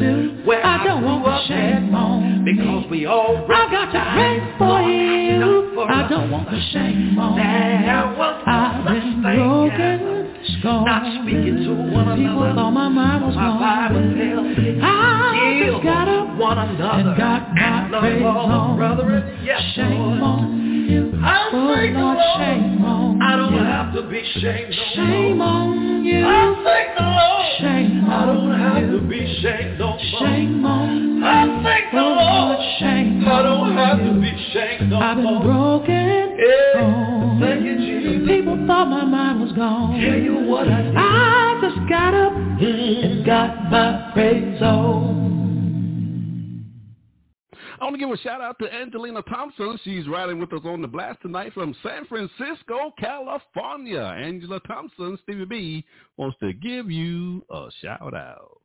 you 0.00 0.42
where 0.44 0.64
I 0.64 0.84
don't 0.84 1.02
want 1.04 1.24
to 1.24 1.46
shame 1.48 1.94
on 1.94 2.44
because 2.44 2.90
we 2.90 3.06
all 3.06 3.44
I 3.48 3.70
got 3.70 3.86
to 3.92 4.12
pray 4.14 4.38
for 4.58 4.80
you. 4.80 5.72
for 5.74 5.90
I 5.90 6.08
don't 6.08 6.30
want 6.30 6.48
to 6.50 6.60
shame 6.72 7.18
on 7.18 7.36
There 7.36 8.06
me. 8.10 8.16
was 8.16 8.42
no 8.46 8.52
I've 8.52 8.84
been 8.84 9.22
broken, 9.22 10.34
scorned. 10.60 10.84
not 10.86 11.02
speaking 11.22 11.56
to 11.64 11.74
one 11.92 12.16
People 12.16 12.42
another. 12.42 12.54
thought 12.54 12.70
my 12.70 12.88
mind 12.88 13.24
was 13.24 13.34
gone. 13.34 13.62
I 14.82 15.64
just 15.66 15.82
got 15.82 16.08
up 16.08 16.36
one 16.36 16.58
another 16.58 17.10
and 17.10 17.16
got 17.18 17.52
my 17.52 17.88
love 17.88 18.02
praise 18.02 18.22
all 18.24 18.50
on. 18.50 18.76
brethren. 18.76 19.40
Yes, 19.44 19.62
Shame 19.74 19.98
Lord. 19.98 20.20
on 20.22 20.86
you. 20.88 21.12
I'm 21.22 21.54
Oh 21.54 21.58
Lord. 21.58 22.18
shame 22.36 22.84
on 22.84 23.22
I 23.22 23.36
don't 23.36 23.52
you. 23.52 23.58
have 23.58 23.92
to 23.94 24.02
be 24.02 24.22
shamed 24.40 24.74
Shame 24.94 25.40
on 25.40 26.04
you. 26.04 26.24
I 26.26 26.62
thank 26.64 26.96
the 26.96 27.02
Lord. 27.02 27.35
Shame 27.58 28.04
I 28.10 28.26
don't 28.26 28.50
on 28.52 28.60
have 28.60 28.90
to 28.90 29.00
be 29.08 29.40
shamed 29.40 29.78
no 29.78 29.86
more. 29.86 29.98
Shame 30.20 30.64
on 30.64 31.16
you. 31.18 31.24
I 31.24 31.62
thank 31.62 31.90
the 31.90 31.98
Oh 31.98 32.02
Lord. 32.02 32.58
Lord, 32.58 32.78
shame 32.78 33.24
I 33.26 33.42
don't 33.42 33.76
have 33.76 33.98
to 33.98 34.20
be 34.20 34.50
shamed 34.52 34.90
no 34.90 35.00
more. 35.00 35.04
I've 35.04 35.16
been 35.16 35.42
broken. 35.42 36.36
Yeah. 36.38 36.80
Oh, 36.82 37.38
Thank 37.40 37.64
you, 37.64 37.76
Jesus. 37.76 38.28
People 38.28 38.66
thought 38.66 38.88
my 38.88 39.04
mind 39.04 39.40
was 39.40 39.52
gone. 39.52 39.98
Tell 40.00 40.18
you 40.18 40.36
what 40.44 40.68
I 40.68 40.82
did. 40.82 40.96
I 40.96 41.58
just 41.62 41.88
got 41.88 42.14
up 42.14 42.32
and 42.34 43.24
got 43.24 43.70
my 43.70 44.12
praise 44.12 44.60
on. 44.60 45.25
I 47.78 47.84
want 47.84 47.94
to 47.94 47.98
give 47.98 48.10
a 48.10 48.16
shout 48.18 48.40
out 48.40 48.58
to 48.60 48.72
Angelina 48.72 49.20
Thompson. 49.22 49.78
She's 49.84 50.08
riding 50.08 50.38
with 50.40 50.50
us 50.52 50.62
on 50.64 50.80
the 50.80 50.88
blast 50.88 51.20
tonight 51.20 51.52
from 51.52 51.74
San 51.82 52.06
Francisco, 52.06 52.94
California. 52.98 54.00
Angela 54.00 54.60
Thompson, 54.60 55.18
Stevie 55.22 55.44
B, 55.44 55.84
wants 56.16 56.38
to 56.40 56.54
give 56.54 56.90
you 56.90 57.44
a 57.50 57.68
shout 57.82 58.14
out. 58.14 58.60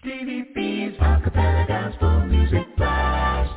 Stevie 0.00 0.44
B's 0.54 0.96
acapella 1.00 1.66
gospel 1.66 2.20
music 2.26 2.76
blast. 2.76 3.52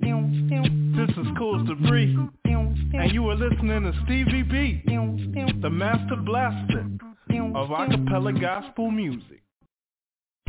This 0.00 1.16
is 1.16 1.26
Cool 1.38 1.64
Debris, 1.64 2.14
and 2.44 3.12
you 3.12 3.26
are 3.30 3.34
listening 3.34 3.84
to 3.84 3.92
Stevie 4.04 4.42
B, 4.42 4.82
the 5.62 5.70
master 5.70 6.16
blaster 6.16 6.86
of 7.54 7.68
acapella 7.70 8.38
gospel 8.38 8.90
music. 8.90 9.40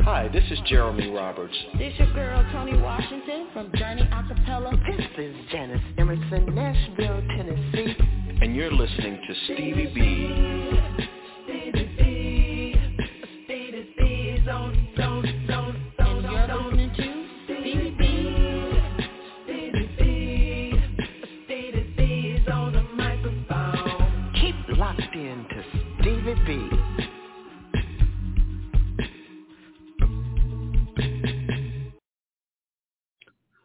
Hi, 0.04 0.26
this 0.26 0.42
is 0.50 0.58
Jeremy 0.66 1.10
Roberts. 1.10 1.54
This 1.78 1.92
your 1.96 2.12
girl 2.12 2.44
Tony 2.50 2.76
Washington 2.76 3.46
from 3.52 3.70
Journey 3.76 4.02
Acapella. 4.02 4.72
This 4.84 5.06
is 5.16 5.36
Janice 5.52 5.80
Emerson, 5.96 6.52
Nashville, 6.52 7.22
Tennessee. 7.36 7.94
And 8.42 8.56
you're 8.56 8.72
listening 8.72 9.20
to 9.24 9.34
Stevie 9.44 9.92
B. 9.94 11.11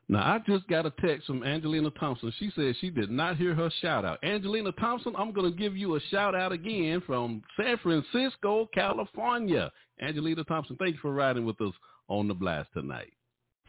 Now, 0.10 0.20
I 0.20 0.40
just 0.48 0.66
got 0.70 0.86
a 0.86 0.92
text 1.02 1.28
from 1.28 1.44
Angelina 1.44 1.90
Thompson. 2.00 2.32
She 2.40 2.50
said 2.56 2.76
she 2.80 2.90
did 2.90 3.12
not 3.12 3.36
hear 3.36 3.54
her 3.54 3.70
shout 3.82 4.06
out. 4.06 4.24
Angelina 4.24 4.72
Thompson, 4.74 5.14
I'm 5.18 5.34
going 5.34 5.52
to 5.52 5.58
give 5.58 5.76
you 5.76 5.96
a 5.96 6.00
shout 6.10 6.34
out 6.34 6.54
again 6.54 7.04
from 7.06 7.42
San 7.60 7.78
Francisco, 7.80 8.70
California. 8.74 9.70
Angelina 10.02 10.46
Thompson, 10.46 10.78
thank 10.78 10.94
you 10.94 11.02
for 11.02 11.14
riding 11.14 11.46
with 11.46 11.60
us 11.60 11.74
on 12.08 12.30
the 12.30 12.34
blast 12.34 12.70
tonight. 12.74 13.12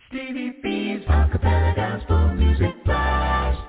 Stevie 0.08 0.54
B's 0.62 1.00
acapella 1.08 1.74
gospel 1.74 2.28
music 2.34 2.84
blast. 2.84 3.60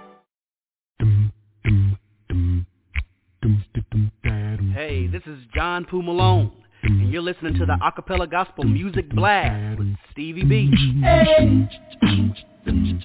Hey, 4.74 5.08
this 5.08 5.24
is 5.26 5.40
John 5.56 5.86
Poo 5.86 6.02
Malone, 6.04 6.52
and 6.84 7.12
you're 7.12 7.22
listening 7.22 7.56
to 7.56 7.66
the 7.66 7.78
Acapella 7.82 8.30
Gospel 8.30 8.64
Music 8.64 9.10
Blast 9.10 9.78
with 9.80 9.96
Stevie 10.12 10.44
B. 10.44 10.72
Coming 12.66 13.04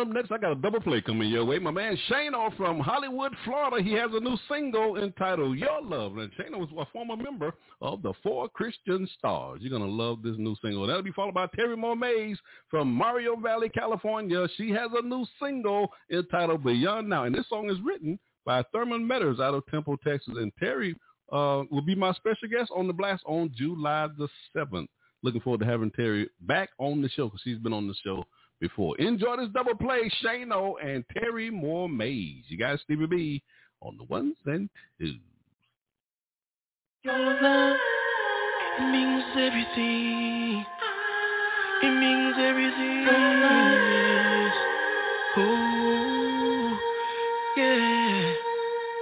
up 0.00 0.08
next, 0.08 0.32
I 0.32 0.38
got 0.38 0.52
a 0.52 0.56
double 0.56 0.80
play 0.80 1.00
coming 1.00 1.30
your 1.30 1.44
way. 1.44 1.58
My 1.58 1.70
man 1.70 1.96
Shano 2.10 2.54
from 2.56 2.80
Hollywood, 2.80 3.32
Florida, 3.44 3.82
he 3.82 3.92
has 3.92 4.10
a 4.12 4.20
new 4.20 4.36
single 4.50 5.02
entitled 5.02 5.58
Your 5.58 5.80
Love. 5.80 6.18
And 6.18 6.30
Shano 6.32 6.58
was 6.58 6.68
a 6.76 6.84
former 6.92 7.16
member 7.16 7.54
of 7.80 8.02
the 8.02 8.12
Four 8.22 8.48
Christian 8.50 9.08
Stars. 9.18 9.60
You're 9.62 9.70
going 9.70 9.82
to 9.82 9.88
love 9.88 10.22
this 10.22 10.36
new 10.36 10.56
single. 10.62 10.86
That'll 10.86 11.02
be 11.02 11.12
followed 11.12 11.34
by 11.34 11.46
Terry 11.54 11.76
Moore 11.76 11.96
Mays 11.96 12.38
from 12.70 12.92
Moreno 12.92 13.36
Valley, 13.36 13.70
California. 13.70 14.46
She 14.56 14.70
has 14.70 14.90
a 14.94 15.06
new 15.06 15.24
single 15.40 15.90
entitled 16.12 16.64
Beyond 16.64 17.08
Now. 17.08 17.24
And 17.24 17.34
this 17.34 17.48
song 17.48 17.70
is 17.70 17.78
written 17.82 18.18
by 18.44 18.62
Thurmond 18.74 19.06
Metters 19.06 19.40
out 19.40 19.54
of 19.54 19.66
Temple, 19.66 19.96
Texas. 20.06 20.34
And 20.36 20.52
Terry 20.58 20.94
uh, 21.32 21.62
will 21.70 21.82
be 21.84 21.94
my 21.94 22.12
special 22.12 22.48
guest 22.48 22.70
on 22.74 22.86
the 22.86 22.92
blast 22.92 23.22
on 23.26 23.52
July 23.56 24.08
the 24.18 24.28
7th. 24.56 24.86
Looking 25.22 25.40
forward 25.40 25.60
to 25.60 25.66
having 25.66 25.90
Terry 25.90 26.28
back 26.42 26.70
on 26.78 27.00
the 27.00 27.08
show 27.08 27.26
because 27.26 27.40
he's 27.44 27.58
been 27.58 27.72
on 27.72 27.88
the 27.88 27.94
show 28.04 28.24
before. 28.60 28.96
Enjoy 28.98 29.36
this 29.36 29.48
double 29.54 29.74
play, 29.74 30.10
Shano 30.22 30.74
and 30.84 31.04
Terry 31.12 31.50
Moore 31.50 31.88
Mays. 31.88 32.44
You 32.48 32.58
guys, 32.58 32.78
Stevie 32.84 33.06
B 33.06 33.42
on 33.80 33.96
the 33.96 34.04
ones 34.04 34.36
and 34.46 34.68
twos. 35.00 35.16
Your 37.04 37.18
love 37.18 37.76
means 38.80 39.24
everything. 39.36 40.64
It 41.82 41.90
means 41.90 42.36
everything. 42.38 43.04
Yes. 43.06 44.54
Oh, 45.36 45.83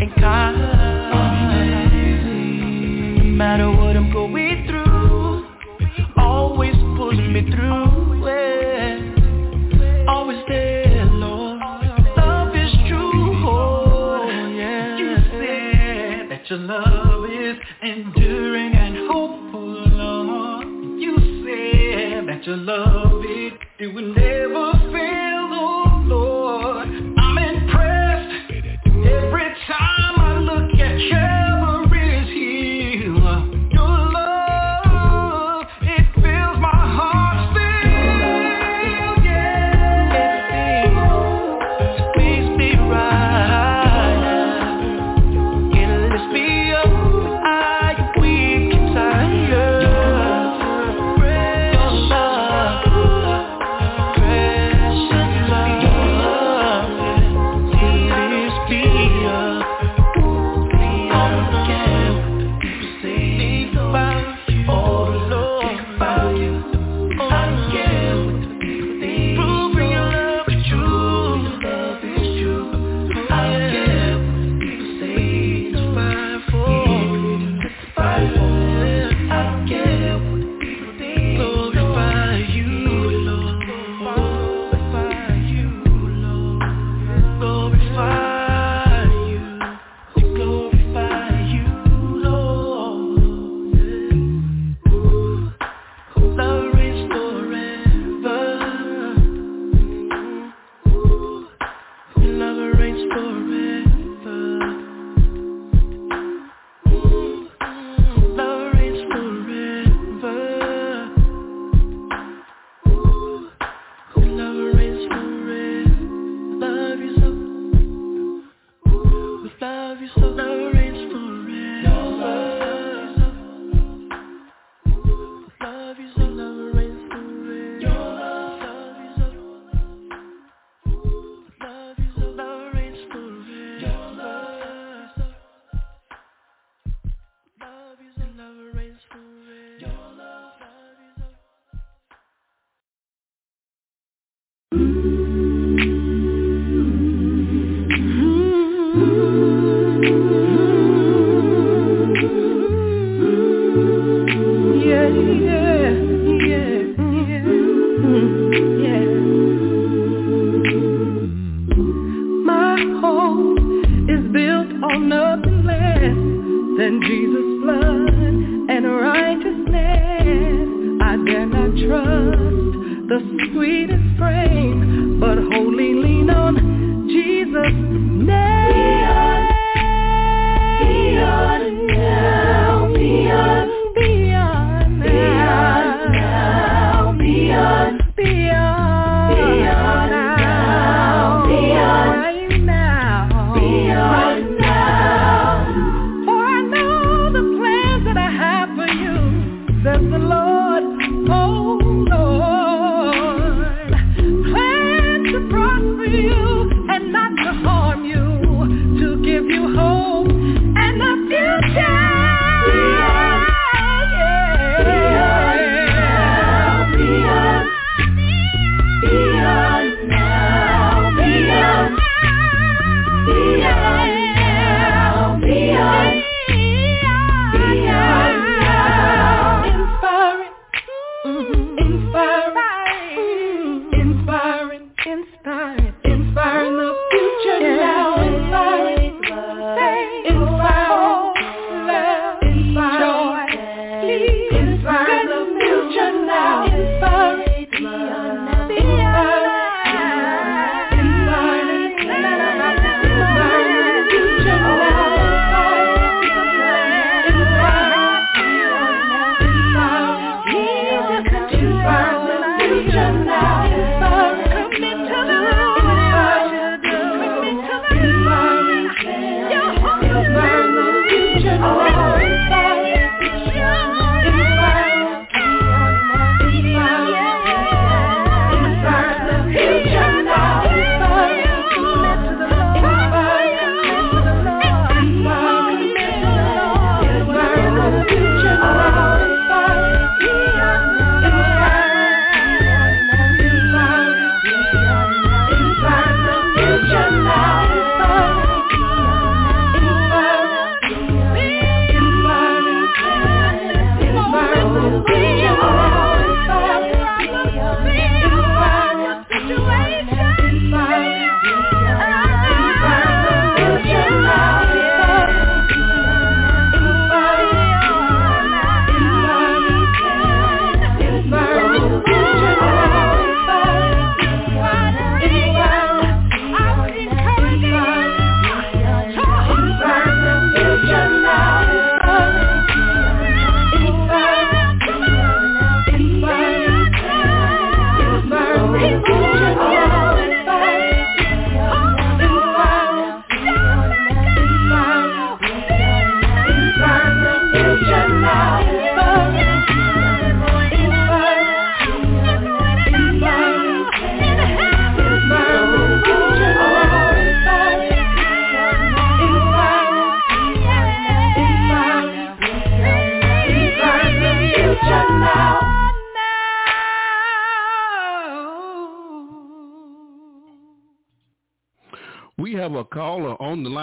and 0.00 0.14
kind. 0.16 0.56
No 3.18 3.24
matter 3.24 3.70
what 3.70 3.96
I'm 3.96 4.12
going 4.12 4.66
through, 4.66 5.46
always 6.16 6.74
pulls 6.96 7.18
me 7.18 7.42
through. 7.50 8.00
Always 10.08 10.42
there, 10.48 11.04
Lord. 11.06 11.60
Love 12.16 12.54
is 12.56 12.72
true. 12.88 13.44
Oh, 13.46 14.28
yeah. 14.54 14.96
You 14.96 15.16
said 15.30 16.30
that 16.30 16.50
your 16.50 16.58
love 16.58 17.24
is 17.30 17.56
enduring 17.82 18.74
and 18.74 18.96
hopeful, 19.10 19.88
Lord. 19.88 20.66
You 21.00 21.16
said 21.44 22.26
that 22.28 22.44
your 22.44 22.56
love 22.56 22.99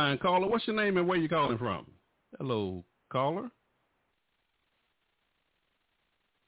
line. 0.07 0.17
Caller, 0.17 0.47
what's 0.47 0.67
your 0.67 0.75
name 0.75 0.97
and 0.97 1.07
where 1.07 1.17
you 1.17 1.29
calling 1.29 1.57
from? 1.57 1.85
Hello, 2.37 2.83
caller. 3.11 3.49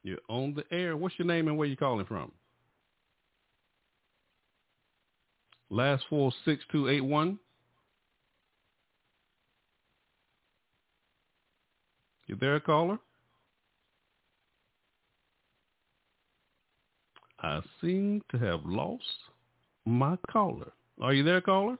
You're 0.03 0.19
on 0.29 0.53
the 0.55 0.63
air. 0.75 0.95
What's 0.95 1.15
your 1.17 1.27
name 1.27 1.47
and 1.47 1.57
where 1.57 1.67
you 1.67 1.75
calling 1.75 2.05
from? 2.05 2.31
Last 5.69 6.03
four 6.09 6.31
six 6.45 6.63
two 6.71 6.89
eight 6.89 7.03
one. 7.03 7.37
You 12.27 12.37
there, 12.39 12.59
caller? 12.59 12.99
I 17.41 17.61
seem 17.81 18.21
to 18.31 18.37
have 18.37 18.61
lost 18.65 19.03
my 19.85 20.17
caller. 20.29 20.71
Are 21.01 21.13
you 21.13 21.23
there, 21.23 21.41
caller? 21.41 21.77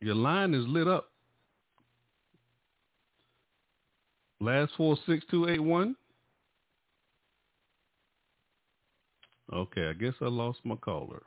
Your 0.00 0.14
line 0.14 0.54
is 0.54 0.66
lit 0.66 0.88
up. 0.88 1.10
Last 4.40 4.72
four 4.76 4.96
six 5.06 5.24
two 5.30 5.48
eight 5.48 5.62
one. 5.62 5.94
Okay, 9.52 9.88
I 9.88 9.92
guess 9.92 10.14
I 10.22 10.26
lost 10.26 10.60
my 10.64 10.76
caller. 10.76 11.22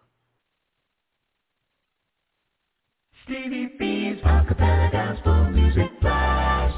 Stevie 3.25 3.69
B's 3.77 4.21
Acapella 4.23 4.91
Gospel 4.91 5.51
Music 5.51 5.91
Blast. 6.01 6.75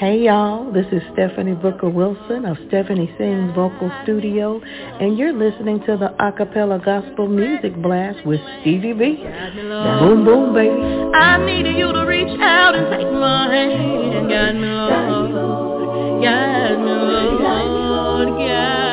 Hey 0.00 0.22
y'all, 0.22 0.72
this 0.72 0.86
is 0.90 1.00
Stephanie 1.12 1.54
Booker 1.54 1.88
Wilson 1.88 2.46
of 2.46 2.56
Stephanie 2.66 3.08
Sings 3.16 3.54
Vocal 3.54 3.92
Studio, 4.02 4.60
and 4.60 5.16
you're 5.16 5.32
listening 5.32 5.78
to 5.86 5.96
the 5.96 6.08
Acapella 6.18 6.84
Gospel 6.84 7.28
Music 7.28 7.80
Blast 7.80 8.26
with 8.26 8.40
Stevie 8.60 8.92
B. 8.92 9.22
Boom 9.22 10.24
boom 10.24 10.52
baby. 10.52 10.82
I 11.14 11.46
needed 11.46 11.76
you 11.76 11.92
to 11.92 12.04
reach 12.06 12.40
out 12.40 12.74
and 12.74 12.90
take 12.90 13.12
my 13.12 13.54
hand 13.54 14.14
and 14.14 14.28
guide 14.28 14.56
me, 14.56 14.66
Lord. 14.66 16.24
Guide 16.24 16.78
me, 16.80 16.90
Lord. 16.90 18.28
Guide 18.40 18.83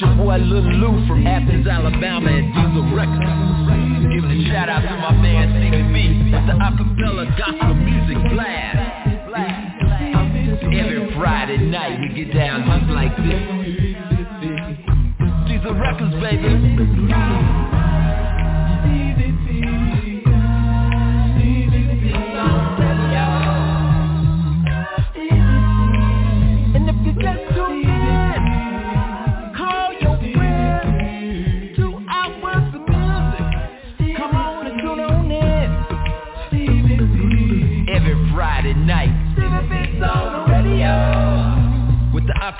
your 0.00 0.14
boy 0.16 0.36
Lil 0.36 0.62
Lou 0.62 1.06
from 1.06 1.26
Athens, 1.26 1.66
Alabama 1.66 2.30
at 2.30 2.46
Diesel 2.54 2.94
Records. 2.96 3.20
Giving 4.08 4.30
a 4.30 4.48
shout 4.48 4.68
out 4.68 4.80
to 4.80 4.96
my 4.96 5.12
man 5.12 5.52
CBB 5.60 6.32
with 6.32 6.46
the 6.46 6.54
acapella 6.56 7.28
gospel 7.36 7.74
music 7.74 8.16
blast. 8.30 8.78
Every 10.72 11.14
Friday 11.14 11.58
night 11.58 12.00
we 12.00 12.08
get 12.24 12.32
down 12.32 12.64
just 12.64 12.90
like 12.90 13.16
this. 13.16 13.42
Diesel 15.48 15.74
Records, 15.74 16.14
baby. 16.22 17.79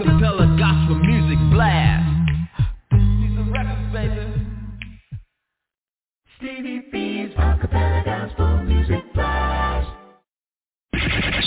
Acapella 0.00 0.46
gospel 0.58 0.94
music 0.96 1.38
blast. 1.50 2.08
Diesel 2.90 3.44
Records, 3.52 3.92
baby. 3.92 4.46
Stevie 6.38 6.80
B's 6.90 7.34
Acapella 7.36 8.04
Gospel 8.04 8.62
Music 8.64 9.12
Blast. 9.12 9.90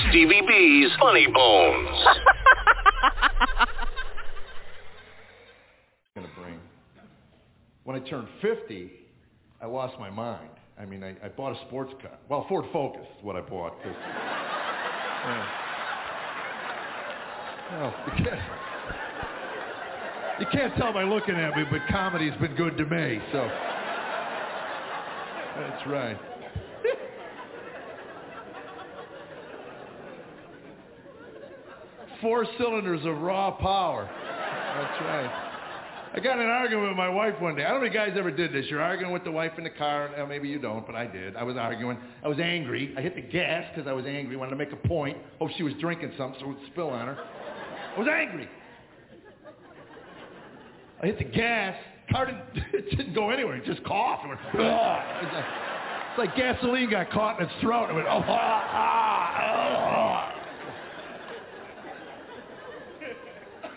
Stevie 0.10 0.42
B's 0.48 0.92
Funny 1.00 1.26
Bones. 1.34 1.98
gonna 6.16 6.28
bring. 6.40 6.60
When 7.86 7.96
I 7.96 8.00
turned 8.08 8.28
50, 8.42 8.92
I 9.62 9.66
lost 9.66 9.98
my 10.00 10.12
mind. 10.12 10.50
I 10.80 10.86
mean, 10.86 11.04
I, 11.04 11.16
I 11.26 11.30
bought 11.30 11.58
a 11.58 11.60
sports 11.68 11.94
car. 12.02 12.18
Well, 12.30 12.46
Ford 12.48 12.66
Focus 12.72 13.08
is 13.18 13.24
what 13.24 13.36
I 13.36 13.42
bought. 13.42 13.74
you 17.74 18.24
can't, 18.24 18.40
you 20.40 20.46
can't 20.52 20.76
tell 20.76 20.94
by 20.94 21.04
looking 21.04 21.36
at 21.36 21.56
me, 21.58 21.64
but 21.72 21.82
comedy's 21.90 22.40
been 22.40 22.56
good 22.56 22.78
to 22.78 22.86
me, 22.86 23.20
so. 23.32 23.50
That's 25.58 25.88
right. 25.88 26.18
Four 32.22 32.46
cylinders 32.58 33.02
of 33.06 33.22
raw 33.22 33.52
power. 33.52 34.10
That's 34.10 35.02
right. 35.02 35.50
I 36.16 36.20
got 36.20 36.38
an 36.38 36.46
argument 36.46 36.90
with 36.90 36.98
my 36.98 37.10
wife 37.10 37.34
one 37.40 37.56
day. 37.56 37.66
I 37.66 37.72
don't 37.72 37.80
know 37.82 37.88
if 37.88 37.94
you 37.94 38.00
guys 38.00 38.14
ever 38.16 38.30
did 38.30 38.54
this. 38.54 38.68
You're 38.70 38.82
arguing 38.82 39.12
with 39.12 39.24
the 39.24 39.32
wife 39.32 39.54
in 39.58 39.64
the 39.64 39.72
car. 39.72 40.16
uh, 40.16 40.26
maybe 40.28 40.48
you 40.48 40.60
don't, 40.60 40.86
but 40.86 40.96
I 40.96 41.08
did. 41.08 41.36
I 41.36 41.42
was 41.42 41.58
arguing. 41.58 41.98
I 42.24 42.28
was 42.28 42.40
angry. 42.40 42.94
I 42.96 43.02
hit 43.02 43.16
the 43.16 43.22
gas 43.22 43.66
because 43.74 43.90
I 43.90 43.94
was 43.94 44.06
angry. 44.06 44.38
Wanted 44.38 44.52
to 44.52 44.58
make 44.58 44.72
a 44.72 44.88
point. 44.88 45.18
Hope 45.40 45.50
she 45.58 45.64
was 45.64 45.74
drinking 45.82 46.14
something 46.16 46.40
so 46.40 46.46
it 46.46 46.50
would 46.50 46.68
spill 46.72 46.92
on 46.92 47.08
her. 47.08 47.18
I 47.96 48.00
was 48.00 48.08
angry. 48.08 48.50
I 51.02 51.06
hit 51.06 51.18
the 51.18 51.26
gas. 51.26 51.76
Car 52.12 52.26
didn't, 52.26 52.44
it 52.74 52.90
didn't 52.98 53.14
go 53.14 53.30
anywhere. 53.30 53.56
It 53.58 53.66
just 53.66 53.84
coughed. 53.84 54.26
It 54.26 54.30
went, 54.30 54.40
"Ah." 54.56 55.22
It's 55.22 55.34
like, 55.34 55.46
it's 56.10 56.18
like 56.20 56.36
gasoline 56.36 56.90
got 56.90 57.10
caught 57.12 57.40
in 57.40 57.46
its 57.46 57.54
throat. 57.62 57.90
It 57.90 57.94
went, 57.94 58.08
oh, 58.08 58.24
ah, 58.28 58.70
ah, 58.72 59.40
ah. 59.40 60.34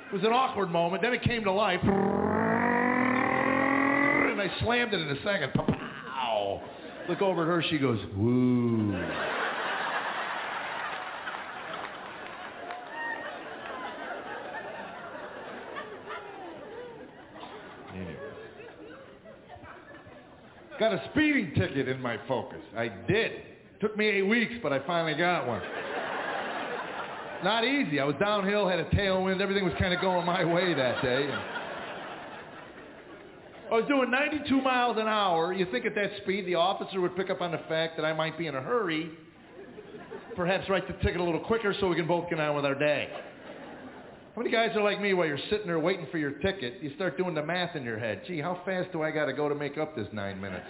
It 0.07 0.13
was 0.13 0.23
an 0.23 0.33
awkward 0.33 0.71
moment. 0.71 1.03
Then 1.03 1.13
it 1.13 1.23
came 1.23 1.43
to 1.45 1.53
life. 1.53 1.81
And 1.83 1.91
I 4.41 4.49
slammed 4.61 4.95
it 4.95 5.01
in 5.01 5.09
a 5.09 5.23
second. 5.23 5.53
Pow! 5.55 6.63
Look 7.09 7.23
over 7.23 7.43
at 7.43 7.49
her. 7.49 7.63
She 7.69 7.79
goes, 7.79 7.99
woo. 8.17 8.95
Anyway. 17.95 18.17
Got 20.79 20.93
a 20.93 21.03
speeding 21.11 21.53
ticket 21.55 21.89
in 21.89 22.01
my 22.01 22.19
focus. 22.29 22.61
I 22.77 22.89
did. 22.89 23.33
Took 23.81 23.97
me 23.97 24.07
eight 24.07 24.27
weeks, 24.27 24.55
but 24.63 24.73
I 24.73 24.81
finally 24.87 25.15
got 25.15 25.47
one. 25.47 25.63
Not 27.43 27.65
easy. 27.65 27.99
I 28.01 28.05
was 28.05 28.17
downhill, 28.19 28.69
had 28.69 28.79
a 28.79 28.85
tailwind. 28.87 29.41
Everything 29.41 29.65
was 29.65 29.75
kind 29.79 29.95
of 29.95 30.01
going 30.01 30.27
my 30.27 30.45
way 30.45 30.75
that 30.75 31.03
day. 31.03 31.29
I 33.71 33.75
was 33.75 33.85
doing 33.89 34.11
92 34.11 34.61
miles 34.61 34.97
an 34.99 35.09
hour. 35.09 35.53
You 35.53 35.67
think 35.71 35.87
at 35.87 35.95
that 35.95 36.11
speed 36.23 36.47
the 36.47 36.55
officer 36.55 37.01
would 37.01 37.17
pick 37.17 37.31
up 37.31 37.41
on 37.41 37.53
the 37.53 37.61
fact 37.69 37.97
that 37.97 38.05
I 38.05 38.13
might 38.13 38.39
be 38.39 38.47
in 38.47 38.55
a 38.55 38.63
hurry, 38.63 39.11
perhaps 40.35 40.69
write 40.69 40.87
the 40.87 40.95
ticket 41.05 41.21
a 41.21 41.25
little 41.25 41.41
quicker 41.41 41.75
so 41.81 41.89
we 41.89 41.97
can 41.97 42.07
both 42.07 42.31
get 42.31 42.39
on 42.39 42.55
with 42.55 42.65
our 42.65 42.75
day. 42.75 43.09
How 44.37 44.43
many 44.43 44.53
guys 44.53 44.77
are 44.77 44.83
like 44.83 45.01
me 45.01 45.15
while 45.15 45.27
you're 45.27 45.39
sitting 45.49 45.67
there 45.67 45.79
waiting 45.79 46.07
for 46.13 46.19
your 46.19 46.33
ticket, 46.33 46.83
you 46.83 46.95
start 46.95 47.17
doing 47.17 47.35
the 47.35 47.43
math 47.43 47.75
in 47.75 47.85
your 47.85 47.99
head. 47.99 48.21
Gee, 48.27 48.39
how 48.39 48.61
fast 48.67 48.93
do 48.93 49.03
I 49.03 49.11
got 49.11 49.25
to 49.25 49.33
go 49.33 49.49
to 49.49 49.55
make 49.55 49.79
up 49.79 49.97
this 49.97 50.07
nine 50.13 50.39
minutes? 50.39 50.67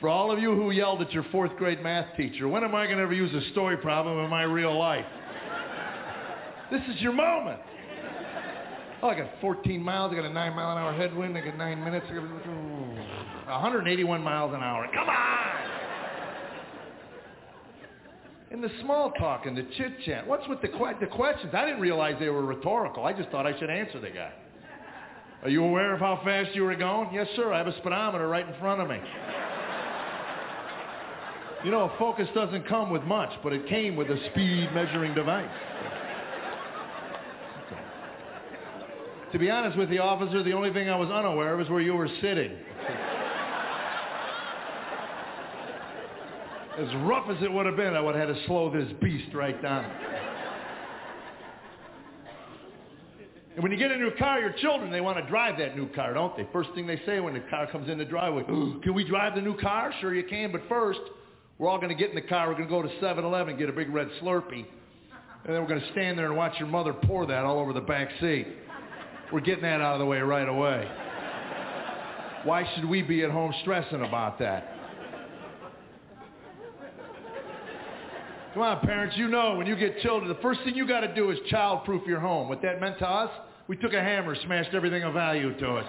For 0.00 0.08
all 0.08 0.32
of 0.32 0.40
you 0.40 0.52
who 0.56 0.72
yelled 0.72 1.00
at 1.00 1.12
your 1.12 1.24
fourth 1.30 1.54
grade 1.56 1.80
math 1.80 2.16
teacher, 2.16 2.48
when 2.48 2.64
am 2.64 2.74
I 2.74 2.86
going 2.86 2.96
to 2.96 3.04
ever 3.04 3.12
use 3.12 3.32
a 3.32 3.52
story 3.52 3.76
problem 3.76 4.18
in 4.24 4.28
my 4.28 4.42
real 4.42 4.76
life? 4.76 5.06
This 6.72 6.82
is 6.92 7.00
your 7.00 7.12
moment. 7.12 7.60
Oh, 9.04 9.08
I 9.08 9.16
got 9.16 9.30
14 9.40 9.80
miles. 9.80 10.12
I 10.12 10.16
got 10.16 10.24
a 10.24 10.32
nine 10.32 10.56
mile 10.56 10.72
an 10.72 10.78
hour 10.78 10.92
headwind. 10.92 11.38
I 11.38 11.40
got 11.40 11.56
nine 11.56 11.84
minutes. 11.84 12.06
I 12.10 12.14
got 12.14 12.24
181 12.24 14.22
miles 14.22 14.54
an 14.54 14.60
hour. 14.60 14.88
Come 14.92 15.08
on. 15.08 15.59
And 18.50 18.62
the 18.62 18.70
small 18.82 19.12
talk 19.12 19.46
and 19.46 19.56
the 19.56 19.64
chit 19.76 19.92
chat. 20.04 20.26
What's 20.26 20.46
with 20.48 20.60
the 20.60 20.68
que- 20.68 20.98
the 21.00 21.06
questions? 21.06 21.54
I 21.54 21.64
didn't 21.64 21.80
realize 21.80 22.16
they 22.18 22.28
were 22.28 22.44
rhetorical. 22.44 23.04
I 23.04 23.12
just 23.12 23.28
thought 23.30 23.46
I 23.46 23.56
should 23.58 23.70
answer 23.70 24.00
the 24.00 24.10
guy. 24.10 24.32
Are 25.42 25.48
you 25.48 25.64
aware 25.64 25.94
of 25.94 26.00
how 26.00 26.20
fast 26.24 26.54
you 26.54 26.64
were 26.64 26.74
going? 26.74 27.14
Yes, 27.14 27.28
sir. 27.36 27.52
I 27.52 27.58
have 27.58 27.68
a 27.68 27.76
speedometer 27.78 28.28
right 28.28 28.46
in 28.46 28.54
front 28.60 28.80
of 28.80 28.88
me. 28.88 29.00
You 31.64 31.70
know, 31.70 31.82
a 31.82 31.98
Focus 31.98 32.26
doesn't 32.34 32.66
come 32.68 32.90
with 32.90 33.02
much, 33.04 33.30
but 33.42 33.52
it 33.52 33.66
came 33.68 33.94
with 33.94 34.08
a 34.08 34.16
speed 34.30 34.70
measuring 34.74 35.14
device. 35.14 35.48
To 39.32 39.38
be 39.38 39.48
honest 39.48 39.78
with 39.78 39.90
the 39.90 39.98
officer, 39.98 40.42
the 40.42 40.52
only 40.54 40.72
thing 40.72 40.90
I 40.90 40.96
was 40.96 41.08
unaware 41.08 41.54
of 41.54 41.60
is 41.60 41.70
where 41.70 41.80
you 41.80 41.94
were 41.94 42.08
sitting. 42.20 42.56
As 46.80 46.88
rough 47.02 47.28
as 47.28 47.36
it 47.42 47.52
would 47.52 47.66
have 47.66 47.76
been, 47.76 47.92
I 47.92 48.00
would 48.00 48.14
have 48.14 48.26
had 48.26 48.34
to 48.34 48.46
slow 48.46 48.70
this 48.72 48.90
beast 49.02 49.34
right 49.34 49.60
down. 49.60 49.84
And 53.54 53.62
when 53.62 53.70
you 53.70 53.76
get 53.76 53.90
a 53.90 53.98
new 53.98 54.12
car, 54.18 54.40
your 54.40 54.54
children, 54.62 54.90
they 54.90 55.02
want 55.02 55.18
to 55.18 55.26
drive 55.28 55.58
that 55.58 55.76
new 55.76 55.88
car, 55.88 56.14
don't 56.14 56.34
they? 56.38 56.48
First 56.54 56.70
thing 56.74 56.86
they 56.86 57.02
say 57.04 57.20
when 57.20 57.34
the 57.34 57.40
car 57.50 57.66
comes 57.70 57.90
in 57.90 57.98
the 57.98 58.04
driveway, 58.06 58.44
can 58.44 58.94
we 58.94 59.06
drive 59.06 59.34
the 59.34 59.42
new 59.42 59.58
car? 59.58 59.92
Sure 60.00 60.14
you 60.14 60.24
can, 60.24 60.52
but 60.52 60.62
first, 60.70 61.00
we're 61.58 61.68
all 61.68 61.76
going 61.76 61.90
to 61.90 61.94
get 61.94 62.08
in 62.08 62.14
the 62.14 62.22
car. 62.22 62.48
We're 62.48 62.54
going 62.54 62.68
to 62.68 62.70
go 62.70 62.80
to 62.80 62.88
7-Eleven, 62.88 63.58
get 63.58 63.68
a 63.68 63.72
big 63.72 63.90
red 63.90 64.08
Slurpee. 64.22 64.64
And 65.44 65.54
then 65.54 65.60
we're 65.60 65.68
going 65.68 65.82
to 65.82 65.92
stand 65.92 66.18
there 66.18 66.28
and 66.28 66.36
watch 66.36 66.54
your 66.58 66.68
mother 66.68 66.94
pour 66.94 67.26
that 67.26 67.44
all 67.44 67.58
over 67.58 67.74
the 67.74 67.82
back 67.82 68.08
seat. 68.22 68.46
We're 69.30 69.40
getting 69.40 69.64
that 69.64 69.82
out 69.82 69.94
of 69.94 69.98
the 69.98 70.06
way 70.06 70.20
right 70.20 70.48
away. 70.48 70.90
Why 72.44 72.66
should 72.74 72.86
we 72.86 73.02
be 73.02 73.22
at 73.22 73.30
home 73.30 73.52
stressing 73.60 74.00
about 74.00 74.38
that? 74.38 74.79
Come 78.52 78.62
on, 78.62 78.80
parents, 78.80 79.16
you 79.16 79.28
know 79.28 79.54
when 79.54 79.68
you 79.68 79.76
get 79.76 80.00
children, 80.00 80.28
the 80.28 80.40
first 80.42 80.60
thing 80.64 80.74
you 80.74 80.86
got 80.86 81.00
to 81.02 81.14
do 81.14 81.30
is 81.30 81.38
child-proof 81.50 82.04
your 82.04 82.18
home. 82.18 82.48
What 82.48 82.60
that 82.62 82.80
meant 82.80 82.98
to 82.98 83.08
us, 83.08 83.30
we 83.68 83.76
took 83.76 83.92
a 83.92 84.02
hammer, 84.02 84.34
smashed 84.44 84.74
everything 84.74 85.04
of 85.04 85.14
value 85.14 85.56
to 85.56 85.76
it. 85.76 85.86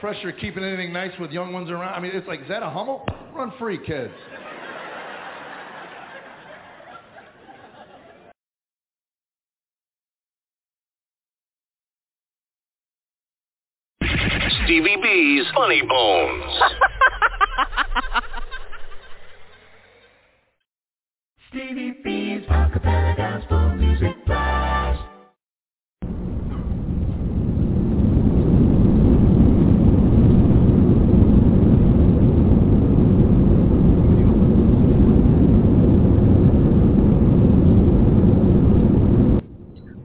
Pressure 0.00 0.32
keeping 0.32 0.64
anything 0.64 0.90
nice 0.90 1.12
with 1.20 1.32
young 1.32 1.52
ones 1.52 1.68
around. 1.68 1.94
I 1.94 2.00
mean, 2.00 2.12
it's 2.14 2.26
like, 2.26 2.40
is 2.40 2.48
that 2.48 2.62
a 2.62 2.70
Hummel? 2.70 3.06
Run 3.34 3.52
free, 3.58 3.78
kids. 3.78 4.12
Stevie 14.64 14.96
B's 15.02 15.44
Funny 15.54 15.82
Bones. 15.82 16.60
Acapella 21.56 23.16
Gospel 23.16 23.76
Music 23.76 24.26
Blast. 24.26 25.00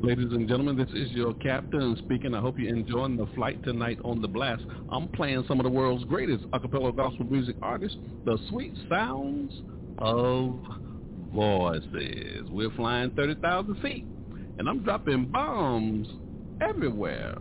Ladies 0.02 0.32
and 0.32 0.48
gentlemen, 0.48 0.78
this 0.78 0.88
is 0.94 1.11
your 1.11 1.34
captain 1.34 1.98
speaking. 2.06 2.34
I 2.34 2.40
hope 2.40 2.57
you're 2.57 2.73
enjoying 2.73 3.18
the 3.18 3.28
flight 3.36 3.61
tonight 3.65 3.99
on 4.06 4.22
the 4.22 4.28
blast. 4.30 4.64
I'm 4.90 5.10
playing 5.10 5.44
some 5.49 5.60
of 5.60 5.65
the 5.65 5.69
world's 5.69 6.06
greatest 6.06 6.45
a 6.53 6.61
cappella 6.61 6.94
gospel 6.94 7.26
music 7.26 7.57
artists, 7.61 7.98
the 8.23 8.38
sweet 8.49 8.73
sounds 8.90 9.52
of 9.98 10.56
voices. 11.33 12.49
We're 12.49 12.71
flying 12.71 13.11
30,000 13.11 13.75
feet, 13.81 14.05
and 14.59 14.69
I'm 14.69 14.83
dropping 14.83 15.31
bombs 15.31 16.07
everywhere. 16.61 17.35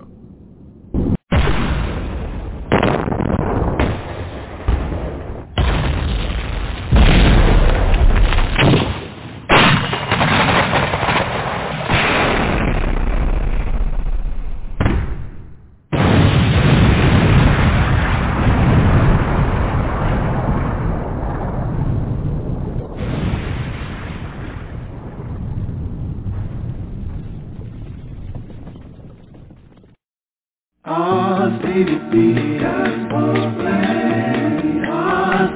Stevie 30.82 31.98
B, 32.10 32.58
Gospel 32.58 33.52
Blast. 33.56 34.64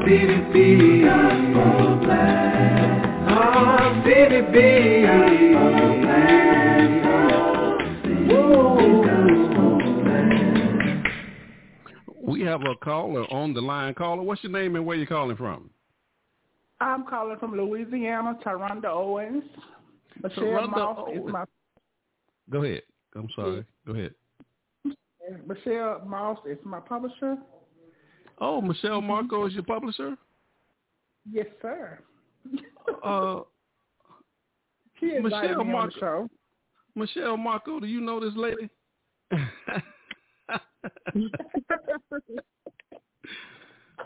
Stevie 0.02 0.52
B, 0.52 1.02
Gospel 1.02 1.96
Blast. 2.04 3.04
Stevie 4.02 4.44
B, 4.52 4.56
Gospel 5.06 5.92
Blast. 6.02 7.08
Woo, 8.28 9.00
Gospel 9.06 9.74
Blast. 10.04 11.08
We 12.20 12.42
have 12.42 12.60
a 12.60 12.74
caller 12.84 13.24
on 13.32 13.54
the 13.54 13.62
line. 13.62 13.94
Caller, 13.94 14.22
what's 14.22 14.42
your 14.42 14.52
name 14.52 14.76
and 14.76 14.84
where 14.84 14.96
you 14.98 15.06
calling 15.06 15.36
from? 15.36 15.70
I'm 16.82 17.06
calling 17.06 17.38
from 17.38 17.56
Louisiana, 17.56 18.38
Taronda 18.44 18.90
Owens. 18.90 19.44
Michelle 20.22 20.44
Taronda 20.44 20.70
Moss 20.70 21.08
is 21.14 21.32
my 21.32 21.44
Go 22.50 22.62
ahead. 22.62 22.82
I'm 23.16 23.28
sorry. 23.34 23.64
Go 23.86 23.94
ahead. 23.94 24.14
Michelle 25.46 26.02
Moss 26.06 26.38
is 26.48 26.58
my 26.64 26.80
publisher. 26.80 27.36
Oh, 28.40 28.60
Michelle 28.60 29.00
Marco 29.00 29.46
is 29.46 29.54
your 29.54 29.62
publisher? 29.62 30.16
Yes, 31.30 31.46
sir. 31.62 31.98
Uh, 33.02 33.40
Michelle 35.02 35.22
me 35.22 35.48
on 35.48 35.58
the 35.58 35.64
Marco. 35.64 36.28
Michelle 36.94 37.36
Marco, 37.36 37.80
do 37.80 37.86
you 37.86 38.00
know 38.00 38.20
this 38.20 38.34
lady? 38.36 38.70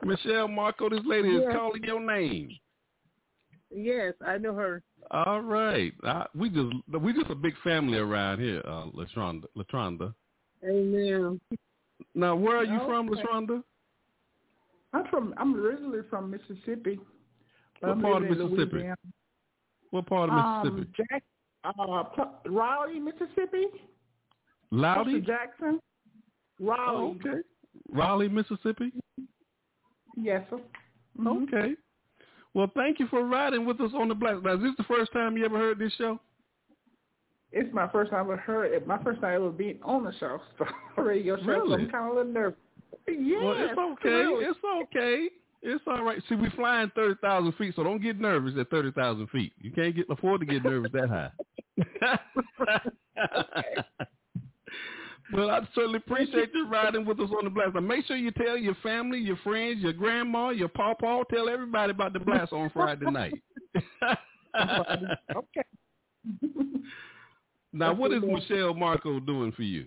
Michelle 0.05 0.49
Marco, 0.49 0.89
this 0.89 1.01
lady 1.05 1.29
is 1.29 1.45
calling 1.53 1.83
your 1.85 2.01
name. 2.01 2.51
yes, 3.71 4.15
I 4.27 4.39
know 4.39 4.55
her. 4.55 4.83
All 5.11 5.41
right, 5.41 5.93
I, 6.05 6.27
we 6.35 6.51
just 6.51 6.73
we 7.01 7.13
just 7.13 7.31
a 7.31 7.35
big 7.35 7.55
family 7.65 7.99
around 7.99 8.41
here, 8.41 8.63
uh, 8.65 8.87
Latronda. 8.95 9.45
Latronda. 9.57 10.15
Amen. 10.65 11.41
Now, 12.15 12.35
where 12.37 12.57
are 12.57 12.65
you 12.65 12.79
from, 12.87 13.09
Okay. 13.11 13.23
Latronda? 13.23 13.63
I'm 14.93 15.07
from. 15.09 15.35
I'm 15.37 15.55
originally 15.55 16.01
from 16.09 16.31
Mississippi. 16.31 16.99
What 17.81 17.93
I'm 17.93 18.01
part 18.01 18.23
of 18.25 18.31
Mississippi? 18.31 18.73
Louisiana. 18.73 18.97
What 19.91 20.07
part 20.07 20.31
of 20.31 20.65
Mississippi? 20.65 20.89
Um, 20.89 21.07
Jack, 21.11 21.23
uh, 21.65 22.05
Pl- 22.05 22.41
Raleigh, 22.47 22.99
Mississippi. 22.99 23.67
Loudy? 24.71 25.21
Jackson. 25.21 25.81
Raleigh. 26.61 26.81
Oh, 26.89 27.17
okay. 27.21 27.39
Raleigh, 27.91 28.29
Mississippi. 28.29 28.93
Yes, 30.17 30.43
sir. 30.51 30.59
Okay. 31.25 31.75
Well, 32.55 32.71
thank 32.75 32.99
you 32.99 33.07
for 33.09 33.25
riding 33.25 33.65
with 33.67 33.81
us 33.81 33.93
on 33.95 34.09
the 34.09 34.15
Black. 34.15 34.43
Now, 34.43 34.55
is 34.55 34.61
this 34.63 34.75
the 34.79 34.85
first 34.85 35.13
time 35.13 35.37
you 35.37 35.45
ever 35.45 35.59
heard 35.59 35.79
this 35.79 35.93
show? 35.95 36.19
It's 37.53 37.73
my 37.73 37.89
first 37.89 38.11
time 38.11 38.21
ever 38.27 38.37
heard 38.37 38.73
it. 38.73 38.87
My 38.87 39.03
first 39.03 39.21
time 39.21 39.35
ever 39.35 39.51
being 39.51 39.79
on 39.83 40.05
the 40.05 40.13
show, 40.19 40.41
so 40.59 40.67
radio 41.03 41.37
show. 41.39 41.65
So 41.67 41.75
I'm 41.75 41.91
kind 41.91 42.07
of 42.07 42.13
a 42.13 42.19
little 42.19 42.33
nervous. 42.33 42.59
Yes, 43.07 43.41
well, 43.43 43.55
it's 43.57 43.79
okay. 43.79 44.09
really. 44.09 44.45
It's 44.45 44.59
okay. 44.83 45.29
It's 45.63 45.83
all 45.87 46.05
right. 46.05 46.23
See, 46.29 46.35
we're 46.35 46.51
flying 46.51 46.91
thirty 46.95 47.15
thousand 47.23 47.53
feet, 47.53 47.75
so 47.75 47.83
don't 47.83 48.03
get 48.03 48.21
nervous 48.21 48.55
at 48.59 48.69
thirty 48.71 48.93
thousand 48.93 49.29
feet. 49.29 49.53
You 49.59 49.71
can't 49.73 49.97
get 49.97 50.07
afford 50.11 50.41
to 50.41 50.47
get 50.47 50.63
nervous 50.63 50.93
that 50.93 51.09
high. 51.09 51.31
well, 55.33 55.51
I 55.51 55.61
certainly 55.75 55.99
appreciate 55.99 56.51
you 56.55 56.69
riding 56.69 57.05
with 57.05 57.19
us 57.19 57.31
on 57.37 57.45
the 57.45 57.51
blast. 57.51 57.75
Now, 57.75 57.81
make 57.81 58.07
sure 58.07 58.17
you 58.17 58.31
tell 58.31 58.57
your 58.57 58.77
family, 58.83 59.19
your 59.19 59.37
friends, 59.39 59.81
your 59.81 59.93
grandma, 59.95 60.51
your 60.51 60.69
pawpaw, 60.69 61.25
tell 61.25 61.49
everybody 61.49 61.91
about 61.93 62.13
the 62.13 62.21
blast 62.21 62.53
on 62.53 62.71
Friday 62.71 63.11
night. 63.11 63.35
okay. 65.35 65.65
Now, 67.73 67.93
what 67.93 68.13
is 68.13 68.23
Michelle 68.23 68.75
Marco 68.75 69.21
doing 69.21 69.53
for 69.53 69.63
you? 69.63 69.87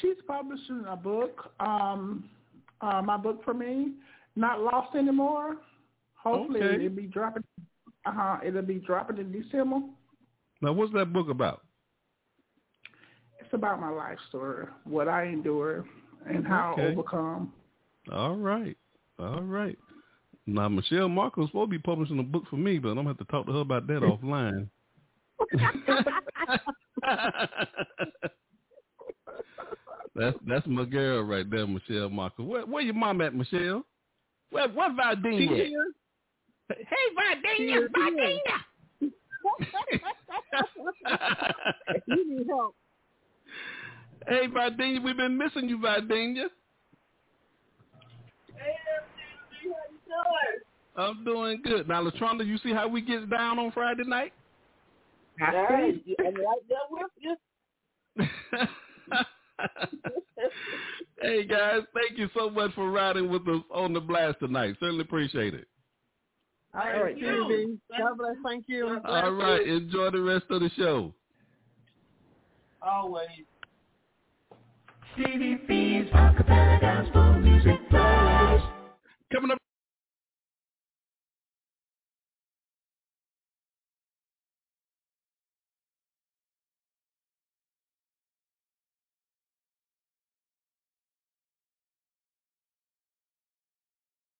She's 0.00 0.16
publishing 0.26 0.84
a 0.88 0.96
book, 0.96 1.50
um, 1.60 2.28
uh, 2.80 3.00
my 3.02 3.16
book 3.16 3.42
for 3.44 3.54
me, 3.54 3.92
Not 4.34 4.60
Lost 4.60 4.94
Anymore. 4.94 5.56
Hopefully 6.14 6.62
Okay. 6.62 6.84
it'll 6.84 6.96
be 6.96 7.06
dropping. 7.06 7.44
Uh 8.04 8.12
huh. 8.12 8.38
It'll 8.44 8.62
be 8.62 8.74
dropping 8.80 9.18
in 9.18 9.32
December. 9.32 9.80
Now, 10.60 10.72
what's 10.72 10.92
that 10.94 11.12
book 11.12 11.28
about? 11.28 11.62
it's 13.40 13.54
about 13.54 13.80
my 13.80 13.90
life 13.90 14.18
story, 14.28 14.66
what 14.84 15.06
I 15.08 15.24
endure, 15.26 15.84
and 16.28 16.44
how 16.44 16.72
Okay. 16.72 16.82
I 16.88 16.92
overcome. 16.92 17.52
All 18.10 18.34
right. 18.36 18.76
All 19.20 19.40
right. 19.42 19.78
Now 20.46 20.68
Michelle 20.68 21.08
Marco 21.08 21.42
is 21.44 21.48
supposed 21.50 21.70
to 21.70 21.78
be 21.78 21.82
publishing 21.82 22.18
a 22.18 22.22
book 22.24 22.44
for 22.50 22.56
me, 22.56 22.78
but 22.80 22.88
I'm 22.90 22.96
gonna 22.96 23.08
have 23.10 23.18
to 23.18 23.24
talk 23.26 23.46
to 23.46 23.52
her 23.52 23.60
about 23.60 23.86
that 23.86 24.02
offline. 24.02 24.68
That's 30.14 30.36
that's 30.46 30.66
my 30.66 30.84
girl 30.84 31.22
right 31.22 31.48
there, 31.50 31.66
Michelle 31.66 32.08
Marco. 32.08 32.42
Where 32.42 32.66
where 32.66 32.82
your 32.82 32.94
mom 32.94 33.20
at, 33.20 33.34
Michelle? 33.34 33.84
Where 34.50 34.68
what 34.68 34.92
Valdine 34.96 35.48
at? 35.48 35.66
Hey 36.68 37.06
Valdine, 37.14 37.88
Valdine. 37.94 38.40
you 42.06 42.38
need 42.38 42.46
help. 42.48 42.74
Hey 44.26 44.46
Valdine, 44.46 45.02
we've 45.04 45.16
been 45.16 45.36
missing 45.36 45.68
you, 45.68 45.78
Valdine. 45.78 46.48
I'm 50.96 51.24
doing 51.24 51.60
good. 51.62 51.88
Now, 51.88 52.02
Latronda, 52.02 52.46
you 52.46 52.56
see 52.58 52.72
how 52.72 52.88
we 52.88 53.02
get 53.02 53.28
down 53.28 53.58
on 53.58 53.70
Friday 53.72 54.04
night? 54.06 54.32
All 55.40 55.52
right, 55.52 55.94
I'm 56.18 56.34
right 56.34 56.62
there 56.68 56.78
with 56.90 57.10
you. 57.18 57.36
hey 61.20 61.44
guys, 61.46 61.82
thank 61.94 62.18
you 62.18 62.28
so 62.34 62.48
much 62.48 62.74
for 62.74 62.90
riding 62.90 63.28
with 63.28 63.46
us 63.48 63.62
on 63.72 63.92
the 63.92 64.00
blast 64.00 64.38
tonight. 64.40 64.76
Certainly 64.80 65.02
appreciate 65.02 65.54
it. 65.54 65.66
All 66.74 67.02
right, 67.02 67.16
Stevie. 67.16 67.78
God 67.98 68.18
bless. 68.18 68.36
Thank 68.44 68.64
you. 68.68 69.00
All 69.04 69.32
right, 69.32 69.66
enjoy 69.66 70.10
the 70.10 70.20
rest 70.20 70.44
of 70.50 70.60
the 70.60 70.70
show. 70.76 71.14
Always. 72.82 73.28
Stevie 75.14 75.56
B's 75.66 76.06
Acapella 76.12 76.80
Gospel 76.80 77.40
Music 77.40 77.90
Blast. 77.90 78.64
Coming 79.32 79.50
up. 79.50 79.58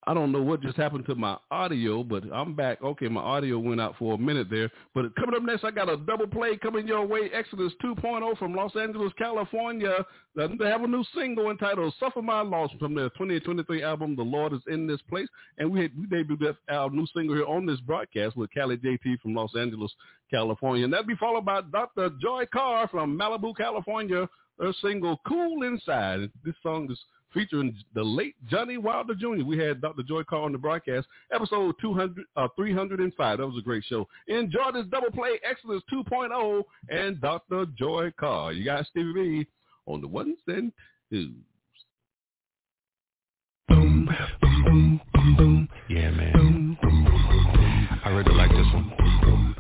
I 0.08 0.14
don't 0.14 0.30
know 0.30 0.40
what 0.40 0.62
just 0.62 0.76
happened 0.76 1.04
to 1.06 1.16
my 1.16 1.36
audio, 1.50 2.04
but 2.04 2.22
I'm 2.32 2.54
back. 2.54 2.80
Okay, 2.80 3.08
my 3.08 3.20
audio 3.20 3.58
went 3.58 3.80
out 3.80 3.96
for 3.98 4.14
a 4.14 4.18
minute 4.18 4.46
there. 4.48 4.70
But 4.94 5.16
coming 5.16 5.34
up 5.34 5.42
next, 5.42 5.64
I 5.64 5.72
got 5.72 5.88
a 5.88 5.96
double 5.96 6.28
play 6.28 6.56
coming 6.56 6.86
your 6.86 7.04
way. 7.04 7.28
Exodus 7.34 7.72
2.0 7.82 8.38
from 8.38 8.54
Los 8.54 8.76
Angeles, 8.76 9.12
California. 9.18 10.06
They 10.36 10.66
have 10.66 10.84
a 10.84 10.86
new 10.86 11.02
single 11.12 11.50
entitled 11.50 11.92
"Suffer 11.98 12.22
My 12.22 12.42
Loss" 12.42 12.70
from 12.78 12.94
their 12.94 13.08
2023 13.10 13.82
album, 13.82 14.14
"The 14.14 14.22
Lord 14.22 14.52
Is 14.52 14.60
in 14.68 14.86
This 14.86 15.02
Place." 15.08 15.28
And 15.58 15.72
we 15.72 15.82
had, 15.82 15.90
we 15.98 16.06
debuted 16.06 16.56
our 16.68 16.88
new 16.88 17.06
single 17.12 17.34
here 17.34 17.46
on 17.46 17.66
this 17.66 17.80
broadcast 17.80 18.36
with 18.36 18.50
Callie 18.54 18.76
JT 18.76 19.20
from 19.20 19.34
Los 19.34 19.56
Angeles, 19.56 19.92
California. 20.30 20.84
And 20.84 20.92
that'll 20.92 21.06
be 21.06 21.16
followed 21.16 21.44
by 21.44 21.62
Dr. 21.62 22.10
Joy 22.22 22.46
Carr 22.52 22.86
from 22.86 23.18
Malibu, 23.18 23.56
California. 23.56 24.28
Her 24.60 24.72
single 24.80 25.20
"Cool 25.26 25.64
Inside." 25.64 26.30
This 26.44 26.54
song 26.62 26.90
is 26.92 26.98
featuring 27.36 27.76
the 27.94 28.02
late 28.02 28.34
Johnny 28.48 28.78
Wilder 28.78 29.14
Jr. 29.14 29.44
We 29.44 29.58
had 29.58 29.82
Dr. 29.82 30.02
Joy 30.02 30.22
Carr 30.22 30.44
on 30.44 30.52
the 30.52 30.58
broadcast, 30.58 31.06
episode 31.30 31.74
200, 31.82 32.24
uh, 32.34 32.48
305. 32.56 33.38
That 33.38 33.46
was 33.46 33.58
a 33.58 33.62
great 33.62 33.84
show. 33.84 34.08
Enjoy 34.26 34.72
this 34.72 34.86
double 34.90 35.10
play, 35.10 35.38
Excellence 35.48 35.84
2.0 35.92 36.62
and 36.88 37.20
Dr. 37.20 37.66
Joy 37.78 38.10
Carr. 38.18 38.54
You 38.54 38.64
got 38.64 38.86
Stevie 38.86 39.12
B 39.12 39.46
on 39.84 40.00
the 40.00 40.08
ones 40.08 40.38
and 40.46 40.72
twos. 41.10 41.34
Boom, 43.68 44.08
boom, 44.40 44.62
boom, 44.64 45.00
boom, 45.12 45.36
boom. 45.36 45.68
Yeah, 45.90 46.10
man. 46.12 46.32
Boom, 46.32 46.78
boom, 46.80 47.04
boom. 47.04 47.52
boom. 47.52 47.88
I 48.02 48.08
really 48.08 48.34
like 48.34 48.50
this 48.50 48.66
one. 48.72 48.92
Boom, 48.98 49.20
boom, 49.20 49.54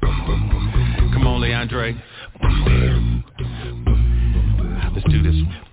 boom, 0.00 0.26
boom, 0.26 0.72
boom. 0.72 1.10
Come 1.12 1.26
on, 1.26 1.42
Leandre. 1.42 2.00
Boom, 2.40 2.64
boom, 2.64 3.84
boom. 3.84 4.92
Let's 4.94 5.06
do 5.10 5.22
this 5.22 5.34
one. 5.34 5.70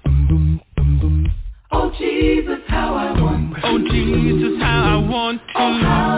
Oh 1.72 1.92
Jesus, 1.98 2.60
how 2.68 2.96
I 2.96 3.22
want 3.22 3.56
to. 3.56 3.62
Oh 3.64 3.78
Jesus, 3.80 4.62
how 4.62 5.04
I 5.04 5.10
want 5.10 5.42
to. 5.42 5.54
Oh, 5.56 6.17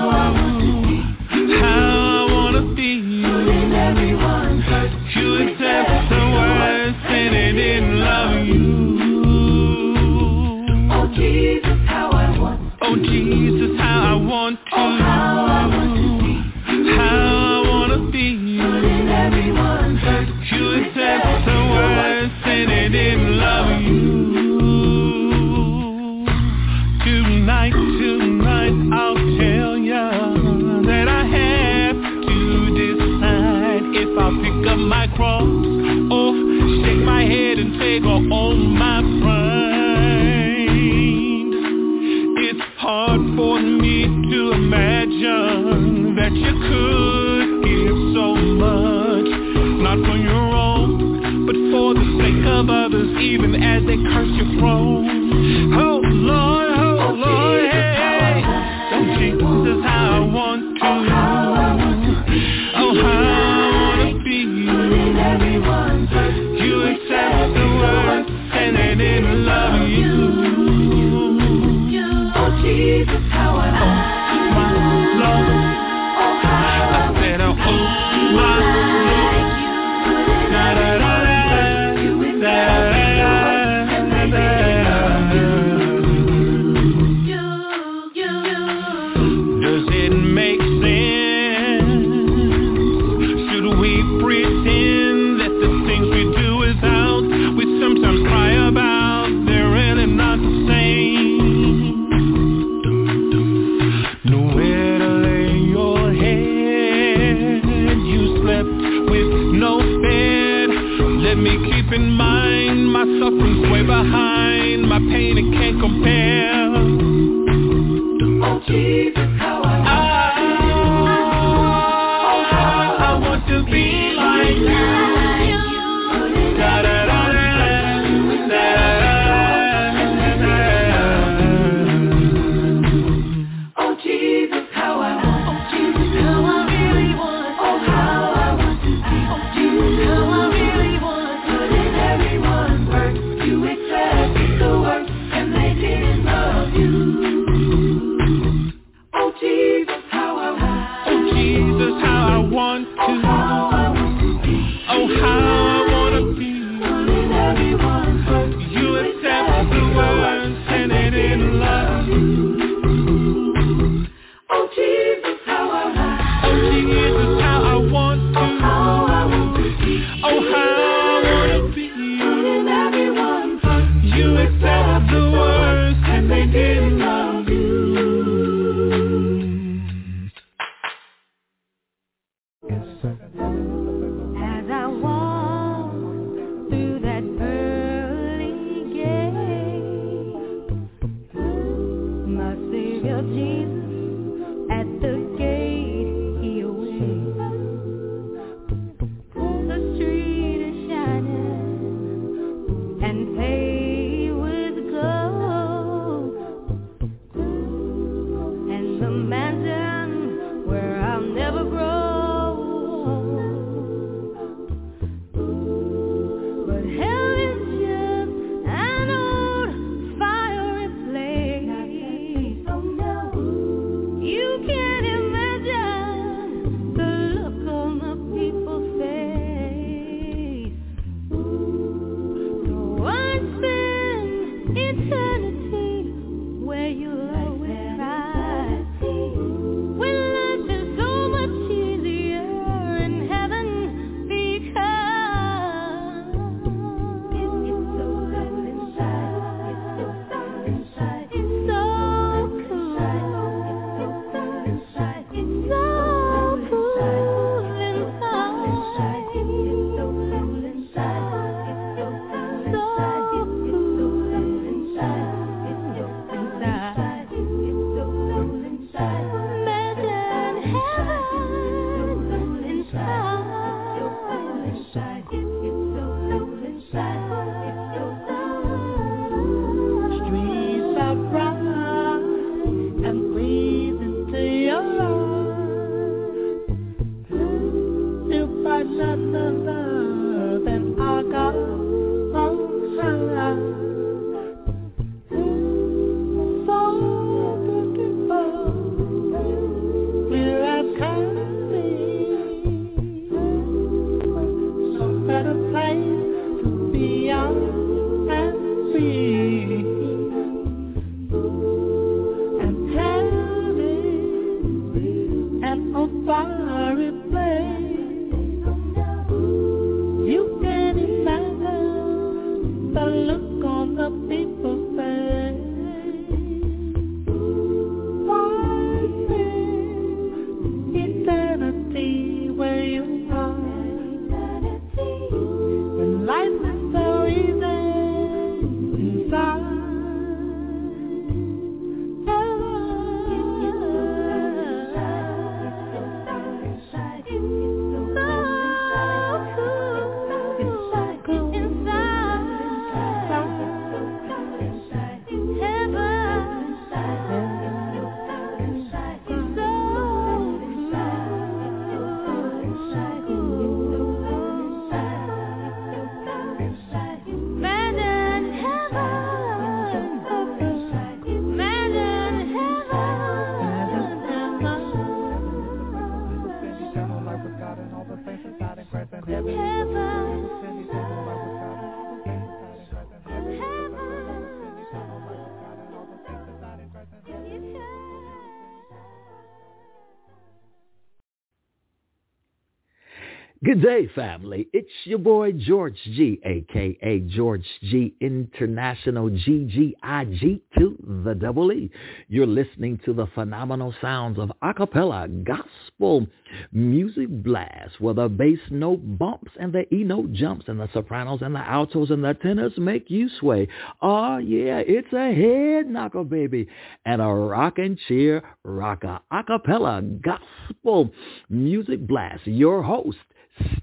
Day, 393.81 394.09
family. 394.13 394.67
It's 394.73 394.89
your 395.03 395.19
boy 395.19 395.51
George 395.53 395.95
Gee, 396.03 396.41
aka 396.43 397.19
George 397.29 397.65
Gee 397.83 398.15
International 398.19 399.29
GGIG 399.29 400.61
to 400.77 401.21
the 401.23 401.35
double 401.35 401.71
E. 401.71 401.89
You're 402.27 402.47
listening 402.47 402.99
to 403.05 403.13
the 403.13 403.27
phenomenal 403.27 403.93
sounds 404.01 404.37
of 404.37 404.51
acapella 404.63 405.45
gospel 405.45 406.27
music 406.73 407.29
blast, 407.29 408.01
where 408.01 408.15
the 408.15 408.27
bass 408.27 408.59
note 408.69 409.01
bumps 409.17 409.51
and 409.59 409.71
the 409.71 409.85
E 409.93 410.03
note 410.03 410.33
jumps, 410.33 410.65
and 410.67 410.79
the 410.79 410.89
sopranos 410.91 411.41
and 411.41 411.55
the 411.55 411.59
altos 411.59 412.09
and 412.09 412.23
the 412.23 412.33
tenors 412.33 412.73
make 412.77 413.09
you 413.09 413.29
sway. 413.39 413.67
Oh 414.01 414.39
yeah, 414.39 414.79
it's 414.79 415.13
a 415.13 415.33
head 415.33 415.87
knocker, 415.87 416.23
baby, 416.23 416.67
and 417.05 417.21
a 417.21 417.25
rock 417.25 417.77
and 417.77 417.97
cheer 418.07 418.43
rocker 418.63 419.19
acapella 419.31 420.19
gospel 420.21 421.11
music 421.49 422.05
blast. 422.05 422.45
Your 422.45 422.81
host. 422.81 423.17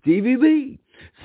Stevie 0.01 0.37
B, 0.37 0.79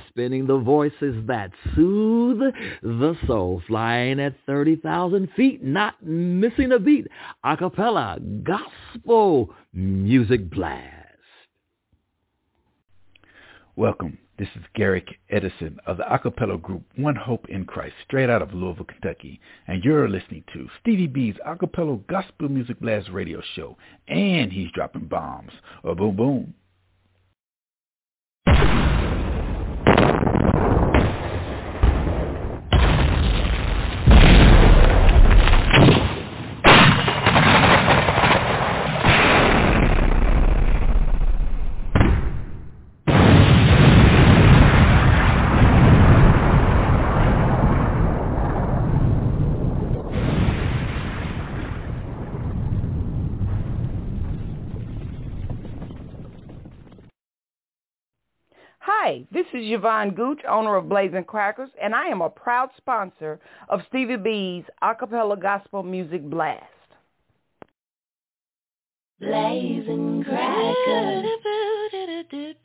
spinning 0.09 0.47
the 0.47 0.57
voices 0.57 1.25
that 1.27 1.51
soothe 1.75 2.39
the 2.81 3.15
soul, 3.27 3.61
flying 3.67 4.19
at 4.19 4.35
30,000 4.45 5.29
feet, 5.35 5.63
not 5.63 6.01
missing 6.03 6.71
a 6.71 6.79
beat. 6.79 7.07
Acapella 7.45 8.43
gospel 8.43 9.53
music 9.73 10.49
blast. 10.49 11.07
Welcome. 13.75 14.17
This 14.37 14.49
is 14.55 14.63
Garrick 14.73 15.07
Edison 15.29 15.79
of 15.85 15.97
the 15.97 16.03
acapella 16.03 16.59
group 16.59 16.81
One 16.95 17.15
Hope 17.15 17.47
in 17.49 17.63
Christ, 17.63 17.93
straight 18.07 18.29
out 18.29 18.41
of 18.41 18.53
Louisville, 18.55 18.85
Kentucky. 18.85 19.39
And 19.67 19.83
you're 19.83 20.09
listening 20.09 20.43
to 20.53 20.67
Stevie 20.79 21.05
B's 21.05 21.35
acapella 21.47 22.05
gospel 22.07 22.49
music 22.49 22.79
blast 22.79 23.09
radio 23.11 23.39
show. 23.55 23.77
And 24.07 24.51
he's 24.51 24.71
dropping 24.73 25.05
bombs. 25.05 25.51
Oh, 25.83 25.93
boom, 25.93 26.15
boom. 26.15 26.53
Hi, 59.11 59.25
this 59.29 59.45
is 59.47 59.69
Yvonne 59.69 60.11
Gooch, 60.11 60.39
owner 60.47 60.77
of 60.77 60.87
Blazing 60.87 61.25
Crackers, 61.25 61.69
and 61.81 61.93
I 61.93 62.05
am 62.05 62.21
a 62.21 62.29
proud 62.29 62.69
sponsor 62.77 63.41
of 63.67 63.81
Stevie 63.89 64.15
B's 64.15 64.63
Acapella 64.81 65.37
Gospel 65.37 65.83
Music 65.83 66.23
Blast. 66.29 66.63
Blazing 69.19 70.23
crackers, 70.23 71.25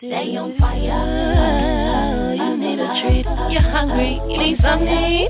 they 0.01 0.36
on 0.36 0.56
fire. 0.60 2.35
You 2.36 2.56
need 2.56 2.78
a 2.78 3.02
treat, 3.02 3.27
you're 3.51 3.68
hungry, 3.68 4.20
you 4.28 4.39
need 4.39 4.60
something. 4.62 5.28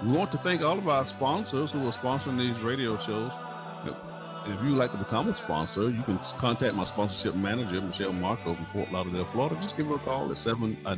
We 0.05 0.13
want 0.13 0.33
to 0.33 0.41
thank 0.43 0.63
all 0.63 0.79
of 0.79 0.89
our 0.89 1.07
sponsors 1.17 1.71
who 1.71 1.87
are 1.87 1.93
sponsoring 2.03 2.39
these 2.39 2.61
radio 2.65 2.99
shows. 3.07 3.31
If 4.47 4.63
you'd 4.65 4.77
like 4.77 4.93
to 4.93 4.99
become 4.99 5.29
a 5.29 5.37
sponsor, 5.45 5.91
you 5.91 6.03
can 6.05 6.19
contact 6.41 6.75
my 6.75 6.87
sponsorship 6.93 7.35
manager, 7.37 7.81
Michelle 7.81 8.13
Marco 8.13 8.55
from 8.55 8.67
Fort 8.73 8.91
Lauderdale, 8.93 9.29
Florida. 9.33 9.61
Just 9.63 9.77
give 9.77 9.87
her 9.87 9.97
a 9.97 9.99
call 10.01 10.31
at 10.31 10.37
7 10.45 10.77
uh, 10.87 10.95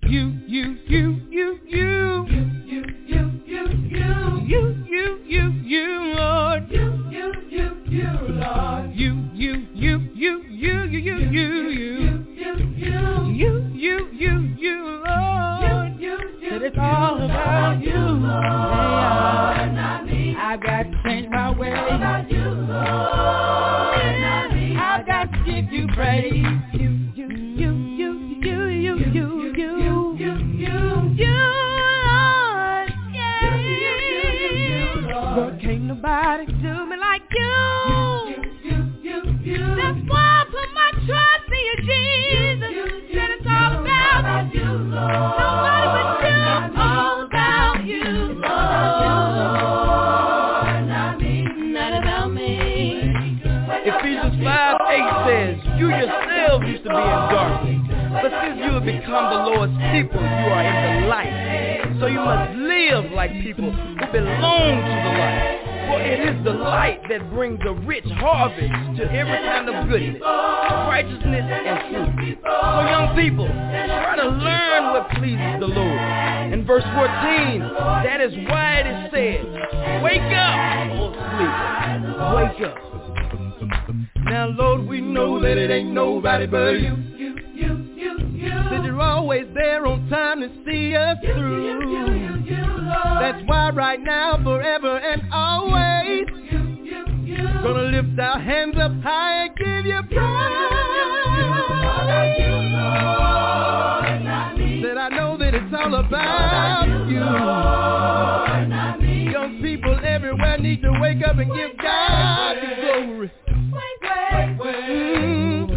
You, 0.04 0.40
you, 0.48 0.78
you, 0.88 1.22
you, 1.30 1.60
you. 1.68 2.26
You, 2.28 2.46
you, 2.66 2.84
you, 3.06 3.44
you, 3.46 3.68
you. 3.90 4.12
You, 4.48 5.24
you, 5.26 5.52
you, 5.64 6.11
you, 11.02 11.18
you, 11.18 11.32
you, 11.32 12.26
you, 12.36 12.54
you. 12.78 12.94
You, 13.34 13.72
you, 13.74 14.10
you, 14.14 14.34
you, 14.58 14.78
Lord. 15.04 15.98
That 15.98 16.62
it's 16.62 16.78
all 16.78 17.16
about 17.24 17.82
you, 17.82 17.96
Lord. 17.96 18.32
I've 20.38 20.62
got 20.62 20.84
to 20.84 21.02
change 21.04 21.28
my 21.30 21.50
way. 21.58 21.72
I've 24.78 25.06
got 25.08 25.32
to 25.32 25.38
give 25.46 25.72
you 25.72 25.88
praise. 25.96 26.46
People 63.42 63.72
who 63.72 64.12
belong 64.12 64.82
to 64.82 64.96
the 65.04 65.18
light. 65.18 65.61
For 65.88 66.02
it 66.02 66.20
is 66.30 66.44
the 66.44 66.52
light 66.52 67.02
that 67.10 67.30
brings 67.32 67.60
a 67.66 67.74
rich 67.74 68.06
harvest 68.06 68.98
to 68.98 69.04
every 69.12 69.38
kind 69.38 69.70
of 69.70 69.90
goodness, 69.90 70.22
righteousness, 70.22 71.46
and 71.46 72.16
truth. 72.16 72.38
So 72.44 72.82
young 72.86 73.16
people, 73.16 73.48
try 73.48 74.16
to 74.18 74.30
learn 74.30 74.84
what 74.94 75.10
pleases 75.12 75.60
the 75.60 75.68
Lord. 75.68 76.54
In 76.54 76.66
verse 76.66 76.84
14, 76.84 77.60
that 78.04 78.22
is 78.22 78.34
why 78.48 78.80
it 78.80 78.88
is 78.88 79.12
said, 79.12 79.46
Wake 80.04 80.22
up, 80.36 80.92
O 80.98 81.14
sleep. 81.36 81.54
Wake 82.36 82.62
up. 82.68 82.78
Now, 84.26 84.48
Lord, 84.48 84.88
we 84.88 85.02
know 85.02 85.40
that 85.42 85.58
it 85.58 85.72
ain't 85.72 85.92
nobody 85.92 86.48
but 86.48 86.72
you. 86.80 87.91
That 88.42 88.84
you're 88.84 89.00
always 89.02 89.46
there 89.54 89.86
on 89.86 90.08
time 90.10 90.42
to 90.42 90.50
see 90.66 90.96
us 90.96 91.18
through. 91.22 92.44
That's 93.20 93.44
why 93.46 93.70
right 93.70 94.00
now, 94.02 94.40
forever 94.44 94.98
and 94.98 95.22
always, 95.32 96.26
gonna 97.64 97.84
lift 97.84 98.20
our 98.20 98.40
hands 98.40 98.76
up 98.80 98.92
high 99.04 99.46
and 99.46 99.56
give 99.56 99.86
you 99.86 100.02
praise. 100.10 100.18
That 104.84 104.98
I 104.98 105.10
know 105.10 105.38
that 105.38 105.54
it's 105.54 105.74
all 105.80 105.94
about 105.96 106.88
you. 107.08 107.20
Young 109.32 109.62
people 109.62 110.00
everywhere 110.04 110.58
need 110.58 110.82
to 110.82 110.92
wake 111.00 111.22
up 111.26 111.38
and 111.38 111.54
give 111.54 111.78
God 111.78 112.56
the 112.56 112.76
glory. 112.82 113.32
Mm, 114.64 115.68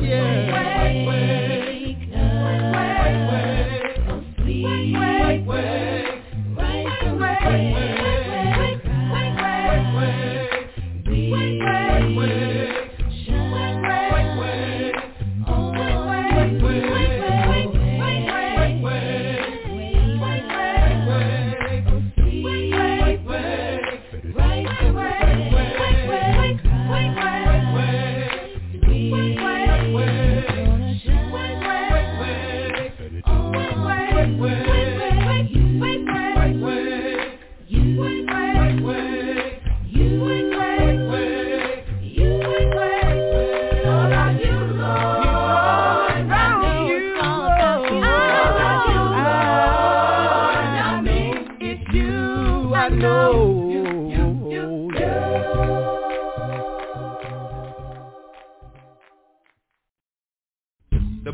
way. 5.47 6.23
Right 6.57 7.07
away. 7.07 7.19
Right 7.19 7.73
away. 7.73 7.94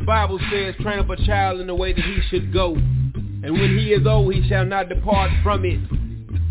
Bible 0.01 0.39
says, 0.51 0.75
train 0.81 0.99
up 0.99 1.09
a 1.09 1.15
child 1.25 1.59
in 1.59 1.67
the 1.67 1.75
way 1.75 1.93
that 1.93 2.03
he 2.03 2.19
should 2.29 2.51
go. 2.53 2.73
And 2.75 3.53
when 3.53 3.77
he 3.77 3.91
is 3.93 4.05
old, 4.05 4.33
he 4.33 4.47
shall 4.47 4.65
not 4.65 4.89
depart 4.89 5.31
from 5.43 5.65
it. 5.65 5.79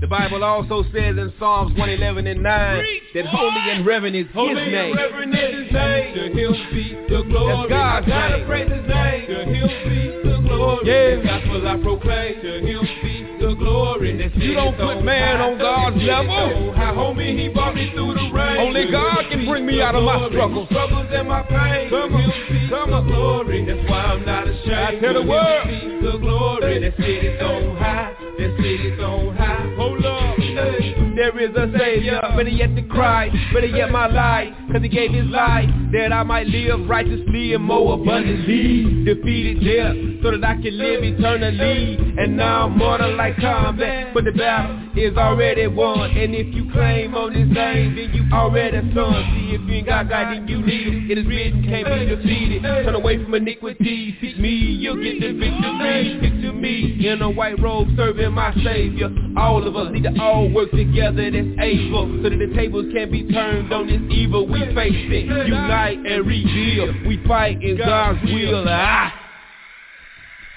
The 0.01 0.07
Bible 0.07 0.43
also 0.43 0.83
says 0.93 1.19
in 1.19 1.31
Psalms 1.39 1.77
111 1.77 2.27
and 2.27 2.43
9 2.43 2.85
that 3.15 3.27
holy 3.27 3.71
and 3.71 3.85
reverend 3.85 4.17
is 4.17 4.27
Holy 4.33 4.55
his 4.55 4.63
and 4.63 4.73
name. 4.73 4.97
reverend 4.97 5.35
is 5.35 5.65
his 5.65 5.73
name. 5.73 6.15
To 6.15 6.23
him 6.33 6.53
be 6.73 6.97
the 7.15 7.23
glory. 7.29 7.69
That's 7.69 7.69
God's 7.69 8.07
I 8.07 8.09
gotta 8.09 8.37
name. 8.39 8.47
praise 8.47 8.71
his 8.73 8.89
name. 8.89 9.27
To 9.29 9.45
him 9.45 9.69
be 9.91 10.31
the 10.31 10.41
glory. 10.49 10.87
Yeah. 10.89 11.17
The 11.17 11.23
gospel 11.23 11.69
I 11.69 11.77
proclaim. 11.83 12.41
To 12.41 12.53
him 12.65 12.81
be 13.03 13.20
glory. 13.61 14.17
You 14.35 14.55
don't 14.55 14.77
put 14.77 15.05
man 15.05 15.41
on 15.41 15.59
God's 15.59 15.97
level. 16.03 16.73
high. 16.75 16.97
Homie, 16.97 17.39
he 17.39 17.49
brought 17.49 17.75
me 17.75 17.93
through 17.95 18.15
the 18.15 18.27
rain. 18.33 18.57
Only 18.59 18.91
God 18.91 19.29
can 19.31 19.47
bring 19.47 19.67
me 19.67 19.81
out 19.81 19.95
of 19.95 20.03
my 20.03 20.29
struggles. 20.29 20.67
Struggles 20.69 21.07
and 21.13 21.29
my 21.29 21.43
pain. 21.43 21.91
Come 21.91 22.15
on. 22.15 22.69
Come 22.71 22.93
on. 22.93 23.07
glory. 23.07 23.65
That's 23.65 23.89
why 23.89 24.17
I'm 24.17 24.25
not 24.27 24.49
ashamed. 24.49 24.73
I 24.73 24.99
tell 24.99 25.15
the 25.15 25.29
world. 25.29 25.69
the 26.03 26.19
glory. 26.19 26.81
That 26.81 26.97
city's 26.97 27.41
on 27.41 27.77
high. 27.77 28.17
That 28.19 28.57
city's 28.59 28.99
on 28.99 29.37
high. 29.37 29.61
There 31.21 31.39
is 31.39 31.55
a 31.55 31.71
Savior, 31.79 32.19
better 32.35 32.49
yet 32.49 32.75
to 32.77 32.83
cry, 32.85 33.29
better 33.53 33.67
yet 33.67 33.91
my 33.91 34.07
life, 34.07 34.55
cause 34.73 34.81
he 34.81 34.89
gave 34.89 35.13
his 35.13 35.27
life 35.27 35.69
that 35.93 36.15
I 36.15 36.23
might 36.23 36.47
live 36.47 36.89
righteously 36.89 37.53
and 37.53 37.63
more 37.63 37.93
abundantly. 38.01 39.05
Defeated 39.05 39.61
death 39.61 40.23
so 40.23 40.31
that 40.31 40.43
I 40.43 40.55
can 40.55 40.79
live 40.79 41.05
eternally. 41.05 41.99
And 42.17 42.39
now 42.39 42.65
I'm 42.65 42.79
mortal 42.79 43.15
like 43.17 43.37
combat, 43.37 44.15
but 44.15 44.25
the 44.25 44.33
battle 44.33 44.89
is 44.97 45.15
already 45.19 45.67
won. 45.67 46.11
And 46.11 46.35
if 46.35 46.55
you 46.55 46.73
claim 46.73 47.15
on 47.15 47.35
this 47.35 47.55
name, 47.55 47.97
then 47.97 48.15
you 48.15 48.25
already 48.33 48.79
son. 48.95 49.13
See, 49.35 49.57
if 49.57 49.61
you 49.69 49.75
ain't 49.75 49.87
got 49.89 50.09
God, 50.09 50.33
then 50.33 50.49
you 50.49 50.65
need 50.65 50.87
it. 50.89 51.11
It 51.11 51.19
is 51.19 51.27
written, 51.27 51.63
can't 51.65 51.85
be 51.85 52.17
defeated. 52.17 52.63
Turn 52.63 52.95
away 52.95 53.23
from 53.23 53.35
iniquity, 53.35 54.17
seek 54.23 54.39
me, 54.39 54.49
you'll 54.49 54.97
get 54.97 55.21
the 55.21 55.35
victory. 55.35 56.19
Picture 56.19 56.53
me 56.55 57.07
in 57.07 57.21
a 57.21 57.29
white 57.29 57.61
robe 57.61 57.89
serving 57.95 58.33
my 58.33 58.55
Savior. 58.65 59.11
All 59.37 59.67
of 59.67 59.77
us 59.77 59.93
need 59.93 60.05
to 60.05 60.19
all 60.19 60.49
work 60.51 60.71
together 60.71 61.10
that's 61.17 61.59
able, 61.61 62.21
so 62.23 62.29
that 62.29 62.39
the 62.39 62.53
tables 62.55 62.87
can 62.93 63.11
be 63.11 63.31
turned 63.33 63.73
on 63.73 63.87
this 63.87 64.01
evil 64.11 64.47
we 64.47 64.61
facing. 64.75 65.27
Unite 65.27 65.99
and 65.99 66.27
rebuild. 66.27 67.07
We 67.07 67.23
fight 67.27 67.63
in 67.63 67.77
God's 67.79 68.23
will. 68.23 68.65
Ah. 68.69 69.21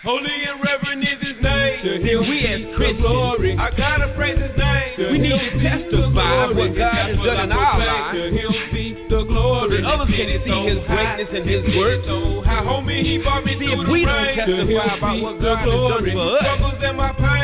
Holy 0.04 0.28
and 0.28 0.60
reverend 0.60 1.02
is 1.02 1.16
his 1.22 1.40
name. 1.42 1.80
To 1.80 1.92
him 1.96 2.30
we 2.30 2.44
as 2.44 2.76
Christians, 2.76 3.08
glory. 3.08 3.56
I 3.56 3.72
gotta 3.72 4.12
praise 4.20 4.36
his 4.36 4.52
name. 4.58 5.12
we 5.14 5.18
need 5.18 5.32
to 5.32 5.64
testify 5.64 6.52
what 6.52 6.76
God 6.76 7.08
has 7.08 7.16
done 7.24 7.40
in 7.40 7.52
our 7.54 7.80
lives. 7.80 8.12
To 8.12 8.24
him 8.28 8.52
be 8.74 9.08
the 9.08 9.24
glory. 9.24 9.80
So 9.80 9.88
others 9.88 10.12
can 10.12 10.44
see 10.44 10.60
his 10.68 10.80
greatness 10.92 11.30
and 11.32 11.48
his 11.48 11.64
work. 11.80 12.04
So 12.04 12.44
how 12.44 12.68
homie 12.68 13.00
he 13.00 13.24
brought 13.24 13.46
me 13.46 13.56
see 13.56 13.72
if 13.72 13.88
we 13.88 14.04
don't 14.04 14.36
testify 14.36 14.98
about 15.00 15.24
what 15.24 15.40
God 15.40 15.64
has 15.64 15.72
done 15.72 16.04
for 16.12 16.36
us. 16.36 16.40
Struggles 16.44 16.84
and 16.84 16.98
my 16.98 17.12
pain. 17.16 17.43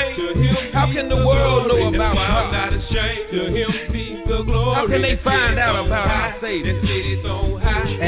Can 1.00 1.08
the 1.08 1.16
world 1.16 1.70
know 1.70 1.88
about 1.88 2.14
God? 2.14 2.28
I'm 2.28 2.52
not 2.52 2.74
ashamed. 2.74 3.32
To 3.32 3.46
him 3.56 3.94
be 3.94 4.22
the 4.28 4.44
glory. 4.44 4.76
How 4.76 4.86
can 4.86 5.02
they 5.02 5.16
find 5.24 5.58
out 5.58 5.86
about 5.86 6.12
our 6.12 6.42
Savior? 6.42 6.76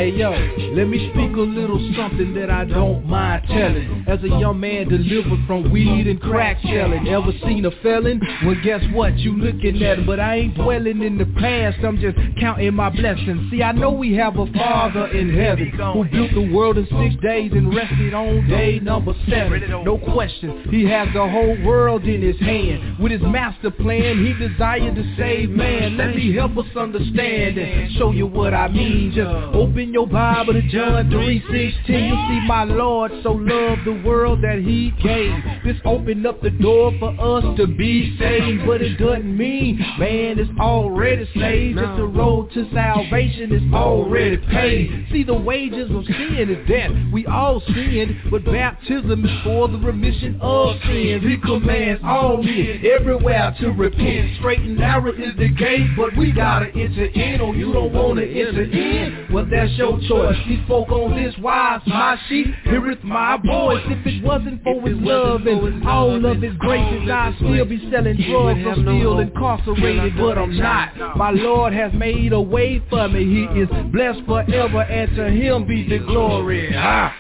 Hey 0.02 0.18
yo, 0.18 0.32
let 0.74 0.88
me 0.88 1.12
speak 1.12 1.38
a 1.38 1.42
little 1.42 1.78
something 1.96 2.34
that 2.34 2.50
I 2.50 2.66
don't 2.66 3.06
mind 3.06 3.46
telling. 3.48 4.04
As 4.08 4.18
a 4.24 4.30
young 4.30 4.60
man 4.60 4.90
delivered 4.90 5.46
from 5.46 5.72
weed 5.72 6.08
and 6.08 6.20
crack 6.20 6.58
selling, 6.64 7.08
ever 7.08 7.32
seen 7.46 7.66
a 7.66 7.72
felon? 7.84 8.20
Well, 8.44 8.56
guess 8.64 8.82
what? 8.94 9.16
You 9.20 9.38
looking 9.38 9.84
at 9.84 10.00
him, 10.00 10.08
but 10.08 10.20
I 10.20 10.38
ain't 10.38 10.56
dwelling 10.56 11.04
in 11.04 11.20
the 11.20 11.28
past. 11.40 11.78
I'm 11.86 12.00
just 12.00 12.18
counting 12.40 12.74
my 12.74 12.90
blessings. 12.90 13.52
See, 13.52 13.62
I 13.62 13.74
know 13.74 13.92
we 13.92 14.16
have 14.16 14.38
a 14.38 14.48
Father 14.54 15.06
in 15.10 15.36
heaven 15.36 15.70
who 15.70 16.04
built 16.06 16.34
the 16.34 16.52
world 16.52 16.80
in 16.80 16.88
six 16.88 17.22
days 17.22 17.52
and 17.52 17.72
rested 17.72 18.16
on 18.16 18.48
day 18.50 18.80
number 18.80 19.14
seven. 19.30 19.70
No 19.86 20.00
question, 20.00 20.68
He 20.72 20.84
has 20.86 21.10
the 21.14 21.30
whole 21.30 21.64
world 21.64 22.06
in 22.06 22.24
His 22.24 22.40
hand. 22.40 22.98
With 22.98 23.12
His 23.12 23.22
master 23.22 23.70
plan, 23.70 24.26
He 24.26 24.34
desired 24.34 24.96
to 24.96 25.16
save 25.16 25.52
man. 25.52 25.98
Let 25.98 26.16
me 26.16 26.34
help 26.34 26.58
us 26.58 26.76
understand 26.76 27.60
and 27.60 27.92
show 28.00 28.10
you 28.10 28.26
what 28.26 28.56
I 28.56 28.68
mean. 28.68 29.12
Just 29.14 29.30
open 29.30 29.91
your 29.94 30.08
Bible 30.08 30.54
to 30.54 30.62
John 30.62 31.10
3:16. 31.10 32.06
You 32.06 32.16
see, 32.16 32.48
my 32.48 32.64
Lord 32.64 33.12
so 33.24 33.34
loved 33.34 33.86
the 33.86 34.02
world 34.06 34.42
that 34.42 34.60
He 34.60 34.92
gave. 35.04 35.34
This 35.64 35.78
opened 35.86 36.26
up 36.26 36.42
the 36.42 36.50
door 36.50 36.94
for 37.00 37.10
us 37.20 37.58
to 37.58 37.68
be 37.68 38.18
saved, 38.18 38.66
but 38.66 38.82
it 38.82 38.98
doesn't 38.98 39.38
mean 39.38 39.78
man 40.00 40.40
is 40.40 40.48
already 40.60 41.28
saved. 41.38 41.78
Just 41.78 41.98
the 41.98 42.06
road 42.06 42.52
to 42.54 42.70
salvation 42.74 43.52
is 43.52 43.74
already 43.74 44.38
paid. 44.38 45.08
See, 45.12 45.24
the 45.24 45.34
wages 45.34 45.92
of 45.92 46.06
sin 46.06 46.50
is 46.50 46.68
death. 46.68 46.92
We 47.12 47.26
all 47.26 47.62
sinned, 47.62 48.16
but 48.32 48.46
baptism 48.46 49.26
is 49.26 49.32
for 49.44 49.68
the 49.68 49.78
remission 49.78 50.40
of 50.42 50.80
sins. 50.84 51.24
He 51.24 51.38
commands 51.38 52.02
all 52.04 52.42
men 52.42 52.82
everywhere 52.86 53.56
to 53.60 53.72
repent. 53.72 54.38
Straight 54.38 54.60
and 54.60 54.78
narrow 54.78 55.12
is 55.12 55.36
the 55.38 55.50
gate, 55.50 55.90
but 55.98 56.16
we 56.16 56.32
gotta 56.32 56.68
enter 56.68 57.06
in. 57.06 57.42
Oh, 57.42 57.52
you 57.52 57.74
don't 57.74 57.92
wanna 57.92 58.24
enter 58.24 58.64
in? 58.64 59.28
Well, 59.32 59.46
that's 59.50 59.81
your 59.82 60.00
choice. 60.08 60.38
He 60.46 60.62
spoke 60.66 60.90
on 60.90 61.16
this 61.16 61.36
wise, 61.40 61.82
my 61.88 62.18
sheep 62.28 62.48
heareth 62.64 63.04
my 63.04 63.38
voice. 63.38 63.84
If 63.88 64.06
it 64.06 64.24
wasn't 64.24 64.64
for 64.64 64.82
his 64.88 64.98
love 64.98 65.46
and 65.48 65.88
all 65.88 66.26
of 66.26 66.42
his 66.42 66.56
graces, 66.58 67.10
I'd 67.10 67.36
still 67.38 67.66
be 67.66 67.90
selling 67.92 68.18
drugs. 68.18 68.60
I'm 68.66 68.84
still 68.84 69.20
incarcerated, 69.20 70.18
but 70.18 70.38
I'm 70.38 70.58
not. 70.58 71.18
My 71.18 71.32
Lord 71.32 71.74
has 71.74 71.92
made 71.94 72.34
a 72.34 72.42
way 72.42 72.82
for 72.90 73.08
me. 73.08 73.26
He 73.26 73.60
is 73.60 73.70
blessed 73.92 74.26
forever, 74.26 74.82
and 74.82 75.16
to 75.16 75.30
him 75.30 75.68
be 75.68 75.88
the 75.88 76.00
glory. 76.00 76.74
Ah. 76.76 77.14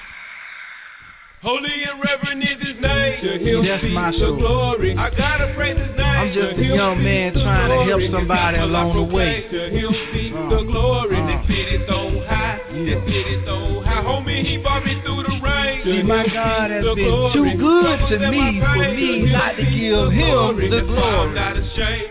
Holy 1.42 1.74
and 1.90 1.98
reverend 2.00 2.44
is 2.44 2.60
his 2.62 2.78
name. 2.80 3.22
To 3.26 3.32
him 3.42 3.66
That's 3.66 3.82
be 3.82 3.94
my 3.94 4.12
the 4.12 4.18
soul. 4.20 4.38
glory. 4.38 4.94
I 4.96 5.10
gotta 5.10 5.54
praise 5.56 5.74
his 5.78 5.90
name. 5.98 6.06
I'm 6.22 6.34
just 6.34 6.56
To 6.56 6.62
a 6.62 6.76
young 6.78 7.02
man 7.04 7.34
the 7.34 7.42
trying 7.42 7.70
to 7.74 7.78
help 7.90 8.02
somebody 8.14 8.58
His 8.62 8.70
gospel 8.70 8.78
I 8.78 8.82
along 8.86 8.90
the 8.94 9.08
way. 9.16 9.34
To 9.50 9.62
him 9.74 9.90
be 10.14 10.24
uh, 10.30 10.50
the 10.54 10.62
glory. 10.70 11.18
Uh. 11.18 11.26
The 11.26 11.38
city's 11.50 11.84
so 11.90 12.00
high. 12.30 12.60
The 12.70 12.94
city's 13.10 13.48
on 13.50 13.84
high. 13.84 14.06
Homie, 14.06 14.46
he 14.46 14.58
brought 14.62 14.86
me 14.86 15.02
through 15.02 15.24
the 15.26 15.36
rain. 15.42 15.82
See, 15.82 16.04
my 16.06 16.28
God 16.30 16.70
has 16.70 16.84
The 16.86 16.94
been 16.94 17.10
glory. 17.10 17.34
too 17.34 17.58
good 17.58 17.98
to 18.14 18.18
me 18.30 18.62
for 18.62 18.86
me 18.94 19.10
not 19.34 19.58
to 19.58 19.66
give 19.66 20.14
him 20.14 20.46
the 20.62 20.78
That's 20.78 20.94
why 20.94 21.10
I'm 21.10 21.34
glory. 21.34 21.50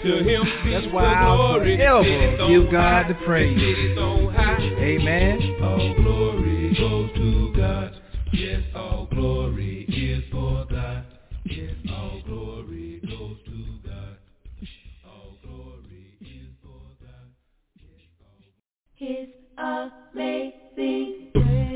To 0.02 0.12
him 0.26 0.42
be 0.66 0.70
That's 0.74 0.86
the 0.86 0.90
why 0.90 1.06
I'll 1.06 1.36
glory. 1.38 1.76
The 1.78 1.86
forever 1.86 2.02
city's 2.02 2.50
give 2.50 2.66
God 2.74 3.02
the 3.06 3.14
praise. 3.22 3.54
The 3.54 3.62
city's 3.62 3.94
on 3.98 4.34
high. 4.34 4.58
Amen. 4.90 5.38
All 5.62 5.94
glory 6.02 6.74
goes 6.74 7.14
to 7.14 7.52
God. 7.54 7.94
Yes, 8.32 8.62
all 8.74 9.08
glory 9.10 9.84
is 9.88 10.22
for 10.30 10.64
God. 10.70 11.04
Yes, 11.44 11.74
all 11.90 12.22
glory 12.24 13.00
goes 13.06 13.36
to 13.46 13.88
God. 13.88 14.16
All 15.04 15.36
glory 15.42 16.16
is 16.20 16.54
for 16.62 16.80
God. 17.02 17.30
It's 18.98 19.32
amazing. 19.58 21.30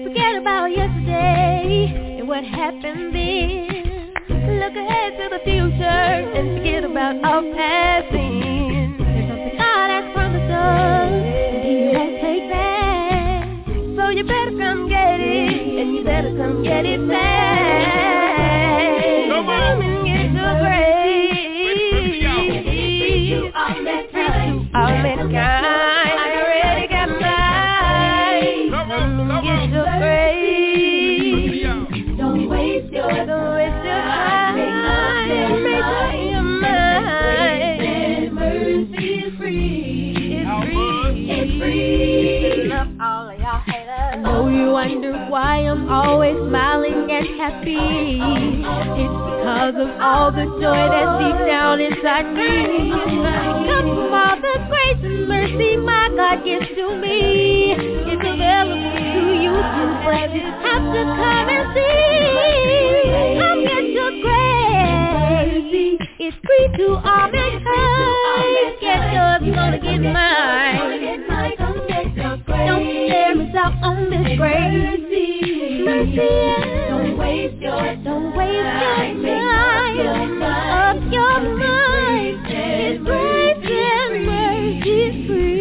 Forget 0.04 0.36
about 0.40 0.66
yesterday 0.66 2.16
and 2.20 2.28
what 2.28 2.44
happened 2.44 3.14
then. 3.14 4.14
Look 4.60 4.76
ahead 4.76 5.12
to 5.18 5.28
the 5.30 5.40
future 5.44 5.82
and 5.82 6.58
forget 6.58 6.84
about 6.84 7.16
our 7.24 7.42
past 7.56 8.12
sins. 8.12 8.96
There's 8.98 9.28
something 9.28 9.56
God 9.58 9.90
has 9.90 10.12
promised 10.14 10.52
us 10.52 11.64
He 11.64 11.90
won't 11.92 12.20
take 12.20 12.48
back. 12.50 12.83
So 14.04 14.10
you 14.10 14.22
better 14.22 14.50
come 14.58 14.86
get 14.86 15.18
it 15.18 15.80
and 15.80 15.94
you 15.96 16.04
better 16.04 16.36
come 16.36 16.62
get 16.62 16.84
it 16.84 17.00
fast. 17.08 18.44
Come 19.30 19.48
on 19.48 19.80
and 19.80 20.04
get 20.04 20.30
your 20.30 20.60
grace. 20.60 21.94
All 23.54 23.80
mankind. 23.80 24.68
I 24.76 24.78
already 26.36 26.86
got 26.86 27.08
mine. 27.18 28.70
Come 28.72 28.90
on, 28.92 29.40
get 29.42 29.72
your 29.72 29.88
grace. 29.98 31.64
Don't 32.18 32.44
waste 32.50 32.92
your, 32.92 33.24
don't 33.24 33.63
Oh, 44.26 44.48
you 44.48 44.70
wonder 44.70 45.12
why 45.28 45.58
I'm 45.58 45.88
always 45.88 46.36
smiling 46.48 47.10
and 47.10 47.26
happy. 47.38 48.20
It's 49.00 49.12
because 49.12 49.74
of 49.76 50.00
all 50.00 50.32
the 50.32 50.44
joy 50.60 50.82
that's 50.88 51.18
deep 51.20 51.38
down 51.46 51.80
inside 51.80 52.32
me. 52.32 52.90
Come 53.68 53.84
from 53.84 54.14
all 54.14 54.36
the 54.40 54.56
grace 54.68 55.02
and 55.04 55.28
mercy 55.28 55.76
my 55.76 56.08
God 56.16 56.44
gives 56.44 56.68
to 56.68 56.96
me. 56.96 57.76
It's 57.76 58.24
available 58.24 58.92
to 58.96 59.22
you 59.44 59.52
too, 59.52 59.92
but 60.08 60.32
you 60.32 60.46
have 60.48 60.84
to 60.88 61.02
come 61.04 61.48
and 61.52 61.64
see. 61.76 63.40
Come 63.40 63.60
get 63.60 63.84
your 63.92 64.12
grace. 64.24 66.00
It's 66.18 66.36
free 66.40 66.68
to 66.78 66.86
all 66.96 67.28
mankind. 67.28 68.80
Get 68.80 69.00
yours, 69.12 69.40
you 69.44 69.52
gonna 69.54 69.78
get 69.78 70.00
mine. 70.00 71.93
Don't 72.46 73.08
share 73.08 73.40
us 73.40 73.54
out 73.56 73.74
on 73.82 74.10
this 74.10 74.36
grace. 74.36 75.00
Mercy, 75.84 76.28
don't 76.88 77.16
waste 77.18 77.60
your, 77.60 77.96
don't 78.04 78.36
waste 78.36 78.52
your 78.52 79.22
time. 79.22 80.42
Up 80.42 81.12
your 81.12 81.40
mind. 81.56 82.46
It's 82.46 83.02
grace 83.04 83.64
and 83.64 84.26
mercy 84.26 85.26
free. 85.26 85.53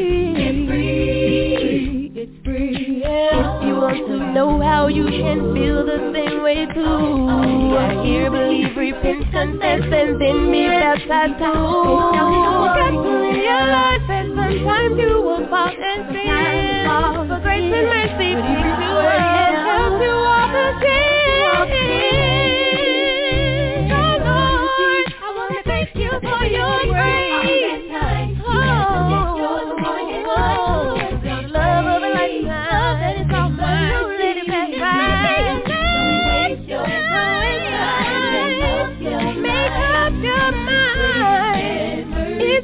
Free. 2.53 3.01
If 3.03 3.65
you 3.65 3.73
want 3.81 4.05
to 4.05 4.31
know 4.31 4.61
how 4.61 4.85
you 4.85 5.05
can 5.09 5.55
feel 5.55 5.83
the 5.83 6.13
same 6.13 6.43
way 6.43 6.67
too, 6.69 6.85
I 6.85 8.05
hear, 8.05 8.29
believe, 8.29 8.77
repent, 8.77 9.25
confess, 9.33 9.81
and 9.81 10.21
then 10.21 10.51
be 10.53 10.69
baptized 10.69 11.41
too. 11.41 11.49
Now 11.49 12.29
you 12.29 13.25
in 13.25 13.41
your 13.41 13.65
life, 13.73 14.05
and 14.05 14.37
sometimes 14.37 14.99
you 15.01 15.17
will 15.25 15.49
fall 15.49 15.73
and 15.73 16.13
sin. 16.13 16.85
For 17.25 17.41
grace 17.41 17.73
and 17.73 17.89
mercy, 17.89 18.37
do 18.37 19.01
it 19.01 19.17
and 19.17 19.57
help 19.57 19.97
you 19.97 20.13
walk 20.13 20.53
again. 20.53 22.12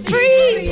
free 0.09 0.68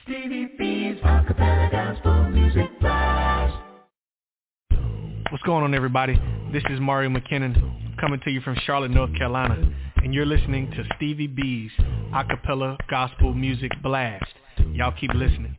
Stevie 0.04 0.48
B's 0.58 1.02
acapella 1.02 1.70
gospel 1.70 2.30
music 2.30 2.80
blast. 2.80 3.56
What's 5.30 5.42
going 5.44 5.64
on, 5.64 5.74
everybody? 5.74 6.20
This 6.52 6.62
is 6.70 6.78
Mario 6.80 7.10
McKinnon 7.10 7.98
coming 8.00 8.20
to 8.24 8.30
you 8.30 8.40
from 8.42 8.56
Charlotte, 8.66 8.92
North 8.92 9.14
Carolina, 9.16 9.56
and 9.96 10.14
you're 10.14 10.26
listening 10.26 10.70
to 10.70 10.84
Stevie 10.96 11.26
B's 11.26 11.72
acapella 12.12 12.76
gospel 12.88 13.34
music 13.34 13.72
blast. 13.82 14.24
Y'all 14.74 14.94
keep 14.98 15.12
listening. 15.14 15.56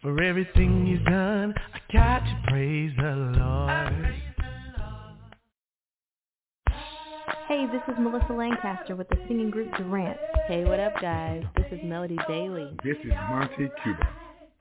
For 0.00 0.22
everything 0.22 0.86
he's 0.86 1.04
done, 1.06 1.52
I 1.74 1.92
got 1.92 2.20
to 2.20 2.42
praise 2.46 2.92
the 2.96 3.32
Lord. 3.36 4.14
Hey, 7.48 7.66
this 7.72 7.82
is 7.88 7.94
Melissa 7.98 8.32
Lancaster 8.32 8.94
with 8.94 9.08
the 9.08 9.16
singing 9.26 9.50
group 9.50 9.74
Durant. 9.76 10.16
Hey, 10.46 10.64
what 10.64 10.78
up, 10.78 10.92
guys? 11.00 11.42
This 11.56 11.66
is 11.72 11.80
Melody 11.82 12.16
Daly. 12.28 12.76
This 12.84 12.96
is 13.02 13.10
Monty 13.28 13.68
Cuba. 13.82 14.08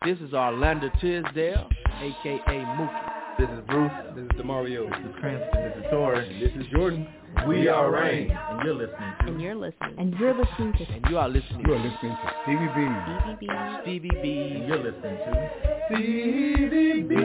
This 0.03 0.17
is 0.27 0.33
Orlando 0.33 0.89
Tisdale, 0.99 1.69
aka 2.01 2.39
Mookie. 2.47 3.37
This 3.37 3.49
is 3.49 3.59
Bruce. 3.67 3.91
This 4.15 4.25
is 4.25 4.31
Demario. 4.41 4.89
This 4.89 5.07
is 5.07 5.15
Cranston. 5.19 5.63
This 5.63 5.77
is 5.77 5.91
Tori. 5.91 6.39
This 6.39 6.65
is 6.65 6.71
Jordan. 6.71 7.07
We 7.45 7.67
are 7.67 7.91
Rain. 7.91 8.31
And 8.31 8.61
you're 8.63 8.73
listening 8.73 9.13
to. 9.19 9.27
And 9.27 9.41
you're 9.41 9.55
listening. 9.55 9.95
And 9.97 10.13
you're 10.15 10.33
listening 10.33 10.73
to. 10.73 10.85
And 10.93 11.05
you 11.09 11.17
are 11.17 11.29
listening. 11.29 11.65
You 11.65 11.73
are 11.73 11.79
listening 11.79 12.15
to 12.15 12.33
Stevie 12.43 12.67
B. 12.75 12.87
Stevie 13.23 13.37
B. 13.39 13.47
Stevie 13.83 14.09
B. 14.21 14.25
And 14.55 14.67
you're 14.67 14.83
listening 14.83 15.17
to. 15.17 15.49
Stevie 15.89 17.01
B. 17.03 17.15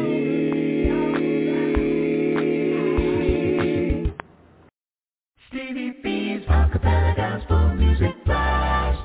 Stevie 5.48 5.94
B's 6.02 6.42
acapella 6.48 7.14
gospel 7.16 7.74
music 7.74 8.14
blast. 8.24 9.00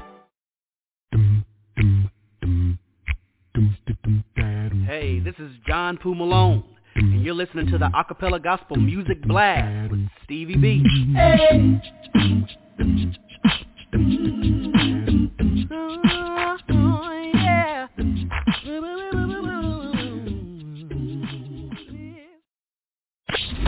Hey, 4.86 5.20
this 5.20 5.36
is 5.40 5.52
John 5.68 5.98
Poo 5.98 6.16
Malone, 6.16 6.64
and 6.98 7.24
you're 7.24 7.36
listening 7.36 7.68
to 7.68 7.78
the 7.78 7.90
Acapella 7.90 8.44
Gospel 8.44 8.76
Music 8.78 9.22
Blast 9.24 9.92
with 9.92 10.08
Stevie 10.24 10.58
B. 10.58 10.84
Hey. 11.14 11.80
Oh, 16.70 17.32
yeah. 17.34 17.88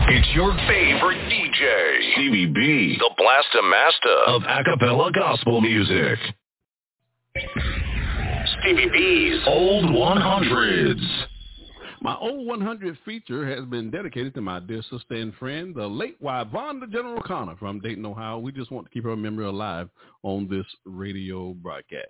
It's 0.08 0.28
your 0.34 0.52
favorite 0.66 1.20
DJ, 1.30 2.12
Stevie 2.14 2.46
B, 2.46 2.96
the 2.98 3.10
Blaster 3.16 3.62
Master 3.62 4.16
of 4.26 4.42
acapella 4.42 5.12
gospel 5.14 5.60
music. 5.60 6.18
Stevie 8.60 8.88
B's 8.90 9.40
Old 9.46 9.84
100s. 9.84 11.29
My 12.02 12.16
old 12.16 12.46
100 12.46 12.96
feature 13.04 13.46
has 13.54 13.66
been 13.66 13.90
dedicated 13.90 14.32
to 14.34 14.40
my 14.40 14.58
dear 14.58 14.82
sister 14.90 15.14
and 15.16 15.34
friend, 15.34 15.74
the 15.74 15.86
late 15.86 16.20
Wivonda 16.22 16.90
General 16.90 17.20
Connor 17.20 17.56
from 17.56 17.78
Dayton, 17.78 18.06
Ohio. 18.06 18.38
We 18.38 18.52
just 18.52 18.70
want 18.70 18.86
to 18.86 18.90
keep 18.90 19.04
her 19.04 19.16
memory 19.16 19.44
alive 19.44 19.90
on 20.22 20.48
this 20.48 20.64
radio 20.86 21.52
broadcast. 21.52 22.06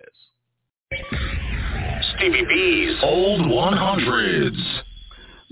Stevie 2.15 2.45
B's 2.45 2.99
Old 3.03 3.41
100s. 3.41 4.81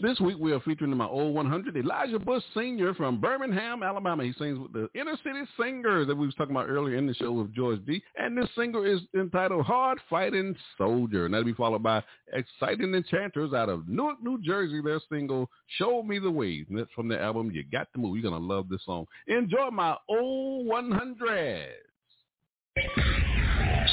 This 0.02 0.20
week 0.22 0.38
we 0.40 0.54
are 0.54 0.62
featuring 0.62 0.92
in 0.92 0.98
my 0.98 1.08
old 1.08 1.36
100 1.36 1.76
Elijah 1.76 2.20
Bush 2.20 2.44
Sr. 2.54 2.94
from 2.94 3.20
Birmingham, 3.20 3.84
Alabama. 3.84 4.24
He 4.24 4.32
sings 4.34 4.58
with 4.58 4.72
the 4.72 4.88
Inner 4.94 5.18
City 5.24 5.42
Singers 5.60 6.08
that 6.08 6.16
we 6.16 6.26
was 6.26 6.36
talking 6.36 6.56
about 6.56 6.70
earlier 6.70 6.96
in 6.96 7.06
the 7.06 7.14
show 7.14 7.34
with 7.34 7.54
George 7.54 7.86
Gee. 7.86 8.02
And 8.18 8.38
this 8.38 8.48
singer 8.58 8.86
is 8.86 9.02
entitled 9.14 9.66
Hard 9.66 10.00
Fighting 10.10 10.56
Soldier. 10.78 11.26
And 11.26 11.34
that'll 11.34 11.46
be 11.46 11.54
followed 11.54 11.84
by 11.84 12.02
Exciting 12.32 12.94
Enchanters 12.94 13.54
out 13.54 13.68
of 13.68 13.90
Newark, 13.90 14.24
New 14.24 14.42
Jersey. 14.42 14.82
Their 14.82 15.02
single 15.12 15.50
Show 15.78 16.02
Me 16.02 16.20
the 16.20 16.32
Way. 16.32 16.66
And 16.70 16.80
that's 16.80 16.92
from 16.96 17.10
their 17.10 17.22
album 17.22 17.52
You 17.52 17.64
Got 17.70 17.92
to 17.94 18.00
Move. 18.00 18.16
You're 18.16 18.30
going 18.30 18.42
to 18.42 18.48
love 18.48 18.70
this 18.70 18.86
song. 18.86 19.06
Enjoy 19.28 19.70
my 19.70 19.98
old 20.08 20.66
100. 20.68 21.68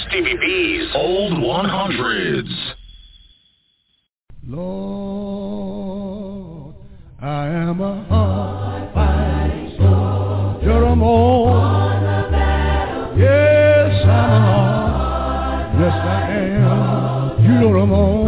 Stevie 0.08 0.36
B's 0.36 0.88
Old 0.94 1.32
100s. 1.32 2.74
Lord, 4.48 5.96
I 7.20 7.46
am 7.48 7.80
a 7.80 8.04
hard 8.04 8.94
fighting 8.94 9.74
soldier. 9.76 10.86
Yes, 13.18 14.04
I'm 14.04 14.44
a 14.44 14.54
hard. 14.94 15.80
Yes, 15.80 15.94
I 15.94 16.30
am. 16.30 17.42
You're 17.44 17.76
a 17.76 17.86
more. 17.86 18.22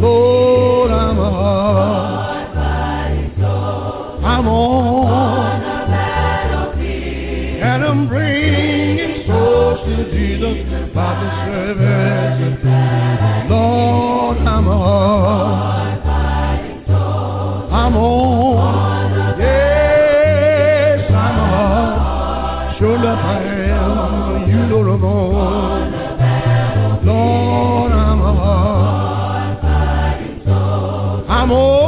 Lord, 0.00 0.90
I'm 0.90 1.18
a 1.18 1.30
hard 1.30 2.54
fighting 2.54 3.32
soldier. 3.40 4.26
I'm 4.26 4.48
on. 4.48 5.62
And 7.62 7.84
I'm 7.84 8.06
bringing 8.06 9.26
souls 9.26 9.80
to 9.86 10.10
Jesus 10.12 10.92
by 10.92 11.14
the 11.22 11.30
service. 11.46 12.12
Lord, 13.48 13.71
I'm 14.38 14.68
on. 14.68 15.98
I'm 17.72 17.96
on. 17.96 19.38
Yes, 19.38 21.10
I'm 21.10 21.38
on. 21.38 22.78
Sure 22.78 22.94
enough 22.96 23.18
I 23.18 23.42
am. 23.42 24.48
You 24.50 24.56
know 24.66 24.82
I'm 24.92 25.04
on. 25.04 25.92
Lord, 27.06 27.92
I'm 27.92 28.20
on. 28.22 28.32
I'm 31.28 31.52
on. 31.52 31.82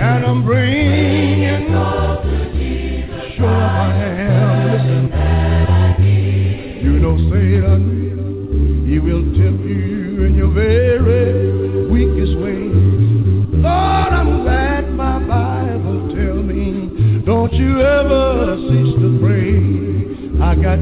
And 0.00 0.24
I'm 0.24 0.44
bringing 0.44 1.66
Sure 3.36 3.48
I 3.48 3.94
am. 3.94 4.70
Listen. 4.72 5.04
You 6.82 6.92
know 6.98 7.16
Satan, 7.30 7.80
he 8.88 8.96
will 8.98 9.22
tempt 9.36 9.49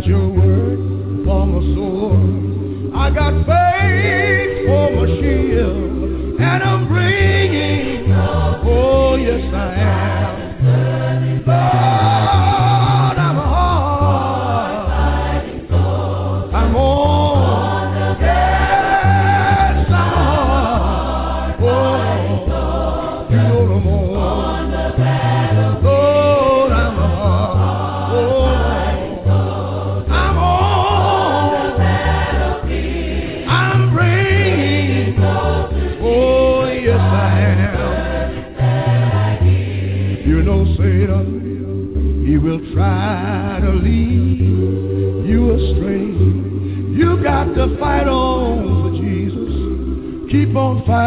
your 0.07 0.29
word 0.29 1.25
for 1.25 1.47
my 1.47 1.61
sword. 1.75 2.95
I 2.95 3.11
got 3.11 3.33
faith 3.47 4.67
for 4.67 4.91
my 4.93 5.07
shield. 5.07 6.41
And 6.41 6.63
I'm 6.63 6.89
bringing, 6.89 7.38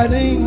fighting 0.02 0.41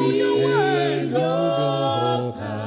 and 0.00 0.22
I 0.42 1.02
need 1.02 1.10
your 1.10 2.57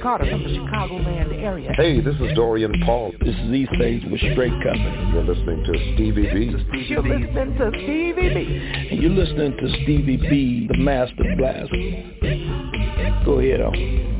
Hey, 0.00 0.06
this 0.06 0.16
is 0.16 0.18
Carter 0.18 0.30
from 0.30 0.42
the 0.42 0.48
Chicagoland 0.48 1.42
area. 1.42 1.72
Hey, 1.74 2.00
this 2.00 2.14
is 2.16 2.34
Dorian 2.34 2.72
Paul. 2.86 3.12
This 3.20 3.34
is 3.34 3.52
East 3.52 3.70
Phase 3.78 4.02
with 4.10 4.20
Straight 4.32 4.52
Company. 4.62 5.10
You're 5.12 5.24
listening 5.24 5.62
to 5.64 5.94
Stevie 5.94 6.32
B. 6.32 6.88
You're 6.88 7.02
listening 7.02 7.58
to 7.58 7.70
Stevie 7.70 8.34
B. 8.34 8.88
And 8.90 9.02
you're 9.02 9.10
listening 9.10 9.56
to 9.58 9.68
Stevie 9.82 10.16
B, 10.16 10.66
the 10.68 10.78
Master 10.78 11.36
Blaster. 11.36 13.24
Go 13.26 13.40
ahead, 13.40 13.60
on. 13.60 14.19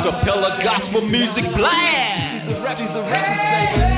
Acapella 0.00 0.56
gospel 0.62 1.02
music 1.02 1.44
blast. 1.54 3.89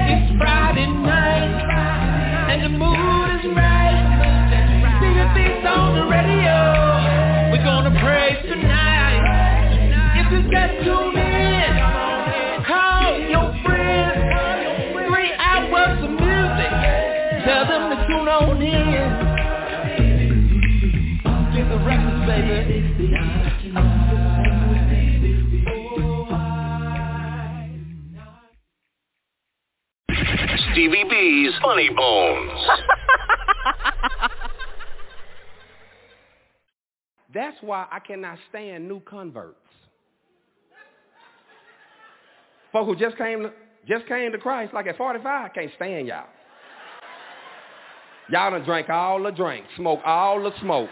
Stevie 30.72 31.04
B's 31.04 31.52
Funny 31.62 31.90
Bones. 31.90 32.60
That's 37.34 37.56
why 37.60 37.86
I 37.90 37.98
cannot 37.98 38.38
stand 38.48 38.88
new 38.88 39.00
converts. 39.00 39.56
Folk 42.72 42.86
who 42.86 42.96
just 42.96 43.18
came 43.18 43.42
to, 43.42 43.52
just 43.86 44.06
came 44.06 44.32
to 44.32 44.38
Christ, 44.38 44.72
like 44.72 44.86
at 44.86 44.96
45, 44.96 45.26
I 45.26 45.48
can't 45.50 45.70
stand 45.76 46.06
y'all. 46.06 46.24
Y'all 48.30 48.50
done 48.52 48.64
drank 48.64 48.88
all 48.88 49.22
the 49.22 49.30
drink, 49.30 49.66
smoke 49.76 50.00
all 50.06 50.42
the 50.42 50.52
smoke, 50.60 50.88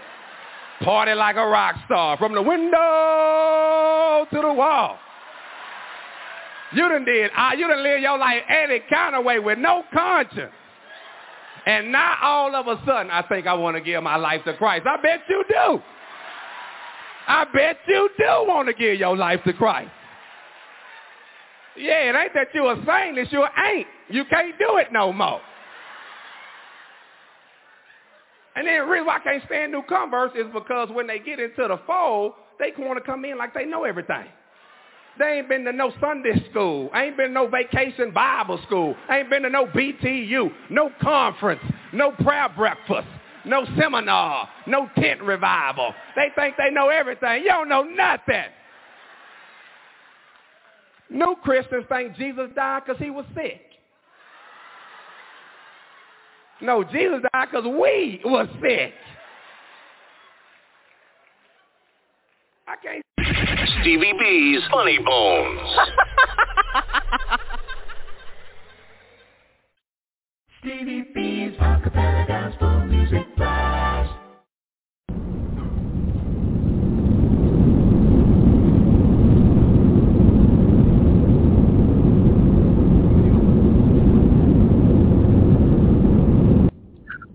party 0.82 1.14
like 1.14 1.36
a 1.36 1.46
rock 1.46 1.76
star 1.86 2.18
from 2.18 2.34
the 2.34 2.42
window 2.42 4.26
to 4.30 4.42
the 4.46 4.52
wall. 4.52 4.98
You 6.72 6.88
done 6.88 7.04
did, 7.04 7.30
uh, 7.36 7.50
you 7.56 7.66
done 7.66 7.82
live 7.82 8.00
your 8.00 8.18
life 8.18 8.42
any 8.48 8.80
kind 8.90 9.14
of 9.14 9.24
way 9.24 9.38
with 9.38 9.58
no 9.58 9.82
conscience. 9.92 10.52
And 11.66 11.92
now 11.92 12.16
all 12.22 12.54
of 12.54 12.66
a 12.66 12.80
sudden, 12.86 13.10
I 13.10 13.22
think 13.22 13.46
I 13.46 13.54
want 13.54 13.76
to 13.76 13.80
give 13.80 14.02
my 14.02 14.16
life 14.16 14.44
to 14.44 14.54
Christ. 14.54 14.86
I 14.86 14.96
bet 15.02 15.20
you 15.28 15.44
do. 15.48 15.82
I 17.26 17.44
bet 17.52 17.78
you 17.86 18.08
do 18.18 18.24
want 18.48 18.68
to 18.68 18.74
give 18.74 18.98
your 18.98 19.16
life 19.16 19.40
to 19.44 19.52
Christ. 19.52 19.90
Yeah, 21.76 22.10
it 22.10 22.16
ain't 22.16 22.34
that 22.34 22.48
you 22.54 22.66
a 22.66 22.76
saint, 22.86 23.18
it's 23.18 23.32
you 23.32 23.46
ain't. 23.64 23.86
You 24.08 24.24
can't 24.24 24.58
do 24.58 24.78
it 24.78 24.88
no 24.92 25.12
more. 25.12 25.40
And 28.56 28.66
then 28.66 28.80
the 28.80 28.86
reason 28.90 29.06
why 29.06 29.16
I 29.16 29.20
can't 29.20 29.42
stand 29.46 29.72
new 29.72 29.82
converts 29.88 30.34
is 30.36 30.46
because 30.52 30.88
when 30.90 31.06
they 31.06 31.18
get 31.18 31.38
into 31.38 31.68
the 31.68 31.80
fold, 31.86 32.32
they 32.58 32.72
want 32.78 32.98
to 32.98 33.04
come 33.04 33.24
in 33.24 33.38
like 33.38 33.54
they 33.54 33.64
know 33.64 33.84
everything. 33.84 34.26
They 35.20 35.36
ain't 35.36 35.50
been 35.50 35.64
to 35.66 35.72
no 35.72 35.92
Sunday 36.00 36.42
school. 36.50 36.88
Ain't 36.94 37.18
been 37.18 37.28
to 37.28 37.32
no 37.34 37.46
vacation 37.46 38.10
Bible 38.10 38.58
school. 38.66 38.96
Ain't 39.10 39.28
been 39.28 39.42
to 39.42 39.50
no 39.50 39.66
BTU, 39.66 40.50
no 40.70 40.90
conference, 41.02 41.60
no 41.92 42.12
prayer 42.12 42.48
breakfast, 42.56 43.06
no 43.44 43.66
seminar, 43.78 44.48
no 44.66 44.88
tent 44.96 45.20
revival. 45.20 45.92
They 46.16 46.28
think 46.34 46.56
they 46.56 46.70
know 46.70 46.88
everything. 46.88 47.42
You 47.42 47.48
don't 47.48 47.68
know 47.68 47.82
nothing. 47.82 48.46
New 51.10 51.36
Christians 51.42 51.84
think 51.90 52.16
Jesus 52.16 52.48
died 52.56 52.84
because 52.86 52.98
he 52.98 53.10
was 53.10 53.26
sick. 53.34 53.60
No, 56.62 56.82
Jesus 56.82 57.20
died 57.34 57.48
because 57.50 57.66
we 57.66 58.22
was 58.24 58.48
sick. 58.62 58.94
I 62.66 62.76
can't. 62.82 63.04
Stevie 63.66 64.14
B's 64.18 64.62
Funny 64.70 64.98
Bones. 65.04 65.68
Stevie 70.60 71.04
B's 71.14 71.56
Acapella 71.58 72.26
Gospel 72.26 72.86
Music 72.86 73.26
Blast. 73.36 74.12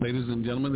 Ladies 0.02 0.30
and 0.30 0.46
gentlemen, 0.46 0.75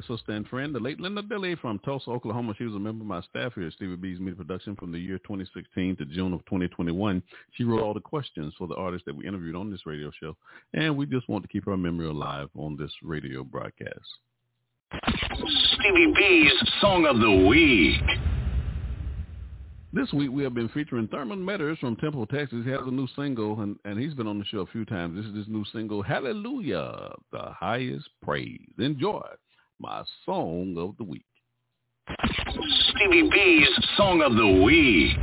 Dear 0.00 0.16
sister 0.16 0.32
and 0.32 0.48
friend, 0.48 0.74
the 0.74 0.80
late 0.80 0.98
Linda 0.98 1.20
Dilly 1.20 1.56
from 1.56 1.78
Tulsa, 1.80 2.10
Oklahoma. 2.10 2.54
She 2.56 2.64
was 2.64 2.74
a 2.74 2.78
member 2.78 3.02
of 3.02 3.08
my 3.08 3.20
staff 3.22 3.52
here 3.54 3.66
at 3.66 3.72
Stevie 3.74 3.96
B's 3.96 4.18
Media 4.18 4.36
Production 4.36 4.74
from 4.76 4.92
the 4.92 4.98
year 4.98 5.18
2016 5.18 5.96
to 5.96 6.04
June 6.06 6.32
of 6.32 6.42
2021. 6.46 7.22
She 7.52 7.64
wrote 7.64 7.82
all 7.82 7.92
the 7.92 8.00
questions 8.00 8.54
for 8.56 8.66
the 8.66 8.76
artists 8.76 9.04
that 9.04 9.14
we 9.14 9.26
interviewed 9.26 9.56
on 9.56 9.70
this 9.70 9.84
radio 9.84 10.10
show, 10.18 10.36
and 10.72 10.96
we 10.96 11.04
just 11.04 11.28
want 11.28 11.42
to 11.42 11.48
keep 11.48 11.66
her 11.66 11.76
memory 11.76 12.06
alive 12.06 12.48
on 12.56 12.78
this 12.78 12.92
radio 13.02 13.44
broadcast. 13.44 14.06
Stevie 15.74 16.14
B's 16.16 16.52
Song 16.80 17.04
of 17.04 17.20
the 17.20 17.46
Week. 17.46 18.00
This 19.92 20.10
week 20.14 20.30
we 20.30 20.44
have 20.44 20.54
been 20.54 20.70
featuring 20.70 21.08
Thurmond 21.08 21.44
Metters 21.44 21.78
from 21.78 21.96
Temple, 21.96 22.26
Texas. 22.26 22.64
He 22.64 22.70
has 22.70 22.86
a 22.86 22.90
new 22.90 23.08
single, 23.16 23.60
and, 23.60 23.76
and 23.84 24.00
he's 24.00 24.14
been 24.14 24.28
on 24.28 24.38
the 24.38 24.46
show 24.46 24.60
a 24.60 24.66
few 24.66 24.86
times. 24.86 25.16
This 25.16 25.26
is 25.26 25.36
his 25.36 25.48
new 25.48 25.64
single, 25.74 26.02
Hallelujah, 26.02 27.10
the 27.32 27.52
highest 27.52 28.08
praise. 28.22 28.60
Enjoy 28.78 29.26
my 29.80 30.02
song 30.26 30.76
of 30.76 30.96
the 30.98 31.04
week. 31.04 31.24
Stevie 32.90 33.30
B's 33.30 33.68
Song 33.96 34.20
of 34.20 34.34
the 34.34 34.62
Week. 34.62 35.16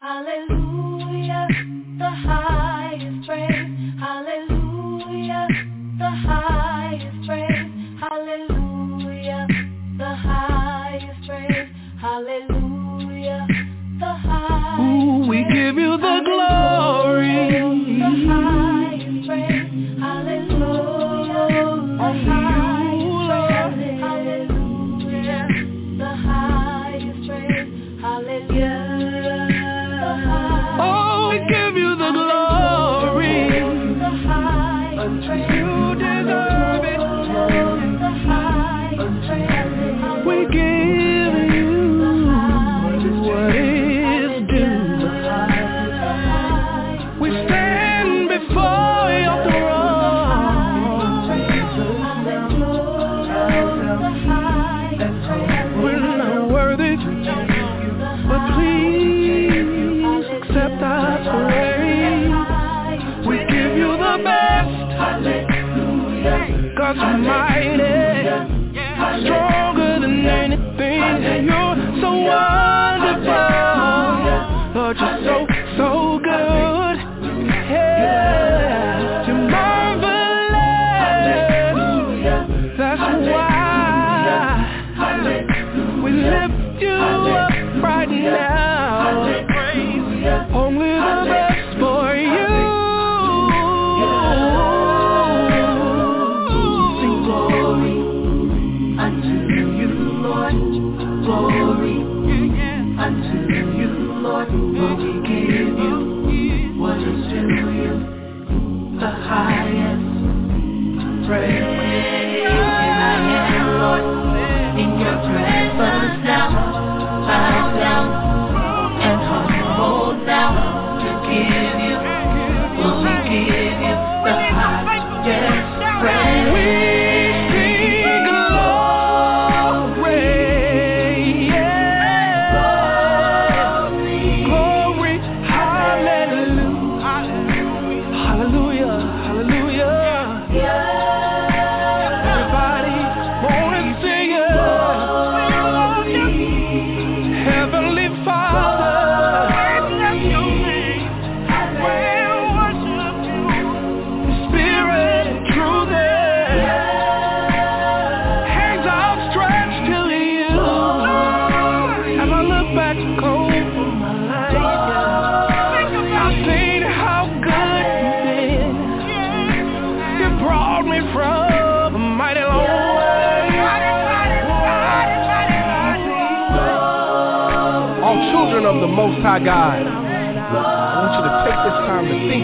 Hallelujah, 0.00 1.48
the 1.98 2.10
highest 2.10 3.26
praise. 3.26 3.50
Hallelujah, 4.00 4.59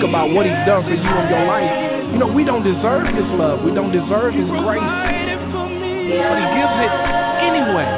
about 0.09 0.31
what 0.31 0.47
He's 0.47 0.63
done 0.65 0.87
for 0.87 0.95
you 0.95 1.03
in 1.03 1.27
your 1.29 1.45
life. 1.51 2.15
You 2.15 2.19
know, 2.19 2.31
we 2.31 2.45
don't 2.45 2.63
deserve 2.63 3.11
His 3.11 3.27
love. 3.35 3.63
We 3.67 3.75
don't 3.75 3.91
deserve 3.93 4.33
His 4.33 4.47
grace. 4.47 4.81
But 4.81 6.37
He 6.39 6.47
gives 6.55 6.77
it 6.81 6.93
anyway. 7.43 7.89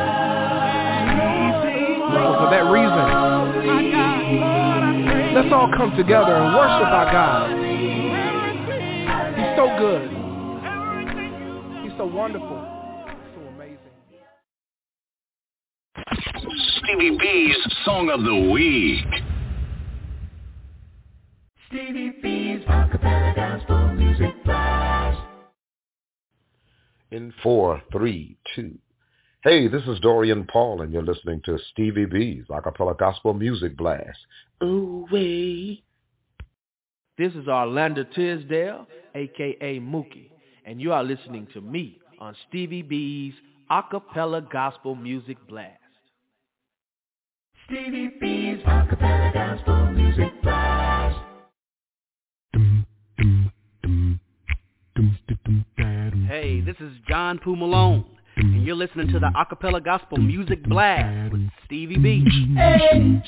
So 2.08 2.40
for 2.40 2.48
that 2.50 2.66
reason, 2.72 3.28
Let's 5.38 5.52
all 5.52 5.70
come 5.76 5.94
together 5.96 6.34
and 6.34 6.52
worship 6.56 6.88
our 6.88 7.12
God. 7.12 7.50
He's 9.38 9.56
so 9.56 9.68
good. 9.78 10.10
He's 11.84 11.96
so 11.96 12.06
wonderful. 12.06 12.58
So 13.36 13.40
amazing. 13.54 13.78
Stevie 16.78 17.16
B's 17.20 17.56
Song 17.84 18.10
of 18.10 18.24
the 18.24 18.50
Week. 18.50 19.27
In 27.18 27.34
four, 27.42 27.82
three, 27.90 28.36
two. 28.54 28.78
Hey, 29.42 29.66
this 29.66 29.82
is 29.88 29.98
Dorian 29.98 30.44
Paul, 30.44 30.82
and 30.82 30.92
you're 30.92 31.02
listening 31.02 31.40
to 31.46 31.58
Stevie 31.72 32.04
B's 32.04 32.44
Acapella 32.48 32.96
Gospel 32.96 33.34
Music 33.34 33.76
Blast. 33.76 34.20
Ooh, 34.62 35.04
wee. 35.10 35.82
This 37.18 37.32
is 37.32 37.48
Orlando 37.48 38.04
Tisdale, 38.04 38.86
a.k.a. 39.16 39.80
Mookie, 39.80 40.30
and 40.64 40.80
you 40.80 40.92
are 40.92 41.02
listening 41.02 41.48
to 41.54 41.60
me 41.60 41.98
on 42.20 42.36
Stevie 42.48 42.82
B's 42.82 43.34
Acapella 43.68 44.48
Gospel 44.48 44.94
Music 44.94 45.38
Blast. 45.48 45.72
Stevie 47.66 48.12
B's 48.20 48.62
Acapella 48.64 49.34
Gospel 49.34 49.90
Music 49.90 50.37
Hey, 56.26 56.62
this 56.62 56.76
is 56.80 56.92
John 57.06 57.38
Poo 57.38 57.54
Malone, 57.54 58.04
and 58.36 58.64
you're 58.64 58.74
listening 58.74 59.08
to 59.08 59.18
the 59.18 59.30
Acapella 59.36 59.84
Gospel 59.84 60.16
Music 60.16 60.64
Blast 60.64 61.32
with 61.32 61.48
Stevie 61.66 61.98
B. 61.98 62.24
Oh, 62.26 62.56
hey. 62.56 63.22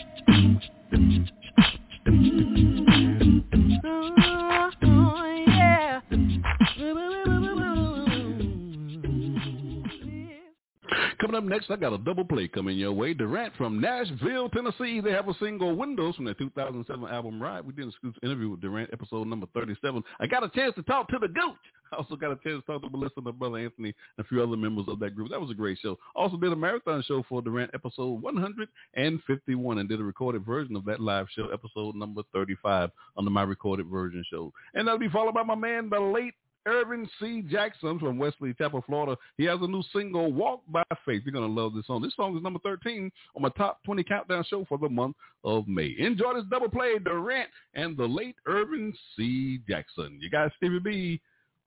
Coming 11.21 11.37
up 11.37 11.45
next, 11.45 11.71
I 11.71 11.77
got 11.77 11.93
a 11.93 11.99
double 11.99 12.25
play 12.25 12.49
coming 12.49 12.79
your 12.79 12.93
way. 12.93 13.13
Durant 13.13 13.55
from 13.57 13.79
Nashville, 13.79 14.49
Tennessee. 14.49 15.03
They 15.03 15.11
have 15.11 15.29
a 15.29 15.35
single 15.39 15.77
Windows 15.77 16.17
from 16.17 16.25
their 16.25 16.33
2007 16.33 17.05
album 17.09 17.43
Ride. 17.43 17.67
We 17.67 17.75
did 17.75 17.83
an 17.83 17.91
exclusive 17.91 18.23
interview 18.23 18.49
with 18.49 18.63
Durant, 18.63 18.89
episode 18.91 19.27
number 19.27 19.47
37. 19.53 20.03
I 20.19 20.27
got 20.27 20.45
a 20.45 20.49
chance 20.49 20.75
to 20.77 20.83
talk 20.83 21.09
to 21.09 21.19
the 21.21 21.29
Gooch. 21.29 21.59
I 21.93 21.97
also 21.97 22.17
got 22.17 22.33
a 22.33 22.37
chance 22.37 22.63
to 22.63 22.73
talk 22.73 22.83
to 22.83 22.89
Melissa 22.89 23.21
and 23.25 23.39
Brother 23.39 23.59
Anthony 23.59 23.95
and 24.17 24.25
a 24.25 24.29
few 24.29 24.43
other 24.43 24.57
members 24.57 24.87
of 24.89 24.99
that 25.01 25.15
group. 25.15 25.29
That 25.29 25.41
was 25.41 25.51
a 25.51 25.55
great 25.55 25.79
show. 25.83 25.99
Also 26.15 26.39
did 26.39 26.53
a 26.53 26.57
marathon 26.57 27.03
show 27.07 27.23
for 27.29 27.43
Durant, 27.43 27.73
episode 27.75 28.23
151, 28.23 29.79
and 29.79 29.89
did 29.91 30.01
a 30.01 30.05
recorded 30.05 30.47
version 30.47 30.75
of 30.75 30.87
that 30.87 31.01
live 31.01 31.27
show, 31.37 31.51
episode 31.53 31.97
number 31.97 32.23
35, 32.33 32.91
on 33.19 33.27
the 33.27 33.31
My 33.31 33.43
Recorded 33.43 33.89
Version 33.89 34.25
show. 34.31 34.55
And 34.73 34.87
that'll 34.87 34.99
be 34.99 35.09
followed 35.09 35.35
by 35.35 35.43
my 35.43 35.55
man, 35.55 35.91
the 35.91 36.01
late 36.01 36.35
Irvin 36.67 37.09
C. 37.19 37.43
Jackson 37.43 37.99
from 37.99 38.19
Wesley 38.19 38.55
Chapel, 38.55 38.83
Florida. 38.87 39.17
He 39.37 39.45
has 39.45 39.59
a 39.63 39.67
new 39.67 39.83
single, 39.95 40.33
Walk 40.33 40.63
by 40.69 40.83
Faith. 41.05 41.23
You're 41.25 41.33
going 41.33 41.47
to 41.55 41.61
love 41.61 41.75
this 41.75 41.87
song. 41.87 42.03
This 42.03 42.15
song 42.17 42.37
is 42.37 42.43
number 42.43 42.61
13 42.63 43.11
on 43.37 43.43
my 43.43 43.49
top 43.57 43.83
20 43.85 44.05
countdown 44.05 44.45
show 44.49 44.65
for 44.69 44.79
the 44.79 44.89
month 44.89 45.17
of 45.45 45.67
May. 45.67 45.95
Enjoy 45.99 46.35
this 46.35 46.45
double 46.51 46.69
play, 46.69 46.99
Durant 46.99 47.49
and 47.75 47.97
the 47.97 48.07
late 48.07 48.37
Irvin 48.47 48.93
C. 49.17 49.61
Jackson. 49.69 50.19
You 50.21 50.31
got 50.31 50.53
Stevie 50.57 50.79
B 50.79 51.21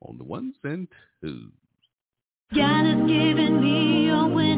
on 0.07 0.18
the 0.18 0.24
ones 0.24 0.56
and 0.64 0.88
twos. 1.22 1.52
God 2.53 2.86
has 2.86 3.07
given 3.07 3.61
me 3.61 3.94
window, 4.28 4.53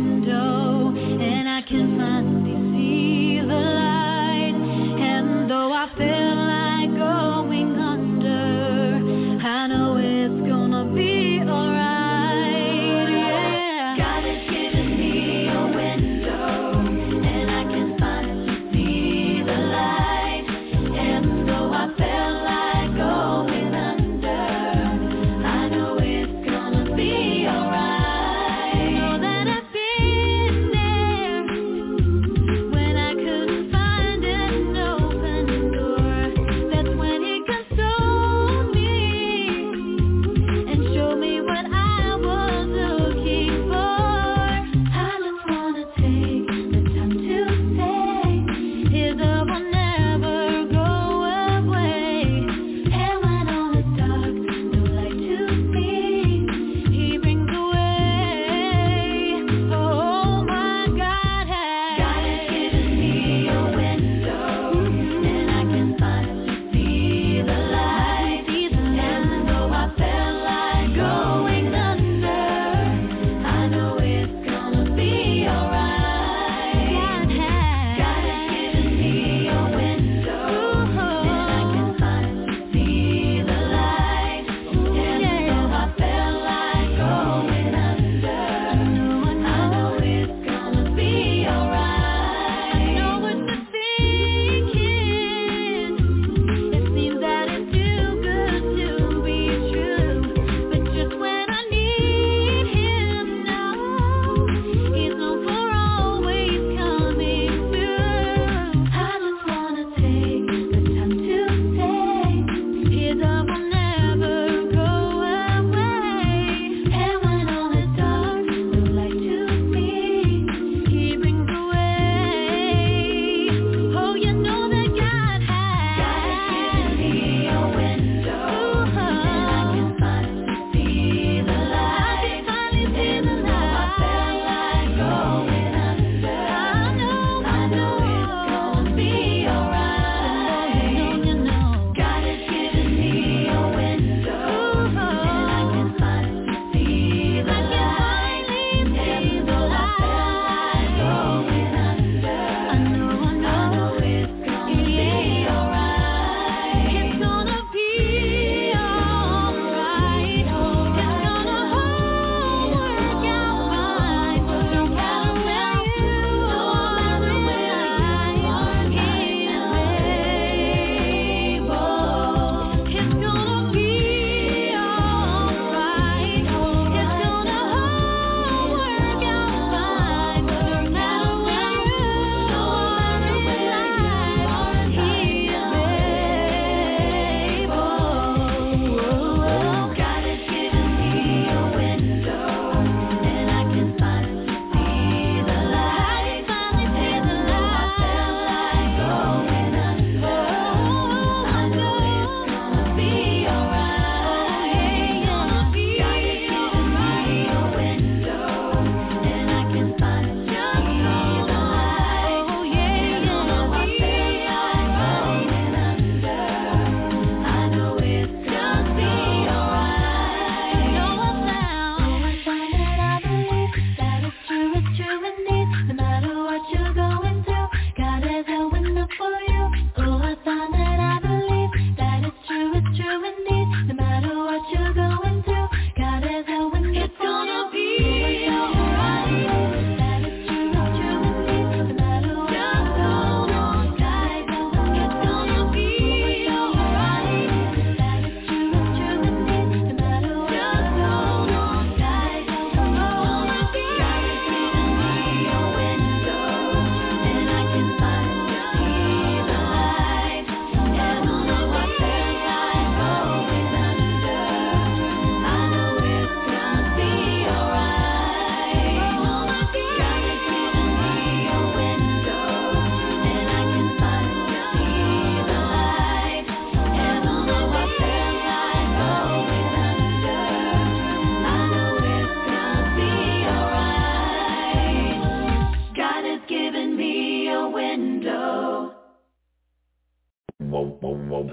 Well, 291.28 291.44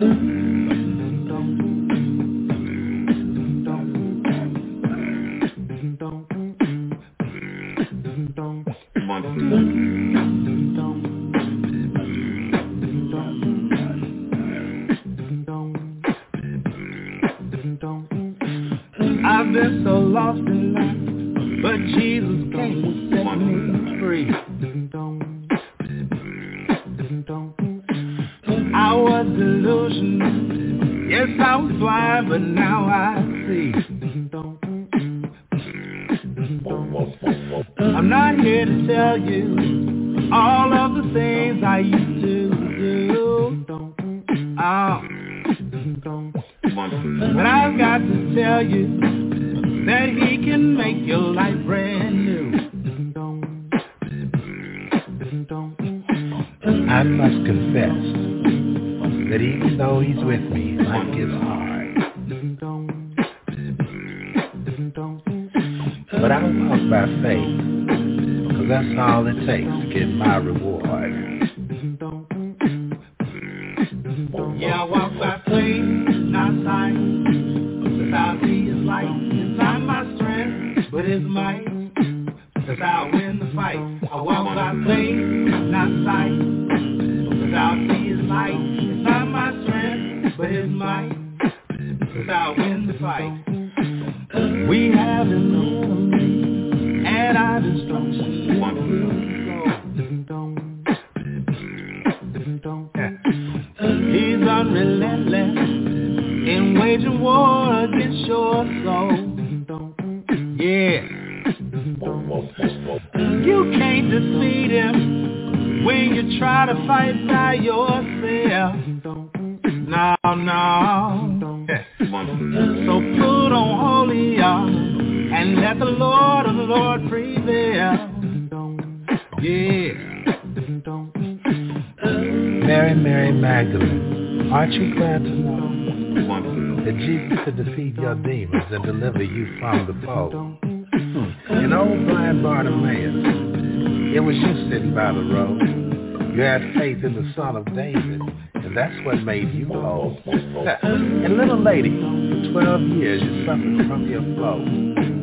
by 144.95 145.13
the 145.13 145.25
road. 145.25 146.35
You 146.35 146.43
had 146.43 146.63
faith 146.79 147.05
in 147.05 147.15
the 147.15 147.33
son 147.35 147.57
of 147.57 147.65
David, 147.75 148.21
and 148.55 148.77
that's 148.77 148.95
what 149.05 149.23
made 149.23 149.53
you 149.53 149.67
whole. 149.67 150.19
and 150.27 151.37
little 151.37 151.63
lady, 151.63 151.91
for 151.91 152.53
12 152.53 152.81
years 152.99 153.23
you 153.23 153.47
suffered 153.47 153.89
from 153.89 154.09
your 154.09 154.23
flow. 154.35 155.22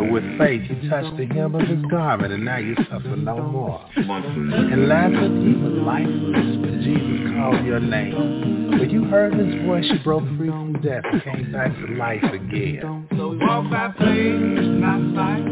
But 0.00 0.12
with 0.12 0.24
faith, 0.38 0.62
you 0.70 0.88
touched 0.88 1.18
the 1.18 1.26
hem 1.26 1.54
of 1.54 1.68
his 1.68 1.84
garment, 1.90 2.32
and 2.32 2.42
now 2.42 2.56
you 2.56 2.74
suffer 2.90 3.16
no 3.16 3.36
more. 3.42 3.84
And 3.96 4.88
Lazarus, 4.88 5.44
he 5.44 5.52
was 5.52 5.74
lifeless, 5.84 6.56
but 6.56 6.80
Jesus 6.80 7.36
called 7.36 7.66
your 7.66 7.80
name. 7.80 8.78
When 8.78 8.88
you 8.88 9.04
heard 9.04 9.34
his 9.34 9.62
voice, 9.66 9.84
you 9.92 9.98
broke 10.02 10.24
free 10.38 10.48
from 10.48 10.80
death 10.80 11.04
and 11.04 11.22
came 11.22 11.52
back 11.52 11.76
to 11.76 11.94
life 11.96 12.22
again. 12.22 13.08
So 13.10 13.36
walk 13.42 13.70
by 13.70 13.92
faith, 13.98 14.40
not 14.80 15.14
sight. 15.14 15.44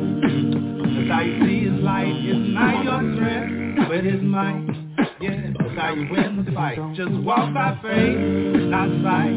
As 0.96 1.10
I 1.12 1.24
see 1.44 1.68
his 1.68 1.82
light 1.82 2.08
it's 2.08 2.54
not 2.54 2.84
your 2.84 3.16
strength, 3.16 3.86
but 3.86 4.02
his 4.02 4.22
might. 4.22 4.87
Yeah, 5.20 5.52
that's 5.58 5.78
how 5.78 5.94
you 5.94 6.10
win 6.10 6.44
the 6.44 6.52
fight. 6.52 6.78
Just 6.94 7.12
walk 7.22 7.52
by 7.54 7.78
faith, 7.82 8.18
not 8.18 8.88
sight. 9.02 9.36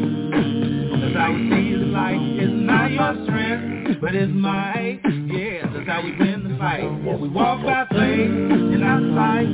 That's 1.00 1.16
how 1.16 1.32
we 1.32 1.50
see 1.50 1.76
the 1.78 1.86
light. 1.86 2.18
It's 2.20 2.52
not 2.52 2.90
your 2.90 3.24
strength, 3.24 4.00
but 4.00 4.14
it's 4.14 4.32
might. 4.32 5.00
Yeah, 5.04 5.70
that's 5.72 5.88
how 5.88 6.02
we 6.02 6.16
win 6.18 6.52
the 6.52 6.58
fight. 6.58 6.82
Yeah, 6.82 7.16
we 7.16 7.28
walk 7.28 7.62
by 7.64 7.86
faith, 7.90 8.30
and 8.30 8.80
not 8.80 9.02
sight. 9.14 9.48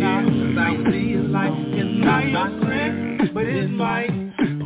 Yeah, 0.00 0.24
that's 0.24 0.58
how 0.58 0.76
we 0.76 0.84
see 0.92 1.16
the 1.16 1.22
light. 1.28 1.52
It's 1.56 2.04
not 2.04 2.28
your 2.28 2.48
strength, 2.62 3.34
but 3.34 3.44
it's 3.44 3.70
might. 3.70 4.10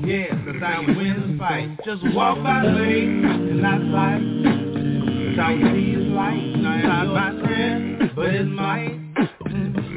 Yeah, 0.05 0.35
that's 0.47 0.63
how 0.63 0.85
we 0.87 0.95
win 0.95 1.33
the 1.33 1.39
fight. 1.39 1.79
Just 1.85 2.03
walk 2.15 2.43
by 2.43 2.63
faith, 2.63 3.09
and 3.09 3.63
not 3.63 3.81
sight. 3.91 4.23
That's 5.27 5.39
how 5.39 5.55
we 5.55 5.63
see 5.75 5.95
His 5.95 6.07
light. 6.13 6.39
It's 6.39 6.63
not 6.63 7.07
my 7.09 7.43
strength, 7.43 8.15
but 8.15 8.33
His 8.33 8.47
might 8.47 9.01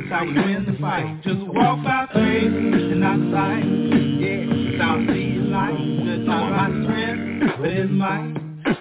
that's 0.09 0.19
how 0.19 0.25
we 0.25 0.34
win 0.34 0.65
the 0.65 0.77
fight. 0.79 1.21
Just 1.23 1.39
walk 1.47 1.84
by 1.84 2.07
faith 2.13 2.53
and 2.53 2.99
not 3.01 3.19
sight. 3.31 3.65
Yeah, 3.65 4.77
thou 4.77 5.05
see 5.07 5.35
light. 5.35 6.05
That's 6.05 6.27
not 6.27 6.51
my 6.51 6.67
strength, 6.84 7.57
but 7.59 7.69
it's 7.69 7.91
might. 7.91 8.35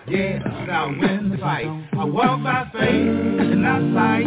Yeah, 0.08 0.66
thou 0.66 0.88
win 0.88 1.30
the 1.30 1.38
fight. 1.38 1.66
I 1.98 2.04
walk 2.04 2.42
by 2.44 2.70
faith 2.72 2.90
and 2.90 3.62
not 3.62 3.82
sight. 3.94 4.26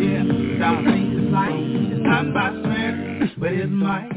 Yeah, 0.00 0.24
thou 0.58 0.80
see 0.80 1.28
light. 1.28 1.60
It's 1.92 2.00
not 2.02 2.32
by 2.32 2.48
strength, 2.60 3.34
but 3.38 3.52
it's 3.52 3.70
might. 3.70 4.10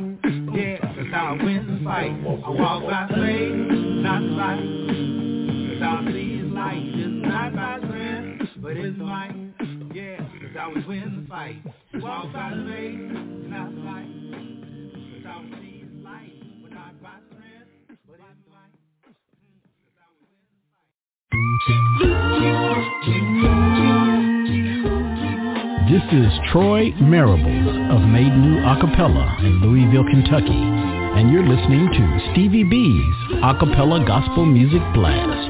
Yeah, 0.56 0.80
thou 1.12 1.38
win 1.44 1.68
the 1.68 1.84
fight. 1.84 2.16
I 2.24 2.50
walk 2.50 2.84
by 2.90 3.08
faith, 3.10 3.56
not 4.00 4.22
sight. 4.38 5.80
Thou 5.80 6.06
see 6.08 6.42
light. 6.44 6.84
It's 6.86 7.28
not 7.28 7.56
by 7.56 7.80
strength, 7.80 8.50
but 8.62 8.78
it's 8.78 8.98
might. 8.98 9.44
Cause 10.54 10.62
I 10.62 10.68
was 10.68 10.86
winning 10.86 11.24
the 11.24 11.28
fight. 11.28 11.64
Walk 11.96 12.32
by 12.32 12.52
the 12.52 12.58
lane, 12.58 13.50
not 13.50 13.74
light. 13.74 14.06
Cause 14.94 15.26
I 15.26 15.38
was 15.42 15.50
seeing 15.60 16.04
light, 16.04 16.62
but 16.62 16.72
not 16.72 17.02
by 17.02 17.18
strength. 17.32 17.74
This 25.90 26.04
is 26.14 26.40
Troy 26.52 26.92
Marables 27.02 27.96
of 27.96 28.08
Made 28.10 28.38
New 28.38 28.60
Acapella 28.62 29.40
in 29.40 29.60
Louisville, 29.62 30.06
Kentucky, 30.06 30.54
and 30.54 31.32
you're 31.32 31.48
listening 31.48 31.88
to 31.88 32.32
Stevie 32.32 32.64
B's 32.64 33.42
Acapella 33.42 34.06
Gospel 34.06 34.46
Music 34.46 34.82
Blast. 34.94 35.50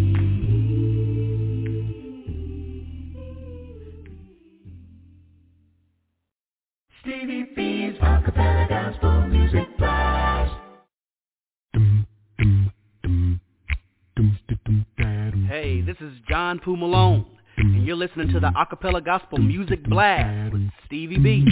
Poo 16.61 16.77
Malone, 16.77 17.25
and 17.57 17.85
you're 17.87 17.95
listening 17.95 18.31
to 18.31 18.39
the 18.39 18.51
Acapella 18.51 19.03
Gospel 19.03 19.39
Music 19.39 19.83
Blast 19.83 20.53
with 20.53 20.69
Stevie 20.85 21.17
B. 21.17 21.43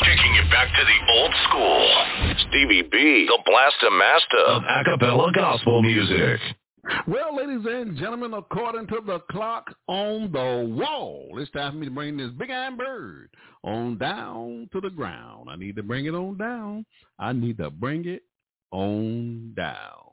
Taking 0.00 0.34
you 0.34 0.44
back 0.50 0.68
to 0.74 0.84
the 0.84 0.98
old 1.12 1.34
school. 1.48 2.04
Stevie 2.48 2.82
B, 2.82 3.26
the 3.26 3.38
blaster 3.44 3.90
master 3.90 4.38
of 4.46 4.62
acapella 4.62 5.34
gospel 5.34 5.82
music. 5.82 6.40
Well, 7.08 7.36
ladies 7.36 7.64
and 7.64 7.96
gentlemen, 7.96 8.34
according 8.34 8.88
to 8.88 9.00
the 9.06 9.20
clock 9.30 9.72
on 9.86 10.32
the 10.32 10.74
wall, 10.76 11.28
it's 11.36 11.48
time 11.52 11.72
for 11.72 11.78
me 11.78 11.86
to 11.86 11.92
bring 11.92 12.16
this 12.16 12.32
big 12.36 12.50
iron 12.50 12.76
bird 12.76 13.30
on 13.62 13.96
down 13.96 14.68
to 14.72 14.80
the 14.80 14.90
ground. 14.90 15.48
I 15.48 15.54
need 15.54 15.76
to 15.76 15.84
bring 15.84 16.06
it 16.06 16.16
on 16.16 16.36
down. 16.36 16.84
I 17.16 17.32
need 17.32 17.58
to 17.58 17.70
bring 17.70 18.06
it 18.06 18.22
on 18.72 19.54
down. 19.56 20.05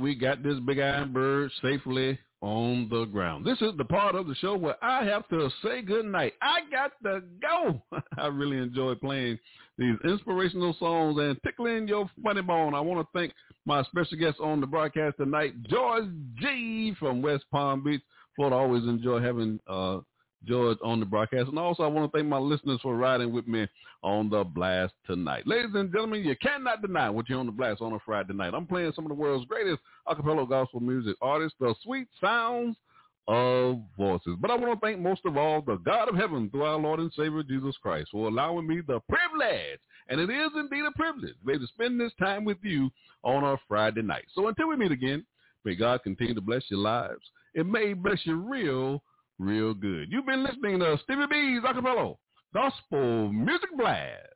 We 0.00 0.14
got 0.14 0.42
this 0.42 0.58
big 0.66 0.80
iron 0.80 1.12
bird 1.12 1.50
safely 1.60 2.18
on 2.40 2.88
the 2.90 3.04
ground. 3.04 3.44
This 3.44 3.60
is 3.60 3.72
the 3.76 3.84
part 3.84 4.14
of 4.14 4.26
the 4.26 4.34
show 4.36 4.56
where 4.56 4.82
I 4.82 5.04
have 5.04 5.28
to 5.28 5.50
say 5.62 5.82
good 5.82 6.06
night. 6.06 6.32
I 6.40 6.60
got 6.70 6.92
to 7.04 7.20
go. 7.40 7.82
I 8.18 8.28
really 8.28 8.56
enjoy 8.56 8.94
playing 8.94 9.38
these 9.76 9.96
inspirational 10.04 10.74
songs 10.78 11.18
and 11.20 11.36
tickling 11.44 11.86
your 11.86 12.08
funny 12.22 12.40
bone. 12.40 12.74
I 12.74 12.80
want 12.80 13.00
to 13.00 13.18
thank 13.18 13.32
my 13.66 13.82
special 13.84 14.16
guest 14.18 14.38
on 14.40 14.60
the 14.60 14.66
broadcast 14.66 15.18
tonight, 15.18 15.52
George 15.64 16.08
Gee 16.40 16.94
from 16.98 17.20
West 17.20 17.44
Palm 17.50 17.84
Beach, 17.84 18.00
Florida. 18.36 18.56
Always 18.56 18.84
enjoy 18.84 19.20
having 19.20 19.60
uh, 19.66 19.98
George 20.46 20.78
on 20.82 21.00
the 21.00 21.06
broadcast. 21.06 21.48
And 21.48 21.58
also 21.58 21.82
I 21.82 21.86
want 21.86 22.10
to 22.10 22.16
thank 22.16 22.28
my 22.28 22.38
listeners 22.38 22.80
for 22.82 22.96
riding 22.96 23.32
with 23.32 23.46
me 23.46 23.66
on 24.02 24.30
the 24.30 24.44
blast 24.44 24.94
tonight. 25.06 25.46
Ladies 25.46 25.72
and 25.74 25.92
gentlemen, 25.92 26.24
you 26.24 26.34
cannot 26.36 26.82
deny 26.82 27.10
what 27.10 27.28
you're 27.28 27.38
on 27.38 27.46
the 27.46 27.52
blast 27.52 27.82
on 27.82 27.92
a 27.92 27.98
Friday 28.04 28.32
night. 28.32 28.54
I'm 28.54 28.66
playing 28.66 28.92
some 28.94 29.04
of 29.04 29.10
the 29.10 29.14
world's 29.14 29.46
greatest 29.46 29.80
acapella 30.08 30.48
gospel 30.48 30.80
music 30.80 31.16
artists, 31.20 31.56
the 31.60 31.74
sweet 31.82 32.08
sounds 32.20 32.76
of 33.28 33.80
voices. 33.96 34.36
But 34.40 34.50
I 34.50 34.56
want 34.56 34.72
to 34.72 34.84
thank 34.84 34.98
most 34.98 35.20
of 35.24 35.36
all 35.36 35.60
the 35.60 35.76
God 35.76 36.08
of 36.08 36.16
heaven 36.16 36.50
through 36.50 36.64
our 36.64 36.78
Lord 36.78 37.00
and 37.00 37.12
Savior 37.12 37.42
Jesus 37.42 37.76
Christ 37.80 38.08
for 38.10 38.26
allowing 38.26 38.66
me 38.66 38.80
the 38.80 39.00
privilege, 39.08 39.78
and 40.08 40.20
it 40.20 40.30
is 40.30 40.50
indeed 40.56 40.84
a 40.84 40.92
privilege, 40.92 41.34
to 41.46 41.66
spend 41.68 42.00
this 42.00 42.12
time 42.18 42.44
with 42.44 42.58
you 42.62 42.90
on 43.22 43.44
a 43.44 43.56
Friday 43.68 44.02
night. 44.02 44.24
So 44.34 44.48
until 44.48 44.68
we 44.68 44.76
meet 44.76 44.90
again, 44.90 45.24
may 45.64 45.76
God 45.76 46.02
continue 46.02 46.34
to 46.34 46.40
bless 46.40 46.62
your 46.70 46.80
lives. 46.80 47.20
It 47.54 47.66
may 47.66 47.92
bless 47.92 48.18
you 48.24 48.36
real, 48.36 49.02
real 49.40 49.74
good. 49.74 50.12
You've 50.12 50.26
been 50.26 50.44
listening 50.44 50.78
to 50.80 50.98
Stevie 51.04 51.26
B's 51.28 51.62
Acapella 51.62 52.16
Gospel 52.52 53.32
Music 53.32 53.70
Blast. 53.76 54.28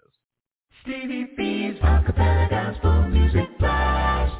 Stevie 0.82 1.28
B's 1.36 1.78
Acapella 1.82 2.48
Gospel 2.48 3.08
Music 3.08 3.58
Blast. 3.58 4.34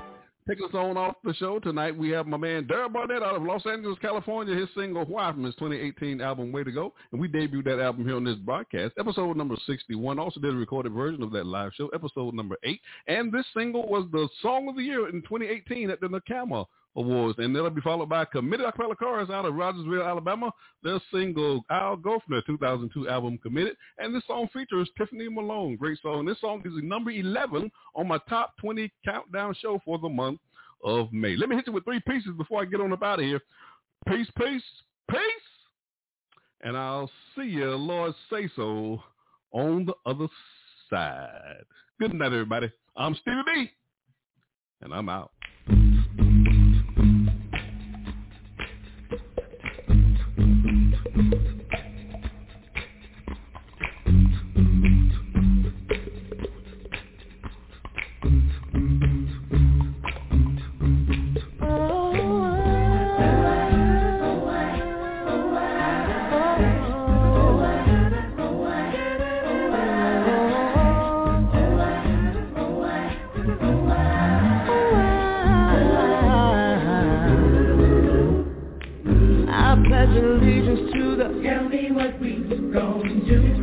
Take 0.49 0.59
us 0.59 0.75
on 0.75 0.99
off 0.99 1.17
the 1.25 1.33
show 1.35 1.59
tonight. 1.59 1.97
We 1.97 2.11
have 2.11 2.27
my 2.27 2.37
man 2.37 2.65
Daryl 2.65 2.93
Barnett 2.93 3.23
out 3.23 3.37
of 3.37 3.43
Los 3.43 3.65
Angeles, 3.67 3.99
California. 4.01 4.55
His 4.55 4.69
single 4.77 5.05
"Why" 5.05 5.33
from 5.33 5.45
his 5.45 5.55
2018 5.55 6.21
album 6.21 6.53
"Way 6.53 6.65
to 6.65 6.73
Go," 6.73 6.93
and 7.13 7.21
we 7.21 7.29
debuted 7.29 7.65
that 7.65 7.81
album 7.81 8.07
here 8.07 8.17
on 8.17 8.25
this 8.25 8.37
broadcast, 8.37 8.95
episode 8.99 9.37
number 9.37 9.57
61. 9.67 10.19
Also 10.19 10.41
did 10.41 10.53
a 10.53 10.57
recorded 10.57 10.93
version 10.93 11.23
of 11.23 11.31
that 11.33 11.47
live 11.47 11.73
show, 11.75 11.89
episode 11.89 12.35
number 12.35 12.57
eight. 12.63 12.81
And 13.07 13.33
this 13.33 13.47
single 13.57 13.87
was 13.89 14.07
the 14.13 14.29
song 14.43 14.69
of 14.69 14.77
the 14.77 14.83
year 14.83 15.09
in 15.09 15.23
2018 15.23 15.89
at 15.89 16.01
the 16.01 16.09
NACAMA 16.09 16.67
Awards, 16.97 17.39
and 17.39 17.55
that'll 17.55 17.71
be 17.71 17.81
followed 17.81 18.09
by 18.09 18.25
Committed 18.25 18.67
Acapella 18.67 18.97
Chorus 18.97 19.29
out 19.29 19.45
of 19.45 19.55
Rogersville, 19.55 20.05
Alabama. 20.07 20.53
Their 20.83 21.01
single 21.13 21.65
"I'll 21.69 21.97
Go" 21.97 22.21
from 22.21 22.35
their 22.35 22.43
2002 22.43 23.09
album 23.09 23.39
"Committed," 23.39 23.77
and 23.99 24.15
this 24.15 24.23
song 24.27 24.49
features 24.53 24.89
Tiffany 24.97 25.29
Malone. 25.29 25.77
Great 25.77 25.99
song. 26.01 26.25
This 26.25 26.41
song 26.41 26.63
is 26.65 26.73
number 26.83 27.11
11 27.11 27.71
on 27.97 28.09
my 28.09 28.19
top 28.29 28.57
20 28.59 28.93
countdown 29.05 29.55
show 29.61 29.81
for 29.85 29.99
the 29.99 30.09
month 30.09 30.39
of 30.85 31.13
May. 31.13 31.37
Let 31.37 31.49
me 31.49 31.57
hit 31.57 31.67
you 31.67 31.73
with 31.73 31.85
three 31.85 32.01
pieces 32.07 32.31
before 32.37 32.63
I 32.63 32.65
get 32.65 32.81
on 32.81 32.93
up 32.93 33.03
out 33.03 33.19
of 33.19 33.25
here. 33.25 33.41
Peace, 34.09 34.29
peace, 34.39 34.63
peace, 35.11 35.21
and 36.61 36.77
I'll 36.77 37.11
see 37.35 37.45
you, 37.45 37.75
Lord 37.75 38.15
say 38.31 38.49
so, 38.55 39.03
on 39.51 39.87
the 39.87 39.95
other 40.07 40.29
side. 40.91 41.65
Good 41.99 42.15
night, 42.15 42.27
everybody. 42.27 42.71
I'm 42.97 43.17
Stevie 43.17 43.43
B, 43.47 43.71
and 44.81 44.95
I'm 44.95 45.09
out. 45.09 45.33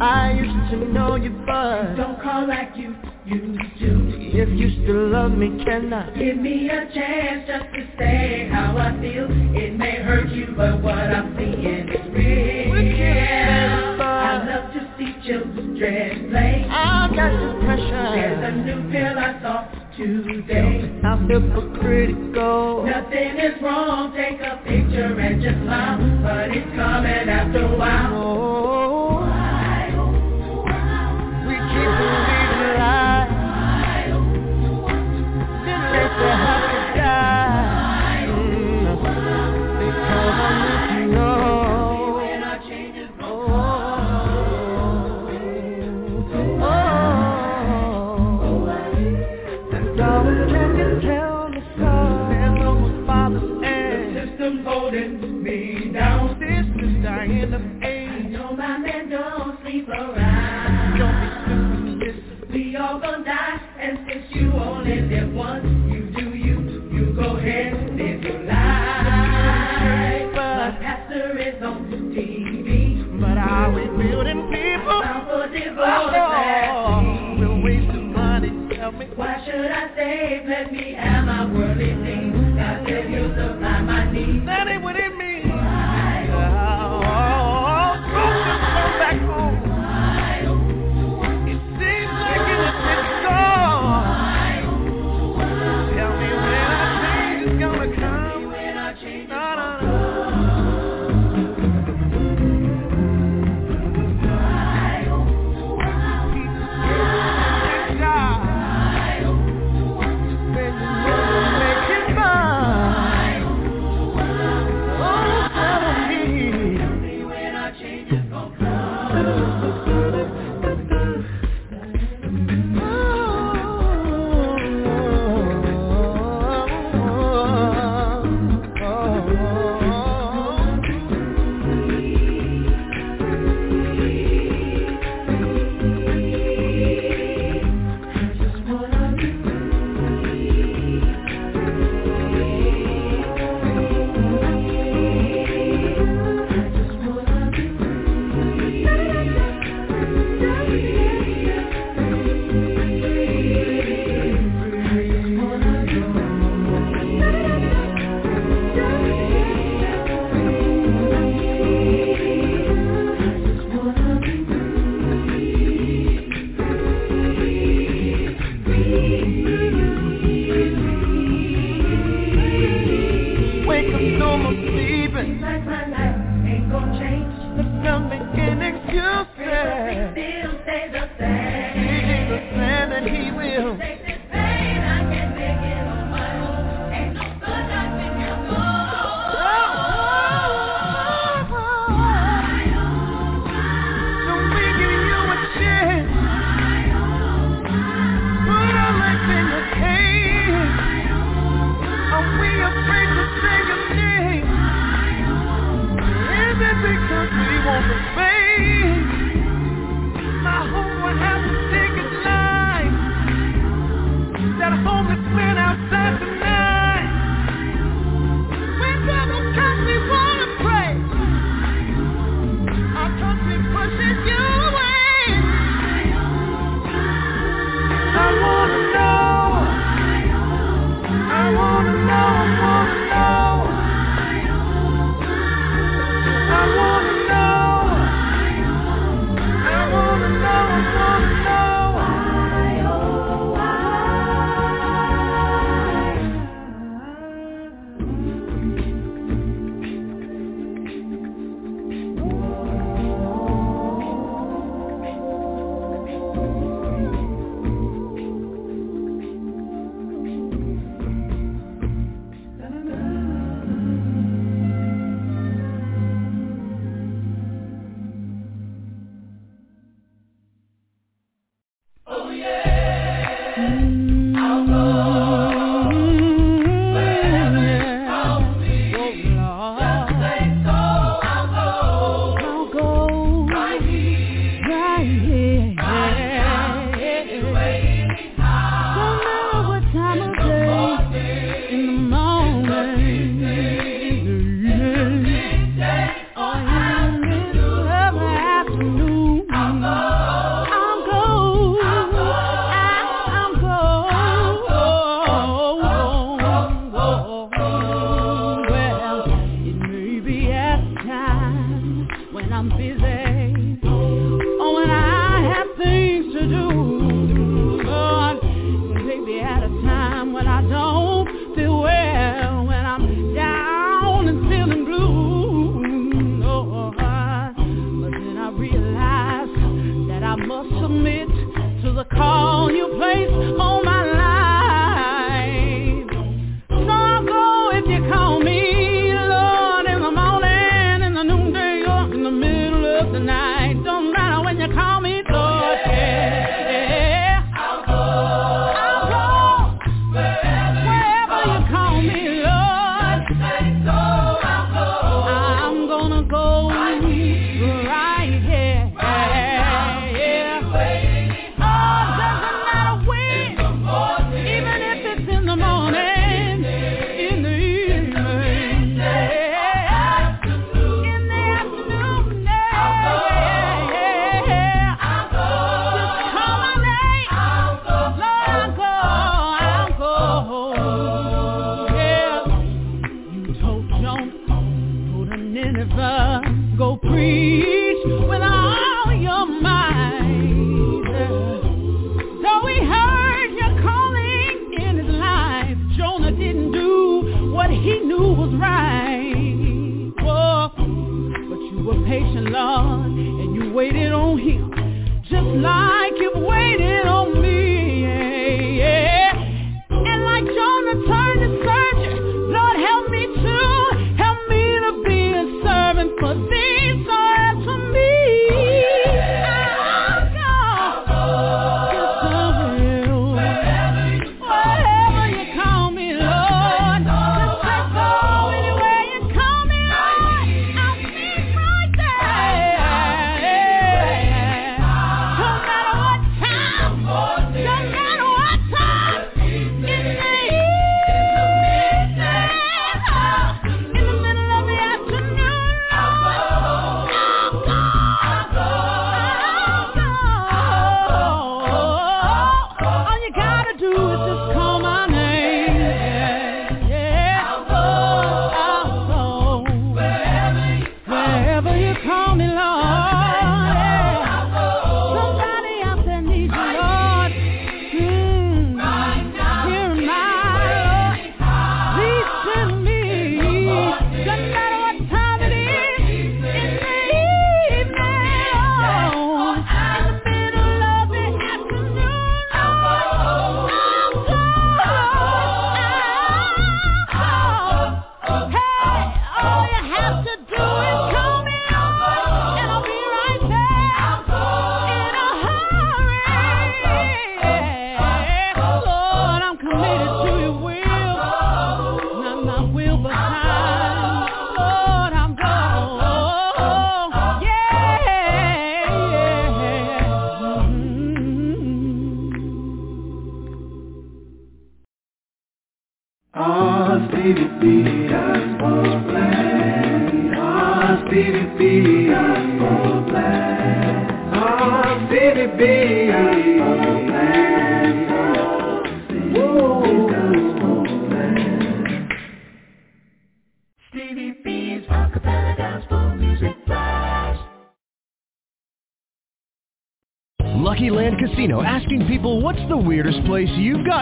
I 0.02 0.32
used 0.32 0.72
to 0.72 0.92
know 0.92 1.16
you, 1.16 1.30
but 1.46 1.94
don't 1.94 2.20
call 2.24 2.48
like 2.48 2.76
you 2.76 2.96
used 3.24 3.80
to. 3.82 4.10
If 4.34 4.50
you 4.50 4.84
still 4.84 5.10
love 5.10 5.32
me, 5.32 5.64
can 5.64 5.94
I 5.94 6.10
give 6.18 6.38
me 6.38 6.70
a 6.70 6.92
chance 6.92 7.48
just 7.48 7.66
to 7.72 7.88
say 8.00 8.50
how 8.52 8.76
I 8.78 9.00
feel? 9.00 9.28
It 9.30 9.78
may 9.78 10.02
hurt 10.02 10.30
you, 10.30 10.56
but 10.58 10.82
what 10.82 10.96
I'm 10.98 11.38
seeing 11.38 11.88
is 11.88 12.14
real. 12.16 14.02
I 14.02 14.44
love 14.44 14.74
to 14.74 14.96
see 14.98 15.14
children 15.28 16.30
play. 16.32 16.66
I 16.68 17.08
got 17.16 17.32
the 17.38 17.60
pressure. 17.64 18.10
There's 18.16 18.44
a 18.44 18.58
new 18.58 18.92
pill 18.92 19.20
I 19.20 19.40
saw 19.44 19.68
today. 19.96 21.00
I 21.04 21.28
feel 21.28 21.42
hypocritical. 21.42 22.86
Nothing 22.88 23.38
is 23.38 23.62
wrong. 23.62 24.16